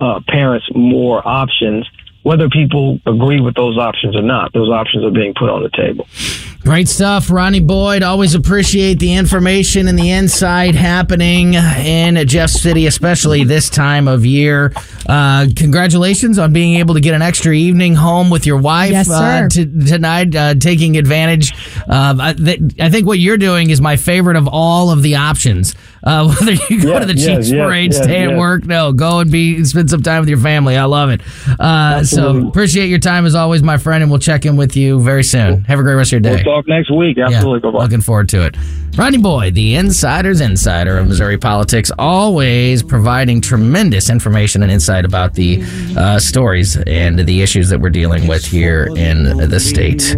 uh, 0.00 0.20
parents 0.28 0.66
more 0.74 1.26
options. 1.26 1.88
Whether 2.22 2.48
people 2.48 3.00
agree 3.06 3.40
with 3.40 3.54
those 3.54 3.78
options 3.78 4.16
or 4.16 4.22
not, 4.22 4.52
those 4.52 4.68
options 4.68 5.04
are 5.04 5.10
being 5.10 5.34
put 5.34 5.48
on 5.48 5.62
the 5.62 5.70
table. 5.70 6.06
Great 6.68 6.86
stuff, 6.86 7.30
Rodney 7.30 7.60
Boyd. 7.60 8.02
Always 8.02 8.34
appreciate 8.34 8.98
the 8.98 9.14
information 9.14 9.88
and 9.88 9.98
the 9.98 10.10
insight 10.10 10.74
happening 10.74 11.54
in 11.54 12.28
Jeff 12.28 12.50
City, 12.50 12.86
especially 12.86 13.42
this 13.42 13.70
time 13.70 14.06
of 14.06 14.26
year. 14.26 14.74
Uh, 15.08 15.46
congratulations 15.56 16.38
on 16.38 16.52
being 16.52 16.74
able 16.74 16.92
to 16.92 17.00
get 17.00 17.14
an 17.14 17.22
extra 17.22 17.54
evening 17.54 17.94
home 17.94 18.28
with 18.28 18.44
your 18.44 18.58
wife 18.58 18.90
Yes, 18.90 19.08
uh, 19.10 19.48
t- 19.50 19.64
tonight, 19.86 20.36
uh, 20.36 20.56
taking 20.56 20.98
advantage. 20.98 21.52
Of, 21.88 22.20
I, 22.20 22.34
th- 22.34 22.60
I 22.78 22.90
think 22.90 23.06
what 23.06 23.18
you're 23.18 23.38
doing 23.38 23.70
is 23.70 23.80
my 23.80 23.96
favorite 23.96 24.36
of 24.36 24.46
all 24.46 24.90
of 24.90 25.02
the 25.02 25.16
options. 25.16 25.74
Uh, 26.04 26.34
whether 26.40 26.52
you 26.52 26.82
go 26.82 26.92
Yes, 26.92 27.00
to 27.00 27.06
the 27.06 27.14
Chiefs 27.14 27.50
yes, 27.50 27.66
parade, 27.66 27.94
stay 27.94 28.22
at 28.24 28.38
work, 28.38 28.64
no, 28.64 28.92
go 28.92 29.20
and 29.20 29.30
be 29.30 29.64
spend 29.64 29.90
some 29.90 30.02
time 30.02 30.20
with 30.20 30.28
your 30.28 30.38
family. 30.38 30.76
I 30.76 30.84
love 30.84 31.10
it. 31.10 31.20
Uh, 31.58 32.04
so 32.04 32.46
appreciate 32.48 32.88
your 32.88 32.98
time 33.00 33.26
as 33.26 33.34
always, 33.34 33.62
my 33.62 33.76
friend, 33.78 34.02
and 34.02 34.10
we'll 34.10 34.20
check 34.20 34.46
in 34.46 34.56
with 34.56 34.76
you 34.76 35.00
very 35.00 35.24
soon. 35.24 35.64
Have 35.64 35.78
a 35.78 35.82
great 35.82 35.94
rest 35.94 36.08
of 36.08 36.12
your 36.12 36.20
day. 36.20 36.42
We'll 36.44 36.56
talk 36.56 36.68
next 36.68 36.90
week. 36.90 37.18
Absolutely. 37.18 37.70
Looking 37.70 38.00
forward 38.00 38.28
to 38.30 38.44
it. 38.46 38.56
Rodney 38.96 39.18
Boyd, 39.18 39.54
the 39.54 39.76
insider's 39.76 40.40
insider 40.40 40.98
of 40.98 41.06
Missouri 41.06 41.38
politics, 41.38 41.92
always 42.00 42.82
providing 42.82 43.40
tremendous 43.40 44.10
information 44.10 44.62
and 44.64 44.72
insight 44.72 45.04
about 45.04 45.34
the 45.34 45.62
uh, 45.96 46.18
stories 46.18 46.76
and 46.76 47.18
the 47.20 47.42
issues 47.42 47.68
that 47.68 47.80
we're 47.80 47.90
dealing 47.90 48.26
with 48.26 48.44
here 48.44 48.88
in 48.96 49.36
the 49.50 49.60
state. 49.60 50.16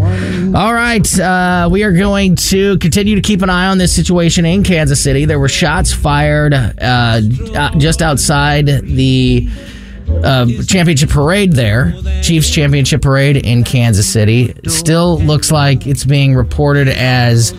All 0.54 0.72
right, 0.72 1.20
uh, 1.20 1.68
we 1.70 1.82
are 1.84 1.92
going 1.92 2.36
to 2.36 2.78
continue 2.78 3.16
to 3.16 3.20
keep 3.20 3.42
an 3.42 3.50
eye 3.50 3.66
on 3.66 3.76
this 3.76 3.94
situation 3.94 4.46
in 4.46 4.62
Kansas 4.62 5.02
City. 5.02 5.26
There 5.26 5.38
were 5.38 5.48
shots 5.48 5.69
fired 5.92 6.54
uh, 6.54 6.72
uh, 6.80 7.78
just 7.78 8.02
outside 8.02 8.66
the 8.66 9.48
uh, 10.08 10.46
championship 10.66 11.10
parade 11.10 11.52
there, 11.52 11.94
Chiefs 12.22 12.50
championship 12.50 13.02
parade 13.02 13.36
in 13.36 13.64
Kansas 13.64 14.12
City. 14.12 14.54
Still 14.66 15.18
looks 15.20 15.50
like 15.52 15.86
it's 15.86 16.04
being 16.04 16.34
reported 16.34 16.88
as 16.88 17.52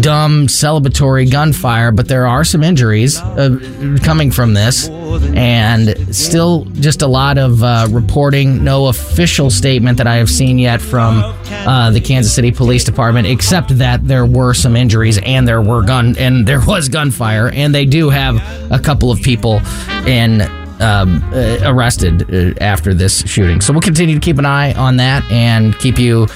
dumb 0.00 0.46
celebratory 0.46 1.30
gunfire, 1.30 1.92
but 1.92 2.08
there 2.08 2.26
are 2.26 2.44
some 2.44 2.62
injuries 2.62 3.18
uh, 3.18 3.58
coming 4.02 4.30
from 4.30 4.54
this, 4.54 4.88
and 5.34 6.14
still 6.14 6.64
just 6.74 7.02
a 7.02 7.06
lot 7.06 7.38
of 7.38 7.62
uh, 7.62 7.86
reporting. 7.90 8.64
No 8.64 8.86
official 8.86 9.50
statement 9.50 9.98
that 9.98 10.06
I 10.06 10.16
have 10.16 10.30
seen 10.30 10.58
yet 10.58 10.80
from 10.80 11.22
uh, 11.50 11.90
the 11.90 12.00
Kansas 12.00 12.34
City 12.34 12.52
Police 12.52 12.84
Department, 12.84 13.26
except 13.26 13.76
that 13.78 14.06
there 14.06 14.26
were 14.26 14.54
some 14.54 14.76
injuries 14.76 15.18
and 15.18 15.46
there 15.46 15.62
were 15.62 15.82
gun 15.82 16.16
and 16.18 16.46
there 16.46 16.64
was 16.64 16.88
gunfire, 16.88 17.48
and 17.48 17.74
they 17.74 17.84
do 17.84 18.10
have 18.10 18.36
a 18.70 18.78
couple 18.78 19.10
of 19.10 19.20
people 19.22 19.60
in 20.06 20.42
um, 20.80 21.22
uh, 21.32 21.58
arrested 21.62 22.22
uh, 22.34 22.54
after 22.62 22.92
this 22.92 23.22
shooting. 23.26 23.60
So 23.60 23.72
we'll 23.72 23.82
continue 23.82 24.14
to 24.14 24.20
keep 24.20 24.38
an 24.38 24.46
eye 24.46 24.74
on 24.74 24.98
that 24.98 25.24
and 25.30 25.76
keep 25.78 25.98
you 25.98 26.26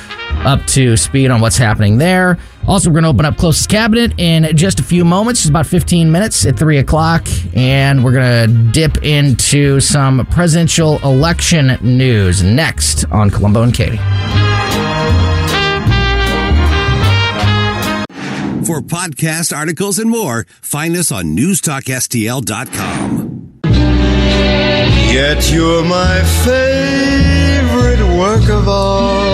up 0.45 0.65
to 0.67 0.97
speed 0.97 1.31
on 1.31 1.41
what's 1.41 1.57
happening 1.57 1.99
there. 1.99 2.39
Also, 2.67 2.91
we're 2.91 2.95
going 2.95 3.05
to 3.05 3.11
open 3.11 3.25
up 3.25 3.37
Klose's 3.37 3.67
Cabinet 3.67 4.13
in 4.19 4.57
just 4.57 4.81
a 4.81 4.83
few 4.83 5.05
moments, 5.05 5.41
just 5.41 5.51
about 5.51 5.67
15 5.67 6.11
minutes 6.11 6.45
at 6.47 6.59
3 6.59 6.79
o'clock. 6.79 7.27
And 7.55 8.05
we're 8.05 8.13
going 8.13 8.49
to 8.49 8.73
dip 8.73 9.03
into 9.03 9.81
some 9.81 10.27
presidential 10.27 10.99
election 10.99 11.79
news 11.83 12.43
next 12.43 13.05
on 13.11 13.31
Colombo 13.31 13.63
and 13.63 13.75
Katie. 13.75 13.97
For 18.65 18.81
podcast 18.81 19.57
articles 19.57 19.99
and 19.99 20.09
more, 20.09 20.47
find 20.63 20.97
us 20.97 21.11
on 21.11 21.37
newstalkstl.com. 21.37 23.61
Yet 25.13 25.51
you're 25.51 25.85
my 25.85 26.23
favorite 26.45 28.17
work 28.17 28.49
of 28.49 28.69
art. 28.69 29.30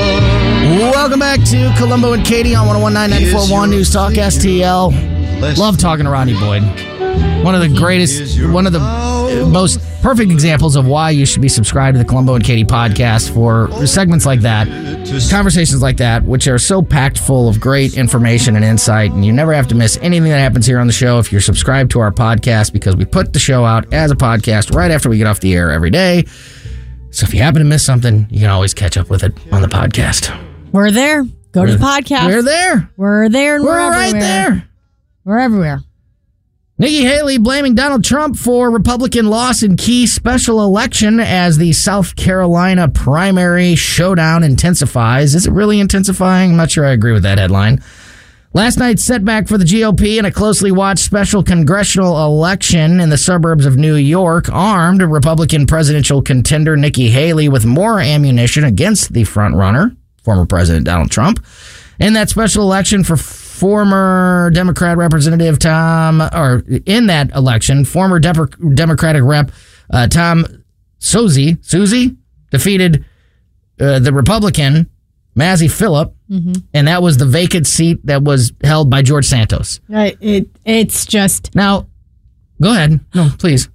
Welcome 0.76 1.20
back 1.20 1.42
to 1.44 1.74
Colombo 1.78 2.12
and 2.12 2.22
Katie 2.22 2.54
on 2.54 2.66
1019 2.66 3.70
News 3.70 3.90
Talk 3.90 4.12
STL. 4.12 5.56
Love 5.56 5.78
talking 5.78 6.04
to 6.04 6.10
Rodney 6.10 6.34
Boyd. 6.34 6.62
One 7.42 7.54
of 7.54 7.62
the 7.62 7.74
greatest, 7.74 8.42
one 8.52 8.66
of 8.66 8.74
the 8.74 9.48
most 9.50 9.80
perfect 10.02 10.30
examples 10.30 10.76
of 10.76 10.86
why 10.86 11.08
you 11.10 11.24
should 11.24 11.40
be 11.40 11.48
subscribed 11.48 11.94
to 11.94 11.98
the 11.98 12.04
Colombo 12.04 12.34
and 12.34 12.44
Katie 12.44 12.62
podcast 12.64 13.32
for 13.32 13.86
segments 13.86 14.26
like 14.26 14.40
that, 14.40 14.68
conversations 15.30 15.80
like 15.80 15.96
that, 15.96 16.24
which 16.24 16.46
are 16.46 16.58
so 16.58 16.82
packed 16.82 17.18
full 17.20 17.48
of 17.48 17.58
great 17.58 17.96
information 17.96 18.54
and 18.54 18.62
insight. 18.62 19.12
And 19.12 19.24
you 19.24 19.32
never 19.32 19.54
have 19.54 19.68
to 19.68 19.74
miss 19.74 19.96
anything 20.02 20.28
that 20.28 20.40
happens 20.40 20.66
here 20.66 20.78
on 20.78 20.86
the 20.86 20.92
show 20.92 21.18
if 21.18 21.32
you're 21.32 21.40
subscribed 21.40 21.90
to 21.92 22.00
our 22.00 22.12
podcast 22.12 22.74
because 22.74 22.96
we 22.96 23.06
put 23.06 23.32
the 23.32 23.38
show 23.38 23.64
out 23.64 23.90
as 23.94 24.10
a 24.10 24.16
podcast 24.16 24.74
right 24.74 24.90
after 24.90 25.08
we 25.08 25.16
get 25.16 25.26
off 25.26 25.40
the 25.40 25.54
air 25.54 25.70
every 25.70 25.90
day. 25.90 26.26
So 27.12 27.24
if 27.24 27.32
you 27.32 27.40
happen 27.40 27.60
to 27.60 27.66
miss 27.66 27.82
something, 27.82 28.26
you 28.28 28.40
can 28.40 28.50
always 28.50 28.74
catch 28.74 28.98
up 28.98 29.08
with 29.08 29.24
it 29.24 29.32
on 29.50 29.62
the 29.62 29.68
podcast. 29.68 30.45
We're 30.76 30.90
there. 30.90 31.24
Go 31.52 31.64
to 31.64 31.72
the 31.72 31.82
podcast. 31.82 32.26
We're 32.26 32.42
there. 32.42 32.90
We're 32.98 33.30
there 33.30 33.56
and 33.56 33.64
we're, 33.64 33.70
We're 33.70 33.90
right 33.90 34.12
there. 34.12 34.68
We're 35.24 35.38
everywhere. 35.38 35.80
Nikki 36.76 37.02
Haley 37.02 37.38
blaming 37.38 37.74
Donald 37.74 38.04
Trump 38.04 38.36
for 38.36 38.70
Republican 38.70 39.28
loss 39.28 39.62
in 39.62 39.78
key 39.78 40.06
special 40.06 40.62
election 40.62 41.18
as 41.18 41.56
the 41.56 41.72
South 41.72 42.14
Carolina 42.14 42.90
primary 42.90 43.74
showdown 43.74 44.44
intensifies. 44.44 45.34
Is 45.34 45.46
it 45.46 45.52
really 45.52 45.80
intensifying? 45.80 46.50
I'm 46.50 46.56
not 46.58 46.70
sure 46.70 46.84
I 46.84 46.90
agree 46.90 47.12
with 47.12 47.22
that 47.22 47.38
headline. 47.38 47.82
Last 48.52 48.76
night's 48.76 49.02
setback 49.02 49.48
for 49.48 49.56
the 49.56 49.64
GOP 49.64 50.18
in 50.18 50.26
a 50.26 50.30
closely 50.30 50.70
watched 50.70 51.04
special 51.04 51.42
congressional 51.42 52.22
election 52.26 53.00
in 53.00 53.08
the 53.08 53.16
suburbs 53.16 53.64
of 53.64 53.78
New 53.78 53.94
York 53.94 54.50
armed 54.52 55.00
Republican 55.00 55.66
presidential 55.66 56.20
contender 56.20 56.76
Nikki 56.76 57.08
Haley 57.08 57.48
with 57.48 57.64
more 57.64 57.98
ammunition 57.98 58.64
against 58.64 59.14
the 59.14 59.22
frontrunner, 59.22 59.96
former 60.26 60.44
President 60.44 60.84
Donald 60.84 61.10
Trump. 61.10 61.42
In 62.00 62.12
that 62.14 62.28
special 62.28 62.62
election 62.64 63.04
for 63.04 63.16
former 63.16 64.50
Democrat 64.52 64.98
Representative 64.98 65.58
Tom, 65.58 66.20
or 66.20 66.62
in 66.84 67.06
that 67.06 67.30
election, 67.34 67.84
former 67.86 68.18
Democratic 68.18 69.22
Rep 69.22 69.50
uh, 69.90 70.06
Tom 70.08 70.44
Suozzi, 71.00 71.56
Suozzi 71.64 72.16
defeated 72.50 73.04
uh, 73.80 74.00
the 74.00 74.12
Republican 74.12 74.90
Mazi 75.36 75.68
Pilip, 75.68 76.12
and 76.74 76.88
that 76.88 77.02
was 77.02 77.16
the 77.18 77.24
vacant 77.26 77.66
seat 77.66 78.04
that 78.04 78.22
was 78.22 78.52
held 78.64 78.90
by 78.90 79.00
George 79.02 79.24
Santos. 79.26 79.80
Uh, 79.94 80.10
it, 80.20 80.48
it's 80.64 81.06
just 81.06 81.54
Now, 81.54 81.86
go 82.60 82.72
ahead. 82.72 83.00
No, 83.14 83.30
please. 83.38 83.68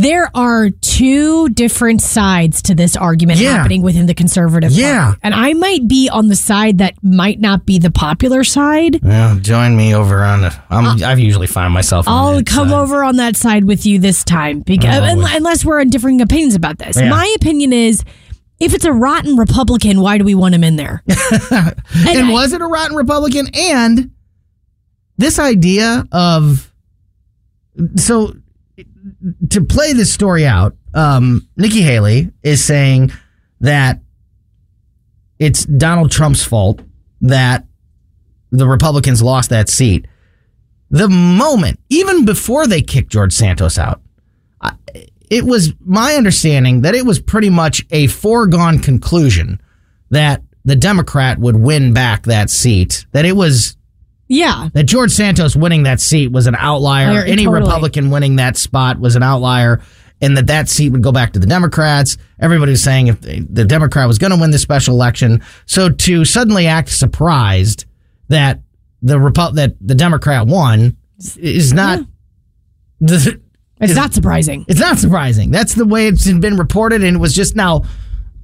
There 0.00 0.30
are 0.34 0.70
two 0.70 1.48
different 1.50 2.00
sides 2.00 2.62
to 2.62 2.74
this 2.74 2.96
argument 2.96 3.40
Yeah. 3.40 3.56
happening 3.56 3.82
within 3.82 4.06
the 4.06 4.14
conservative 4.14 4.70
Yeah. 4.70 5.04
party. 5.06 5.20
And 5.24 5.34
I 5.34 5.52
might 5.54 5.88
be 5.88 6.08
on 6.08 6.28
the 6.28 6.36
side 6.36 6.78
that 6.78 6.94
might 7.02 7.40
not 7.40 7.66
be 7.66 7.80
the 7.80 7.90
popular 7.90 8.44
side. 8.44 9.00
Well, 9.02 9.36
join 9.40 9.76
me 9.76 9.94
over 9.94 10.22
on 10.22 10.42
the. 10.42 10.54
I'm, 10.70 11.02
I 11.02 11.14
usually 11.14 11.48
find 11.48 11.74
myself. 11.74 12.06
I'll 12.08 12.42
come 12.44 12.68
side. 12.68 12.78
over 12.78 13.02
on 13.02 13.16
that 13.16 13.36
side 13.36 13.64
with 13.64 13.84
you 13.86 13.98
this 13.98 14.22
time 14.22 14.60
because 14.60 15.02
unless 15.34 15.64
we're 15.64 15.80
in 15.80 15.90
differing 15.90 16.20
opinions 16.20 16.54
about 16.54 16.78
this. 16.78 16.96
Yeah. 16.96 17.10
My 17.10 17.30
opinion 17.36 17.72
is 17.72 18.04
if 18.60 18.74
it's 18.74 18.84
a 18.84 18.92
rotten 18.92 19.36
Republican, 19.36 20.00
why 20.00 20.16
do 20.18 20.24
we 20.24 20.34
want 20.36 20.54
him 20.54 20.62
in 20.62 20.76
there? 20.76 21.02
and 21.50 21.74
I- 22.06 22.30
was 22.30 22.52
it 22.52 22.60
a 22.60 22.66
rotten 22.66 22.96
Republican? 22.96 23.48
And 23.54 24.10
this 25.16 25.40
idea 25.40 26.06
of 26.12 26.72
so 27.96 28.34
to 29.50 29.60
play 29.60 29.92
this 29.92 30.12
story 30.12 30.46
out, 30.46 30.76
um, 30.94 31.48
Nikki 31.56 31.82
Haley 31.82 32.30
is 32.42 32.64
saying 32.64 33.12
that 33.60 34.00
it's 35.38 35.64
Donald 35.64 36.10
Trump's 36.10 36.44
fault 36.44 36.80
that 37.20 37.64
the 38.50 38.66
Republicans 38.66 39.22
lost 39.22 39.50
that 39.50 39.68
seat. 39.68 40.06
The 40.90 41.08
moment, 41.08 41.80
even 41.88 42.24
before 42.24 42.66
they 42.66 42.82
kicked 42.82 43.12
George 43.12 43.32
Santos 43.32 43.78
out, 43.78 44.00
it 45.30 45.44
was 45.44 45.74
my 45.80 46.14
understanding 46.14 46.82
that 46.82 46.94
it 46.94 47.04
was 47.04 47.20
pretty 47.20 47.50
much 47.50 47.84
a 47.90 48.06
foregone 48.06 48.78
conclusion 48.78 49.60
that 50.10 50.42
the 50.64 50.76
Democrat 50.76 51.38
would 51.38 51.56
win 51.56 51.92
back 51.92 52.24
that 52.24 52.50
seat. 52.50 53.06
That 53.12 53.24
it 53.24 53.36
was 53.36 53.76
Yeah. 54.28 54.68
that 54.74 54.84
George 54.84 55.10
Santos 55.10 55.56
winning 55.56 55.84
that 55.84 56.00
seat 56.00 56.30
was 56.30 56.46
an 56.46 56.54
outlier. 56.54 57.24
Any 57.24 57.44
totally. 57.44 57.62
Republican 57.62 58.10
winning 58.10 58.36
that 58.36 58.56
spot 58.56 58.98
was 59.00 59.16
an 59.16 59.22
outlier, 59.22 59.80
and 60.20 60.36
that 60.36 60.46
that 60.48 60.68
seat 60.68 60.90
would 60.90 61.02
go 61.02 61.12
back 61.12 61.32
to 61.32 61.38
the 61.38 61.46
Democrats. 61.46 62.18
Everybody 62.38 62.72
was 62.72 62.82
saying 62.82 63.06
if 63.08 63.20
the 63.20 63.40
the 63.48 63.64
Democrat 63.64 64.06
was 64.06 64.18
going 64.18 64.32
to 64.32 64.36
win 64.40 64.50
the 64.50 64.58
special 64.58 64.94
election, 64.94 65.42
so 65.66 65.88
to 65.90 66.24
suddenly 66.24 66.66
act 66.66 66.90
surprised 66.90 67.86
that 68.28 68.60
the 69.00 69.14
Repu- 69.16 69.54
that 69.54 69.74
the 69.80 69.94
Democrat 69.94 70.46
won 70.46 70.96
is 71.36 71.72
not. 71.72 72.00
The, 73.00 73.40
It's 73.80 73.94
not 73.94 74.12
surprising. 74.12 74.64
it's 74.68 74.80
not 74.80 74.98
surprising. 74.98 75.52
That's 75.52 75.72
the 75.74 75.86
way 75.86 76.08
it's 76.08 76.30
been 76.30 76.56
reported, 76.56 77.04
and 77.04 77.16
it 77.16 77.20
was 77.20 77.32
just 77.34 77.54
now. 77.56 77.82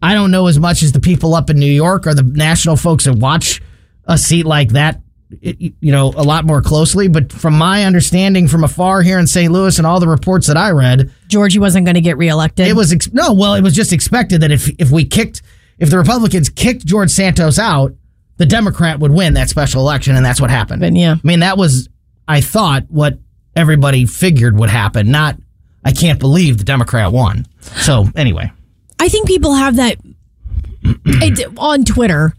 I 0.01 0.15
don't 0.15 0.31
know 0.31 0.47
as 0.47 0.59
much 0.61 0.83
as 0.83 0.93
the 0.93 1.01
people 1.01 1.35
up 1.35 1.51
in 1.51 1.59
New 1.59 1.71
York 1.73 2.07
or 2.07 2.15
the 2.15 2.23
national 2.23 2.77
folks 2.77 3.05
that 3.05 3.15
watch 3.15 3.61
a 4.07 4.17
seat 4.19 4.45
like 4.47 4.71
that, 4.71 5.01
you 5.43 5.93
know, 5.93 6.13
a 6.17 6.23
lot 6.23 6.45
more 6.45 6.63
closely. 6.63 7.09
But 7.09 7.33
from 7.33 7.57
my 7.57 7.85
understanding 7.85 8.49
from 8.49 8.65
afar 8.65 9.03
here 9.03 9.19
in 9.19 9.27
St. 9.27 9.53
Louis 9.53 9.79
and 9.79 9.87
all 9.87 10.01
the 10.01 10.09
reports 10.09 10.47
that 10.47 10.57
I 10.57 10.71
read, 10.71 11.11
Georgie 11.29 11.59
wasn't 11.59 11.87
going 11.87 11.95
to 11.97 12.01
get 12.01 12.17
reelected. 12.19 12.67
it 12.67 12.77
was 12.77 12.93
ex- 12.93 13.13
no, 13.13 13.33
well, 13.33 13.55
it 13.55 13.63
was 13.63 13.75
just 13.75 13.93
expected 13.93 14.41
that 14.43 14.51
if 14.51 14.69
if 14.79 14.91
we 14.91 15.05
kicked, 15.05 15.43
if 15.79 15.91
the 15.91 15.99
Republicans 15.99 16.49
kicked 16.49 16.85
George 16.85 17.11
Santos 17.11 17.59
out, 17.59 17.95
the 18.37 18.47
Democrat 18.47 18.99
would 19.01 19.13
win 19.13 19.35
that 19.35 19.49
special 19.49 19.81
election, 19.81 20.17
and 20.17 20.25
that's 20.25 20.41
what 20.41 20.51
happened. 20.51 20.81
But, 20.81 20.95
yeah. 20.95 21.15
I 21.15 21.27
mean, 21.27 21.41
that 21.41 21.57
was, 21.57 21.89
I 22.27 22.41
thought, 22.41 22.85
what 22.89 23.19
everybody 23.55 24.07
figured 24.07 24.59
would 24.59 24.71
happen. 24.71 25.11
Not, 25.11 25.37
I 25.85 25.93
can't 25.93 26.19
believe 26.19 26.59
the 26.59 26.65
Democrat 26.65 27.13
won. 27.13 27.47
So 27.61 28.07
anyway, 28.17 28.51
I 28.99 29.09
think 29.09 29.27
people 29.27 29.55
have 29.55 29.77
that 29.77 29.99
it, 30.83 31.59
on 31.59 31.85
Twitter. 31.85 32.35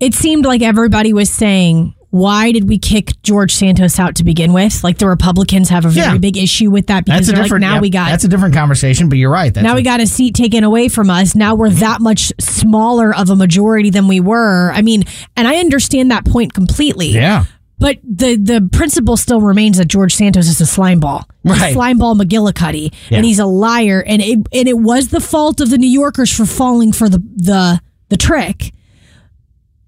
It 0.00 0.14
seemed 0.14 0.44
like 0.44 0.62
everybody 0.62 1.12
was 1.12 1.30
saying, 1.30 1.94
"Why 2.14 2.52
did 2.52 2.68
we 2.68 2.78
kick 2.78 3.10
George 3.24 3.52
Santos 3.52 3.98
out 3.98 4.14
to 4.16 4.24
begin 4.24 4.52
with?" 4.52 4.84
Like 4.84 4.98
the 4.98 5.08
Republicans 5.08 5.68
have 5.70 5.84
a 5.84 5.88
very 5.88 6.12
Yeah. 6.12 6.18
big 6.18 6.36
issue 6.36 6.70
with 6.70 6.86
that 6.86 7.04
because 7.04 7.26
that's 7.26 7.28
a 7.28 7.32
they're 7.32 7.38
like, 7.40 7.44
different. 7.46 7.62
now 7.62 7.80
we 7.80 7.90
got 7.90 8.08
that's 8.10 8.22
a 8.22 8.28
different 8.28 8.54
conversation. 8.54 9.08
But 9.08 9.18
you're 9.18 9.32
right. 9.32 9.54
Now 9.56 9.72
a- 9.72 9.74
we 9.76 9.82
got 9.82 10.00
a 10.00 10.06
seat 10.06 10.34
taken 10.34 10.62
away 10.62 10.86
from 10.88 11.10
us. 11.10 11.34
Now 11.34 11.56
we're 11.56 11.70
that 11.70 12.00
much 12.00 12.32
smaller 12.38 13.14
of 13.14 13.30
a 13.30 13.36
majority 13.36 13.90
than 13.90 14.06
we 14.06 14.20
were. 14.20 14.70
I 14.72 14.82
mean, 14.82 15.04
and 15.36 15.48
I 15.48 15.56
understand 15.56 16.10
that 16.12 16.24
point 16.24 16.54
completely. 16.54 17.08
Yeah. 17.08 17.46
But 17.80 17.98
the 18.04 18.36
the 18.36 18.68
principle 18.72 19.16
still 19.16 19.40
remains 19.40 19.78
that 19.78 19.86
George 19.88 20.14
Santos 20.14 20.46
is 20.48 20.60
a 20.60 20.66
slime 20.66 21.00
ball, 21.00 21.26
He's 21.42 21.52
a 21.52 21.60
Right. 21.60 21.74
slime 21.74 21.98
ball 21.98 22.14
McGillicuddy, 22.14 22.92
Yeah. 23.10 23.16
and 23.16 23.26
he's 23.26 23.40
a 23.40 23.46
liar. 23.46 24.04
And 24.06 24.22
it 24.22 24.38
and 24.52 24.68
it 24.68 24.78
was 24.78 25.08
the 25.08 25.20
fault 25.20 25.60
of 25.60 25.70
the 25.70 25.78
New 25.78 25.90
Yorkers 25.90 26.30
for 26.30 26.46
falling 26.46 26.92
for 26.92 27.08
the 27.08 27.20
the 27.36 27.80
the 28.10 28.16
trick. 28.16 28.72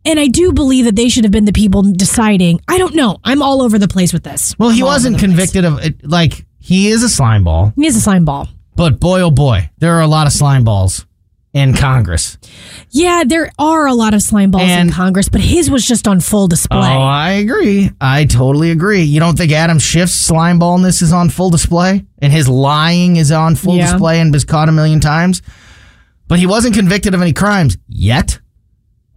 And 0.07 0.19
I 0.21 0.29
do 0.29 0.53
believe 0.53 0.85
that 0.85 0.97
they 0.97 1.09
should 1.09 1.25
have 1.25 1.33
been 1.33 1.45
the 1.47 1.53
people 1.53 1.83
deciding. 1.83 2.61
I 2.69 2.79
don't 2.79 2.95
know. 2.95 3.19
I'm 3.25 3.43
all 3.43 3.61
over 3.63 3.79
the 3.79 3.89
place 3.89 4.13
with 4.13 4.23
this. 4.23 4.55
Well, 4.59 4.71
he 4.71 4.81
I'm 4.81 4.87
wasn't 4.87 5.17
over 5.17 5.27
the 5.27 5.35
place. 5.37 5.53
convicted 5.53 5.65
of 5.65 5.79
it. 5.85 6.09
Like 6.09 6.47
he 6.59 6.89
is 6.89 7.03
a 7.03 7.09
slime 7.09 7.45
ball, 7.45 7.73
He 7.77 7.87
is 7.87 7.97
a 7.97 8.01
slime 8.01 8.25
ball. 8.25 8.49
but 8.77 9.01
boy, 9.01 9.21
oh 9.21 9.31
boy, 9.31 9.71
there 9.79 9.95
are 9.97 10.01
a 10.03 10.07
lot 10.07 10.27
of 10.27 10.33
slime 10.33 10.65
balls 10.65 11.05
in 11.53 11.73
Congress. 11.75 12.37
Yeah, 12.91 13.25
there 13.27 13.51
are 13.59 13.87
a 13.87 13.95
lot 13.95 14.13
of 14.15 14.21
slime 14.23 14.51
balls 14.51 14.65
And- 14.65 14.91
in 14.91 14.95
Congress, 14.95 15.29
but 15.31 15.41
his 15.41 15.71
was 15.71 15.85
just 15.87 16.07
on 16.07 16.21
full 16.21 16.49
display. 16.49 16.79
Oh, 16.79 17.01
I 17.03 17.31
agree. 17.33 17.91
I 18.01 18.27
totally 18.27 18.71
agree. 18.71 19.03
You 19.03 19.21
don't 19.21 19.37
think 19.39 19.53
Adam 19.53 19.79
Schiff's 19.79 20.13
slime 20.13 20.59
ballness 20.61 21.01
is 21.03 21.13
on 21.13 21.31
full 21.31 21.49
display 21.51 22.05
and 22.19 22.33
his 22.33 22.47
lying 22.49 23.17
is 23.17 23.33
on 23.33 23.55
full 23.57 23.77
Yeah. 23.77 23.91
display 23.93 24.21
and 24.21 24.33
was 24.33 24.45
caught 24.45 24.69
a 24.69 24.73
million 24.73 25.01
times? 25.01 25.41
But 26.29 26.39
he 26.39 26.47
wasn't 26.47 26.75
convicted 26.75 27.15
of 27.15 27.23
any 27.23 27.33
crimes 27.33 27.79
yet. 27.89 28.39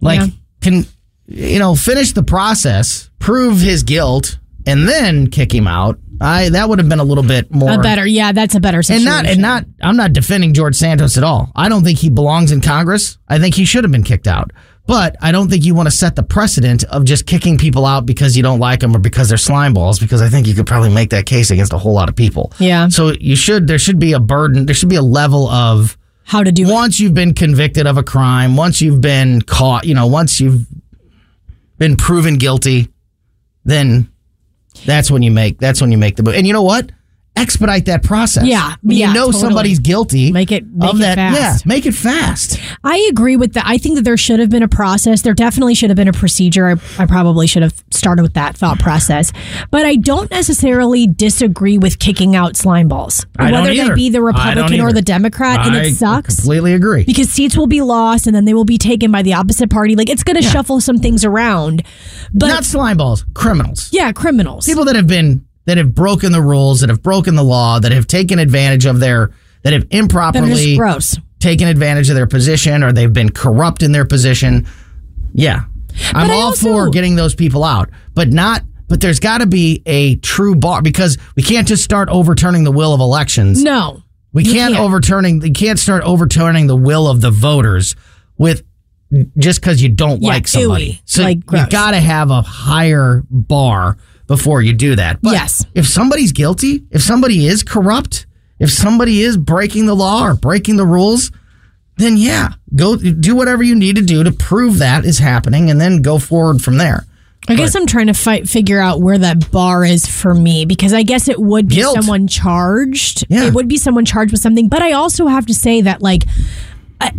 Like, 0.00 0.20
Yeah. 0.20 0.26
Can, 0.60 0.84
you 1.26 1.58
know, 1.58 1.74
finish 1.74 2.12
the 2.12 2.22
process, 2.22 3.10
prove 3.18 3.60
his 3.60 3.82
guilt, 3.82 4.38
and 4.66 4.88
then 4.88 5.28
kick 5.28 5.52
him 5.54 5.66
out. 5.66 5.98
I 6.20 6.50
That 6.50 6.68
would 6.68 6.78
have 6.78 6.88
been 6.88 7.00
a 7.00 7.04
little 7.04 7.24
bit 7.24 7.50
more. 7.50 7.72
a 7.72 7.78
better, 7.78 8.06
yeah, 8.06 8.32
that's 8.32 8.54
a 8.54 8.60
better 8.60 8.82
and 8.90 9.04
not 9.04 9.24
and 9.26 9.40
not 9.40 9.64
I'm 9.80 9.96
not 9.96 10.12
defending 10.12 10.52
George 10.52 10.76
Santos 10.76 11.16
at 11.16 11.24
all. 11.24 11.50
I 11.56 11.68
don't 11.68 11.82
think 11.82 11.98
he 11.98 12.10
belongs 12.10 12.52
in 12.52 12.60
Congress. 12.60 13.16
I 13.28 13.38
think 13.38 13.54
he 13.54 13.64
should 13.64 13.84
have 13.84 13.90
been 13.92 14.02
kicked 14.02 14.26
out. 14.26 14.50
But 14.86 15.14
I 15.22 15.30
don't 15.30 15.48
think 15.48 15.64
you 15.64 15.74
want 15.74 15.86
to 15.86 15.90
set 15.92 16.16
the 16.16 16.22
precedent 16.24 16.82
of 16.84 17.04
just 17.04 17.24
kicking 17.24 17.56
people 17.58 17.86
out 17.86 18.06
because 18.06 18.36
you 18.36 18.42
don't 18.42 18.58
like 18.58 18.80
them 18.80 18.94
or 18.94 18.98
because 18.98 19.28
they're 19.28 19.38
slime 19.38 19.72
balls 19.72 20.00
because 20.00 20.20
I 20.20 20.28
think 20.28 20.48
you 20.48 20.54
could 20.54 20.66
probably 20.66 20.90
make 20.92 21.10
that 21.10 21.26
case 21.26 21.50
against 21.52 21.72
a 21.72 21.78
whole 21.78 21.92
lot 21.92 22.08
of 22.08 22.16
people. 22.16 22.52
Yeah. 22.58 22.88
So 22.88 23.12
you 23.12 23.36
should 23.36 23.66
there 23.68 23.78
should 23.78 23.98
be 23.98 24.12
a 24.14 24.20
burden, 24.20 24.66
there 24.66 24.74
should 24.74 24.88
be 24.88 24.96
a 24.96 25.02
level 25.02 25.48
of 25.48 25.96
how 26.30 26.44
to 26.44 26.52
do 26.52 26.62
it. 26.62 26.72
once 26.72 27.00
you've 27.00 27.12
been 27.12 27.34
convicted 27.34 27.88
of 27.88 27.96
a 27.96 28.04
crime, 28.04 28.54
once 28.54 28.80
you've 28.80 29.00
been 29.00 29.42
caught, 29.42 29.84
you 29.84 29.94
know, 29.94 30.06
once 30.06 30.40
you've 30.40 30.64
been 31.76 31.96
proven 31.96 32.38
guilty, 32.38 32.88
then 33.64 34.08
that's 34.86 35.10
when 35.10 35.22
you 35.22 35.32
make 35.32 35.58
that's 35.58 35.80
when 35.80 35.90
you 35.90 35.98
make 35.98 36.14
the 36.14 36.22
move. 36.22 36.36
And 36.36 36.46
you 36.46 36.52
know 36.52 36.62
what? 36.62 36.92
Expedite 37.40 37.86
that 37.86 38.02
process. 38.02 38.44
Yeah, 38.46 38.74
when 38.82 38.96
yeah, 38.96 39.08
you 39.08 39.14
know 39.14 39.26
totally. 39.26 39.40
somebody's 39.40 39.78
guilty, 39.78 40.30
Make 40.32 40.52
it- 40.52 40.66
make 40.66 40.90
of 40.90 40.96
it 40.96 41.02
that. 41.02 41.14
fast. 41.16 41.64
Yeah, 41.64 41.68
make 41.68 41.86
it 41.86 41.94
fast. 41.94 42.58
I 42.84 43.06
agree 43.10 43.36
with 43.36 43.54
that. 43.54 43.64
I 43.66 43.78
think 43.78 43.96
that 43.96 44.02
there 44.02 44.16
should 44.16 44.38
have 44.40 44.50
been 44.50 44.62
a 44.62 44.68
process. 44.68 45.22
There 45.22 45.34
definitely 45.34 45.74
should 45.74 45.90
have 45.90 45.96
been 45.96 46.08
a 46.08 46.12
procedure. 46.12 46.68
I, 46.68 47.02
I 47.02 47.06
probably 47.06 47.46
should 47.46 47.62
have 47.62 47.74
started 47.90 48.22
with 48.22 48.34
that 48.34 48.56
thought 48.56 48.78
process. 48.78 49.32
But 49.70 49.86
I 49.86 49.96
don't 49.96 50.30
necessarily 50.30 51.06
disagree 51.06 51.78
with 51.78 51.98
kicking 51.98 52.36
out 52.36 52.56
slime 52.56 52.88
balls, 52.88 53.24
I 53.38 53.50
whether 53.52 53.74
they 53.74 53.90
be 53.94 54.10
the 54.10 54.22
Republican 54.22 54.80
or 54.80 54.92
the 54.92 55.02
Democrat. 55.02 55.66
and 55.66 55.74
it 55.76 55.94
sucks 55.94 56.36
Completely 56.36 56.74
agree. 56.74 57.04
because 57.04 57.30
seats 57.30 57.56
will 57.56 57.66
be 57.66 57.80
lost 57.80 58.26
and 58.26 58.34
then 58.36 58.44
they 58.44 58.54
will 58.54 58.64
be 58.64 58.78
taken 58.78 59.10
by 59.10 59.22
the 59.22 59.34
opposite 59.34 59.70
party. 59.70 59.96
Like 59.96 60.08
it's 60.10 60.22
going 60.22 60.36
to 60.36 60.42
shuffle 60.42 60.80
some 60.80 60.98
things 60.98 61.24
around. 61.24 61.82
But 62.32 62.48
Not 62.48 62.64
slime 62.64 62.96
balls, 62.98 63.24
criminals. 63.34 63.88
yeah, 63.92 64.12
criminals. 64.12 64.66
People 64.66 64.84
that 64.86 64.96
have 64.96 65.06
been 65.06 65.44
that 65.66 65.76
have 65.78 65.94
broken 65.94 66.32
the 66.32 66.42
rules, 66.42 66.80
that 66.80 66.88
have 66.88 67.02
broken 67.02 67.34
the 67.36 67.44
law, 67.44 67.78
that 67.78 67.92
have 67.92 68.06
taken 68.06 68.38
advantage 68.38 68.86
of 68.86 69.00
their 69.00 69.30
that 69.62 69.72
have 69.72 69.86
improperly 69.90 70.78
taken 71.38 71.68
advantage 71.68 72.08
of 72.08 72.14
their 72.16 72.26
position 72.26 72.82
or 72.82 72.92
they've 72.92 73.12
been 73.12 73.30
corrupt 73.30 73.82
in 73.82 73.92
their 73.92 74.04
position. 74.04 74.66
Yeah. 75.34 75.64
I'm 76.14 76.30
I 76.30 76.34
all 76.34 76.40
also- 76.42 76.68
for 76.72 76.90
getting 76.90 77.16
those 77.16 77.34
people 77.34 77.64
out, 77.64 77.90
but 78.14 78.32
not 78.32 78.62
but 78.88 79.00
there's 79.00 79.20
got 79.20 79.38
to 79.38 79.46
be 79.46 79.82
a 79.86 80.16
true 80.16 80.56
bar 80.56 80.82
because 80.82 81.16
we 81.36 81.42
can't 81.44 81.68
just 81.68 81.84
start 81.84 82.08
overturning 82.08 82.64
the 82.64 82.72
will 82.72 82.92
of 82.92 83.00
elections. 83.00 83.62
No. 83.62 84.02
we 84.32 84.42
can't, 84.44 84.74
can't. 84.74 84.78
overturning 84.78 85.38
we 85.40 85.50
can't 85.50 85.78
start 85.78 86.02
overturning 86.04 86.66
the 86.66 86.76
will 86.76 87.06
of 87.06 87.20
the 87.20 87.30
voters 87.30 87.94
with 88.38 88.62
just 89.38 89.60
cuz 89.62 89.82
you 89.82 89.88
don't 89.88 90.22
Yeah, 90.22 90.28
like 90.30 90.48
somebody. 90.48 91.00
so 91.04 91.22
like 91.22 91.38
you 91.52 91.66
got 91.68 91.90
to 91.92 92.00
have 92.00 92.30
a 92.30 92.42
higher 92.42 93.24
bar 93.30 93.96
before 94.30 94.62
you 94.62 94.72
do 94.72 94.94
that. 94.94 95.20
But 95.20 95.32
Yes. 95.32 95.66
if 95.74 95.88
somebody's 95.88 96.30
guilty, 96.30 96.84
if 96.92 97.02
somebody 97.02 97.48
is 97.48 97.64
corrupt, 97.64 98.26
if 98.60 98.70
somebody 98.70 99.22
is 99.22 99.36
breaking 99.36 99.86
the 99.86 99.96
law 99.96 100.24
or 100.24 100.34
breaking 100.36 100.76
the 100.76 100.86
rules, 100.86 101.32
then 101.96 102.16
yeah, 102.16 102.50
go 102.76 102.94
do 102.94 103.34
whatever 103.34 103.64
you 103.64 103.74
need 103.74 103.96
to 103.96 104.02
do 104.02 104.22
to 104.22 104.30
prove 104.30 104.78
that 104.78 105.04
is 105.04 105.18
happening 105.18 105.68
and 105.68 105.80
then 105.80 106.00
go 106.00 106.20
forward 106.20 106.62
from 106.62 106.76
there. 106.78 107.06
I 107.48 107.56
guess 107.56 107.74
I'm 107.74 107.86
trying 107.86 108.06
to 108.06 108.14
fight, 108.14 108.48
figure 108.48 108.78
out 108.78 109.00
where 109.00 109.18
that 109.18 109.50
bar 109.50 109.84
is 109.84 110.06
for 110.06 110.32
me 110.32 110.64
because 110.64 110.92
I 110.92 111.02
guess 111.02 111.26
it 111.26 111.40
would 111.40 111.66
be 111.66 111.76
Guilt. 111.76 111.96
someone 111.96 112.28
charged. 112.28 113.24
Yeah. 113.28 113.46
It 113.46 113.54
would 113.54 113.66
be 113.66 113.78
someone 113.78 114.04
charged 114.04 114.30
with 114.30 114.40
something. 114.40 114.68
But 114.68 114.82
I 114.82 114.92
also 114.92 115.26
have 115.26 115.46
to 115.46 115.54
say 115.54 115.80
that, 115.80 116.00
like, 116.02 116.22
I, 117.00 117.10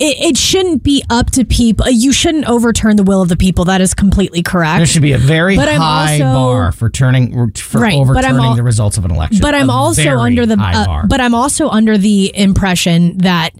it, 0.00 0.30
it 0.30 0.36
shouldn't 0.36 0.82
be 0.82 1.04
up 1.10 1.30
to 1.32 1.44
people. 1.44 1.88
You 1.90 2.12
shouldn't 2.12 2.48
overturn 2.48 2.96
the 2.96 3.02
will 3.04 3.20
of 3.22 3.28
the 3.28 3.36
people. 3.36 3.66
That 3.66 3.80
is 3.82 3.92
completely 3.94 4.42
correct. 4.42 4.78
There 4.78 4.86
should 4.86 5.02
be 5.02 5.12
a 5.12 5.18
very 5.18 5.56
But 5.56 5.68
high 5.68 6.14
also- 6.20 6.24
bar 6.24 6.72
for 6.72 6.88
turning 6.90 7.52
for 7.52 7.78
Right, 7.80 7.92
but 7.92 8.24
I'm 8.24 8.34
overturning 8.34 8.44
al- 8.44 8.56
the 8.56 8.62
results 8.62 8.96
of 8.96 9.04
an 9.04 9.10
election. 9.10 9.38
but 9.42 9.54
I'm 9.54 9.68
A 9.70 9.72
also 9.72 10.16
under 10.16 10.46
the 10.46 10.56
uh, 10.58 11.06
but 11.06 11.20
I'm 11.20 11.34
also 11.34 11.68
under 11.68 11.96
the 11.98 12.32
impression 12.36 13.18
that 13.18 13.50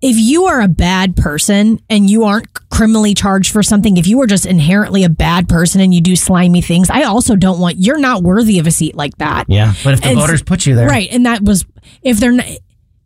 if 0.00 0.16
you 0.16 0.44
are 0.44 0.60
a 0.60 0.68
bad 0.68 1.16
person 1.16 1.80
and 1.90 2.08
you 2.08 2.22
aren't 2.22 2.46
criminally 2.70 3.14
charged 3.14 3.50
for 3.52 3.64
something, 3.64 3.96
if 3.96 4.06
you 4.06 4.20
are 4.20 4.28
just 4.28 4.46
inherently 4.46 5.02
a 5.02 5.08
bad 5.08 5.48
person 5.48 5.80
and 5.80 5.92
you 5.92 6.00
do 6.00 6.14
slimy 6.14 6.60
things, 6.60 6.88
I 6.90 7.02
also 7.02 7.34
don't 7.34 7.58
want 7.58 7.78
you're 7.78 7.98
not 7.98 8.22
worthy 8.22 8.60
of 8.60 8.66
a 8.68 8.70
seat 8.70 8.94
like 8.94 9.16
that. 9.18 9.46
yeah, 9.48 9.72
but 9.82 9.94
if 9.94 10.02
the 10.02 10.08
And- 10.10 10.18
voters 10.20 10.42
put 10.42 10.66
you 10.66 10.76
there, 10.76 10.86
Right, 10.86 11.08
and 11.10 11.26
that 11.26 11.42
was 11.42 11.64
if 12.02 12.20
they're 12.20 12.30
not 12.32 12.46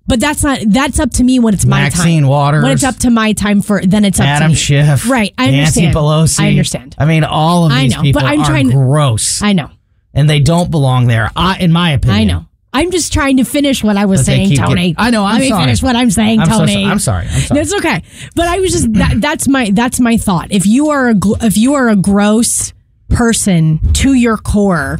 but 0.06 0.20
that's 0.20 0.42
not 0.42 0.60
that's 0.66 0.98
up 0.98 1.10
to 1.12 1.24
me 1.24 1.38
when 1.38 1.54
it's 1.54 1.64
my 1.66 1.82
Maxine 1.82 2.22
time. 2.22 2.28
Waters, 2.30 2.62
when 2.64 2.72
it's 2.72 2.84
up 2.84 2.96
to 2.96 3.10
my 3.10 3.32
time 3.32 3.62
for 3.62 3.80
then 3.84 4.04
it's 4.04 4.18
up 4.20 4.26
Adam 4.26 4.48
to 4.48 4.52
me. 4.52 4.54
Schiff, 4.56 5.08
Right, 5.08 5.32
I 5.38 5.50
Nancy 5.50 5.86
understand. 5.86 5.94
Pelosi. 5.96 6.40
I 6.40 6.48
understand. 6.48 6.94
I 6.98 7.04
mean, 7.06 7.24
all 7.24 7.66
of 7.66 7.72
I 7.72 7.82
these 7.84 7.94
know, 7.96 8.02
people 8.02 8.20
but 8.22 8.28
I'm 8.28 8.40
are 8.40 8.46
trying 8.46 8.68
to- 8.68 8.74
gross, 8.74 9.42
I 9.42 9.52
know. 9.52 9.70
and 10.14 10.28
they 10.28 10.40
don't 10.40 10.70
belong 10.70 11.06
there. 11.06 11.30
I, 11.36 11.58
in 11.58 11.72
my 11.72 11.90
opinion, 11.92 12.20
I 12.20 12.24
know. 12.24 12.46
I'm 12.74 12.90
just 12.90 13.12
trying 13.12 13.36
to 13.36 13.44
finish 13.44 13.84
what 13.84 13.98
I 13.98 14.06
was 14.06 14.24
saying, 14.24 14.56
Tony. 14.56 14.74
getting- 14.74 14.94
I 14.96 15.10
know, 15.10 15.24
I'm 15.24 15.34
Let 15.34 15.40
me 15.42 15.48
sorry. 15.50 15.62
finish 15.64 15.82
what 15.82 15.94
I'm 15.94 16.10
saying, 16.10 16.40
I'm 16.40 16.46
so 16.46 16.58
Tony. 16.60 16.84
I'm 16.86 16.98
sorry. 16.98 17.26
I'm 17.30 17.40
sorry. 17.40 17.60
It's 17.60 17.74
okay, 17.74 18.02
but 18.34 18.46
I 18.48 18.60
was 18.60 18.72
just 18.72 18.92
that, 18.94 19.20
that's 19.20 19.46
my 19.46 19.70
that's 19.74 20.00
my 20.00 20.16
thought. 20.16 20.48
If 20.50 20.66
you 20.66 20.88
are 20.88 21.10
a 21.10 21.14
if 21.42 21.56
you 21.58 21.74
are 21.74 21.88
a 21.90 21.96
gross 21.96 22.72
person 23.10 23.78
to 23.92 24.14
your 24.14 24.36
core, 24.38 24.98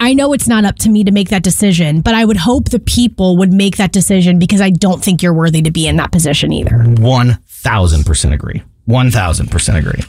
I 0.00 0.14
know 0.14 0.32
it's 0.32 0.48
not 0.48 0.64
up 0.64 0.76
to 0.76 0.88
me 0.88 1.04
to 1.04 1.12
make 1.12 1.28
that 1.28 1.42
decision, 1.42 2.00
but 2.00 2.14
I 2.14 2.24
would 2.24 2.38
hope 2.38 2.70
the 2.70 2.80
people 2.80 3.36
would 3.36 3.52
make 3.52 3.76
that 3.76 3.92
decision 3.92 4.38
because 4.38 4.62
I 4.62 4.70
don't 4.70 5.04
think 5.04 5.22
you're 5.22 5.34
worthy 5.34 5.60
to 5.62 5.70
be 5.70 5.86
in 5.86 5.96
that 5.96 6.10
position 6.10 6.52
either. 6.52 6.78
One 6.78 7.38
thousand 7.46 8.04
percent 8.04 8.32
agree. 8.32 8.62
One 8.86 9.10
thousand 9.10 9.50
percent 9.50 9.78
agree. 9.78 10.02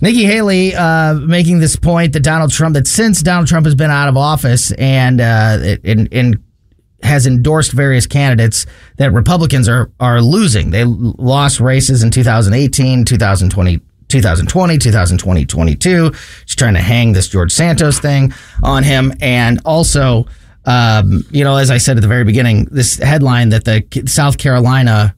Nikki 0.00 0.24
Haley 0.24 0.74
uh, 0.76 1.14
making 1.14 1.58
this 1.58 1.74
point 1.74 2.12
that 2.12 2.20
Donald 2.20 2.52
Trump 2.52 2.74
that 2.74 2.86
since 2.86 3.20
Donald 3.20 3.48
Trump 3.48 3.66
has 3.66 3.74
been 3.74 3.90
out 3.90 4.08
of 4.08 4.16
office 4.16 4.70
and 4.72 5.20
uh, 5.20 5.76
and, 5.84 6.08
and 6.12 6.42
has 7.02 7.26
endorsed 7.26 7.72
various 7.72 8.06
candidates 8.06 8.64
that 8.98 9.12
Republicans 9.12 9.68
are 9.68 9.90
are 9.98 10.22
losing. 10.22 10.70
They 10.70 10.84
lost 10.84 11.58
races 11.58 12.04
in 12.04 12.12
2018, 12.12 13.04
2020. 13.04 13.80
2020, 14.12 14.78
2020, 14.78 15.46
22. 15.46 16.12
She's 16.46 16.56
trying 16.56 16.74
to 16.74 16.80
hang 16.80 17.12
this 17.12 17.28
George 17.28 17.50
Santos 17.50 17.98
thing 17.98 18.32
on 18.62 18.84
him. 18.84 19.12
And 19.20 19.60
also, 19.64 20.26
um, 20.64 21.24
you 21.30 21.42
know, 21.42 21.56
as 21.56 21.70
I 21.70 21.78
said 21.78 21.96
at 21.96 22.02
the 22.02 22.08
very 22.08 22.24
beginning, 22.24 22.66
this 22.66 22.98
headline 22.98 23.48
that 23.48 23.64
the 23.64 23.82
South 24.06 24.38
Carolina 24.38 25.16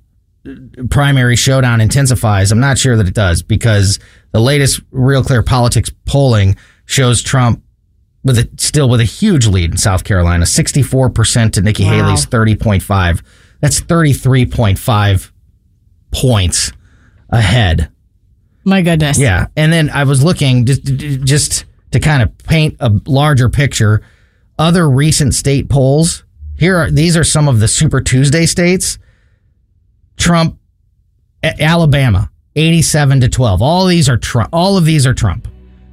primary 0.91 1.37
showdown 1.37 1.81
intensifies, 1.81 2.53
I'm 2.53 2.61
not 2.61 2.79
sure 2.79 2.97
that 2.97 3.07
it 3.09 3.15
does 3.15 3.43
because 3.43 3.99
the 4.33 4.41
latest 4.41 4.81
Real 4.91 5.23
Clear 5.23 5.43
Politics 5.43 5.91
polling 6.07 6.57
shows 6.87 7.23
Trump 7.23 7.63
with 8.23 8.39
a, 8.39 8.49
still 8.57 8.89
with 8.89 9.01
a 9.01 9.05
huge 9.05 9.47
lead 9.47 9.71
in 9.71 9.77
South 9.77 10.05
Carolina, 10.05 10.45
64% 10.45 11.53
to 11.53 11.61
Nikki 11.61 11.85
Wow. 11.85 11.91
Haley's 11.91 12.27
30.5. 12.27 13.23
That's 13.61 13.81
33.5 13.81 15.31
points 16.11 16.73
ahead. 17.31 17.91
My 18.65 18.83
goodness. 18.83 19.19
Yeah, 19.19 19.47
and 19.57 19.73
then 19.73 19.91
I 19.91 20.05
was 20.05 20.25
looking 20.25 20.65
just 20.65 20.85
just 20.85 21.65
to 21.91 22.01
kind 22.01 22.23
of 22.23 22.37
paint 22.39 22.77
a 22.81 22.91
larger 23.07 23.49
picture. 23.49 24.03
Other 24.59 24.89
recent 24.89 25.35
state 25.35 25.69
polls. 25.69 26.25
Here 26.57 26.77
are 26.77 26.91
these 26.91 27.17
are 27.17 27.25
some 27.25 27.49
of 27.49 27.61
the 27.61 27.69
Super 27.69 28.01
Tuesday 28.01 28.47
states. 28.47 28.99
Trump, 30.17 30.59
Alabama, 31.43 32.31
eighty-seven 32.57 33.21
to 33.21 33.29
twelve. 33.29 33.61
All 33.61 33.87
these 33.87 34.09
are 34.09 34.17
Trump. 34.17 34.51
All 34.53 34.77
of 34.77 34.85
these 34.85 35.07
are 35.07 35.15
Trump. 35.15 35.49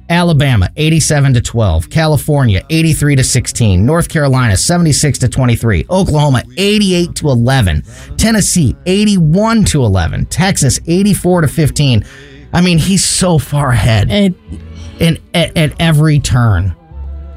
Alabama, 0.08 0.70
eighty-seven 0.76 1.34
to 1.34 1.40
twelve. 1.40 1.90
California, 1.90 2.62
eighty-three 2.70 3.16
to 3.16 3.24
sixteen. 3.24 3.84
North 3.84 4.08
Carolina, 4.08 4.56
seventy-six 4.56 5.18
to 5.18 5.28
twenty-three. 5.28 5.86
Oklahoma, 5.90 6.42
eighty-eight 6.56 7.14
to 7.16 7.28
eleven. 7.28 7.82
Tennessee, 8.16 8.76
eighty-one 8.86 9.64
to 9.66 9.84
eleven. 9.84 10.26
Texas, 10.26 10.80
eighty-four 10.86 11.40
to 11.40 11.48
fifteen. 11.48 12.04
I 12.52 12.60
mean, 12.60 12.78
he's 12.78 13.04
so 13.04 13.38
far 13.38 13.70
ahead 13.70 14.10
It, 14.10 14.34
in 15.00 15.18
at, 15.34 15.56
at 15.56 15.74
every 15.80 16.18
turn. 16.18 16.74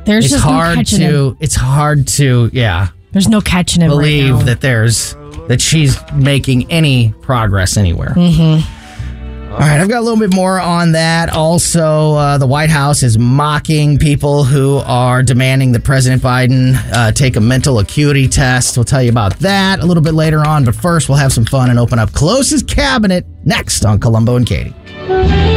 there's 0.05 0.25
It's 0.25 0.33
just 0.33 0.43
hard 0.43 0.75
no 0.77 0.81
catching 0.83 1.01
him. 1.01 1.11
to. 1.11 1.37
It's 1.39 1.55
hard 1.55 2.07
to. 2.09 2.49
Yeah, 2.53 2.89
There's 3.11 3.27
no 3.29 3.41
catching 3.41 3.81
him. 3.81 3.89
right 3.91 3.97
believe 3.97 4.29
now. 4.35 4.43
that 4.43 4.61
there's 4.61 5.15
that 5.47 5.61
she's 5.61 5.97
making 6.13 6.69
any 6.71 7.13
progress 7.21 7.77
anywhere. 7.77 8.09
Mm-hmm. 8.09 9.51
right, 9.53 9.79
I've 9.79 9.87
got 9.87 9.99
a 9.99 10.01
little 10.01 10.19
bit 10.19 10.33
more 10.33 10.59
on 10.59 10.91
that. 10.93 11.29
Also, 11.29 12.13
uh, 12.15 12.37
the 12.37 12.47
White 12.47 12.69
House 12.71 13.03
is 13.03 13.17
mocking 13.17 13.97
people 13.99 14.43
who 14.43 14.77
are 14.85 15.21
demanding 15.23 15.71
that 15.73 15.83
President 15.83 16.21
Biden 16.21 16.75
uh, 16.91 17.11
take 17.11 17.35
a 17.35 17.39
mental 17.41 17.79
acuity 17.79 18.27
test. 18.27 18.75
We'll 18.75 18.83
tell 18.85 19.01
you 19.03 19.11
about 19.11 19.37
that 19.39 19.79
a 19.79 19.85
little 19.85 20.03
bit 20.03 20.13
later 20.15 20.45
on. 20.45 20.65
But 20.65 20.75
first, 20.75 21.07
we'll 21.07 21.19
have 21.19 21.31
some 21.31 21.45
fun 21.45 21.69
and 21.69 21.79
open 21.79 21.99
up 21.99 22.11
Klose's 22.11 22.63
Cabinet 22.63 23.25
next 23.45 23.85
on 23.85 23.99
Colombo 23.99 24.35
and 24.35 24.45
Katie. 24.47 24.73
Thank 25.07 25.49
you. 25.49 25.54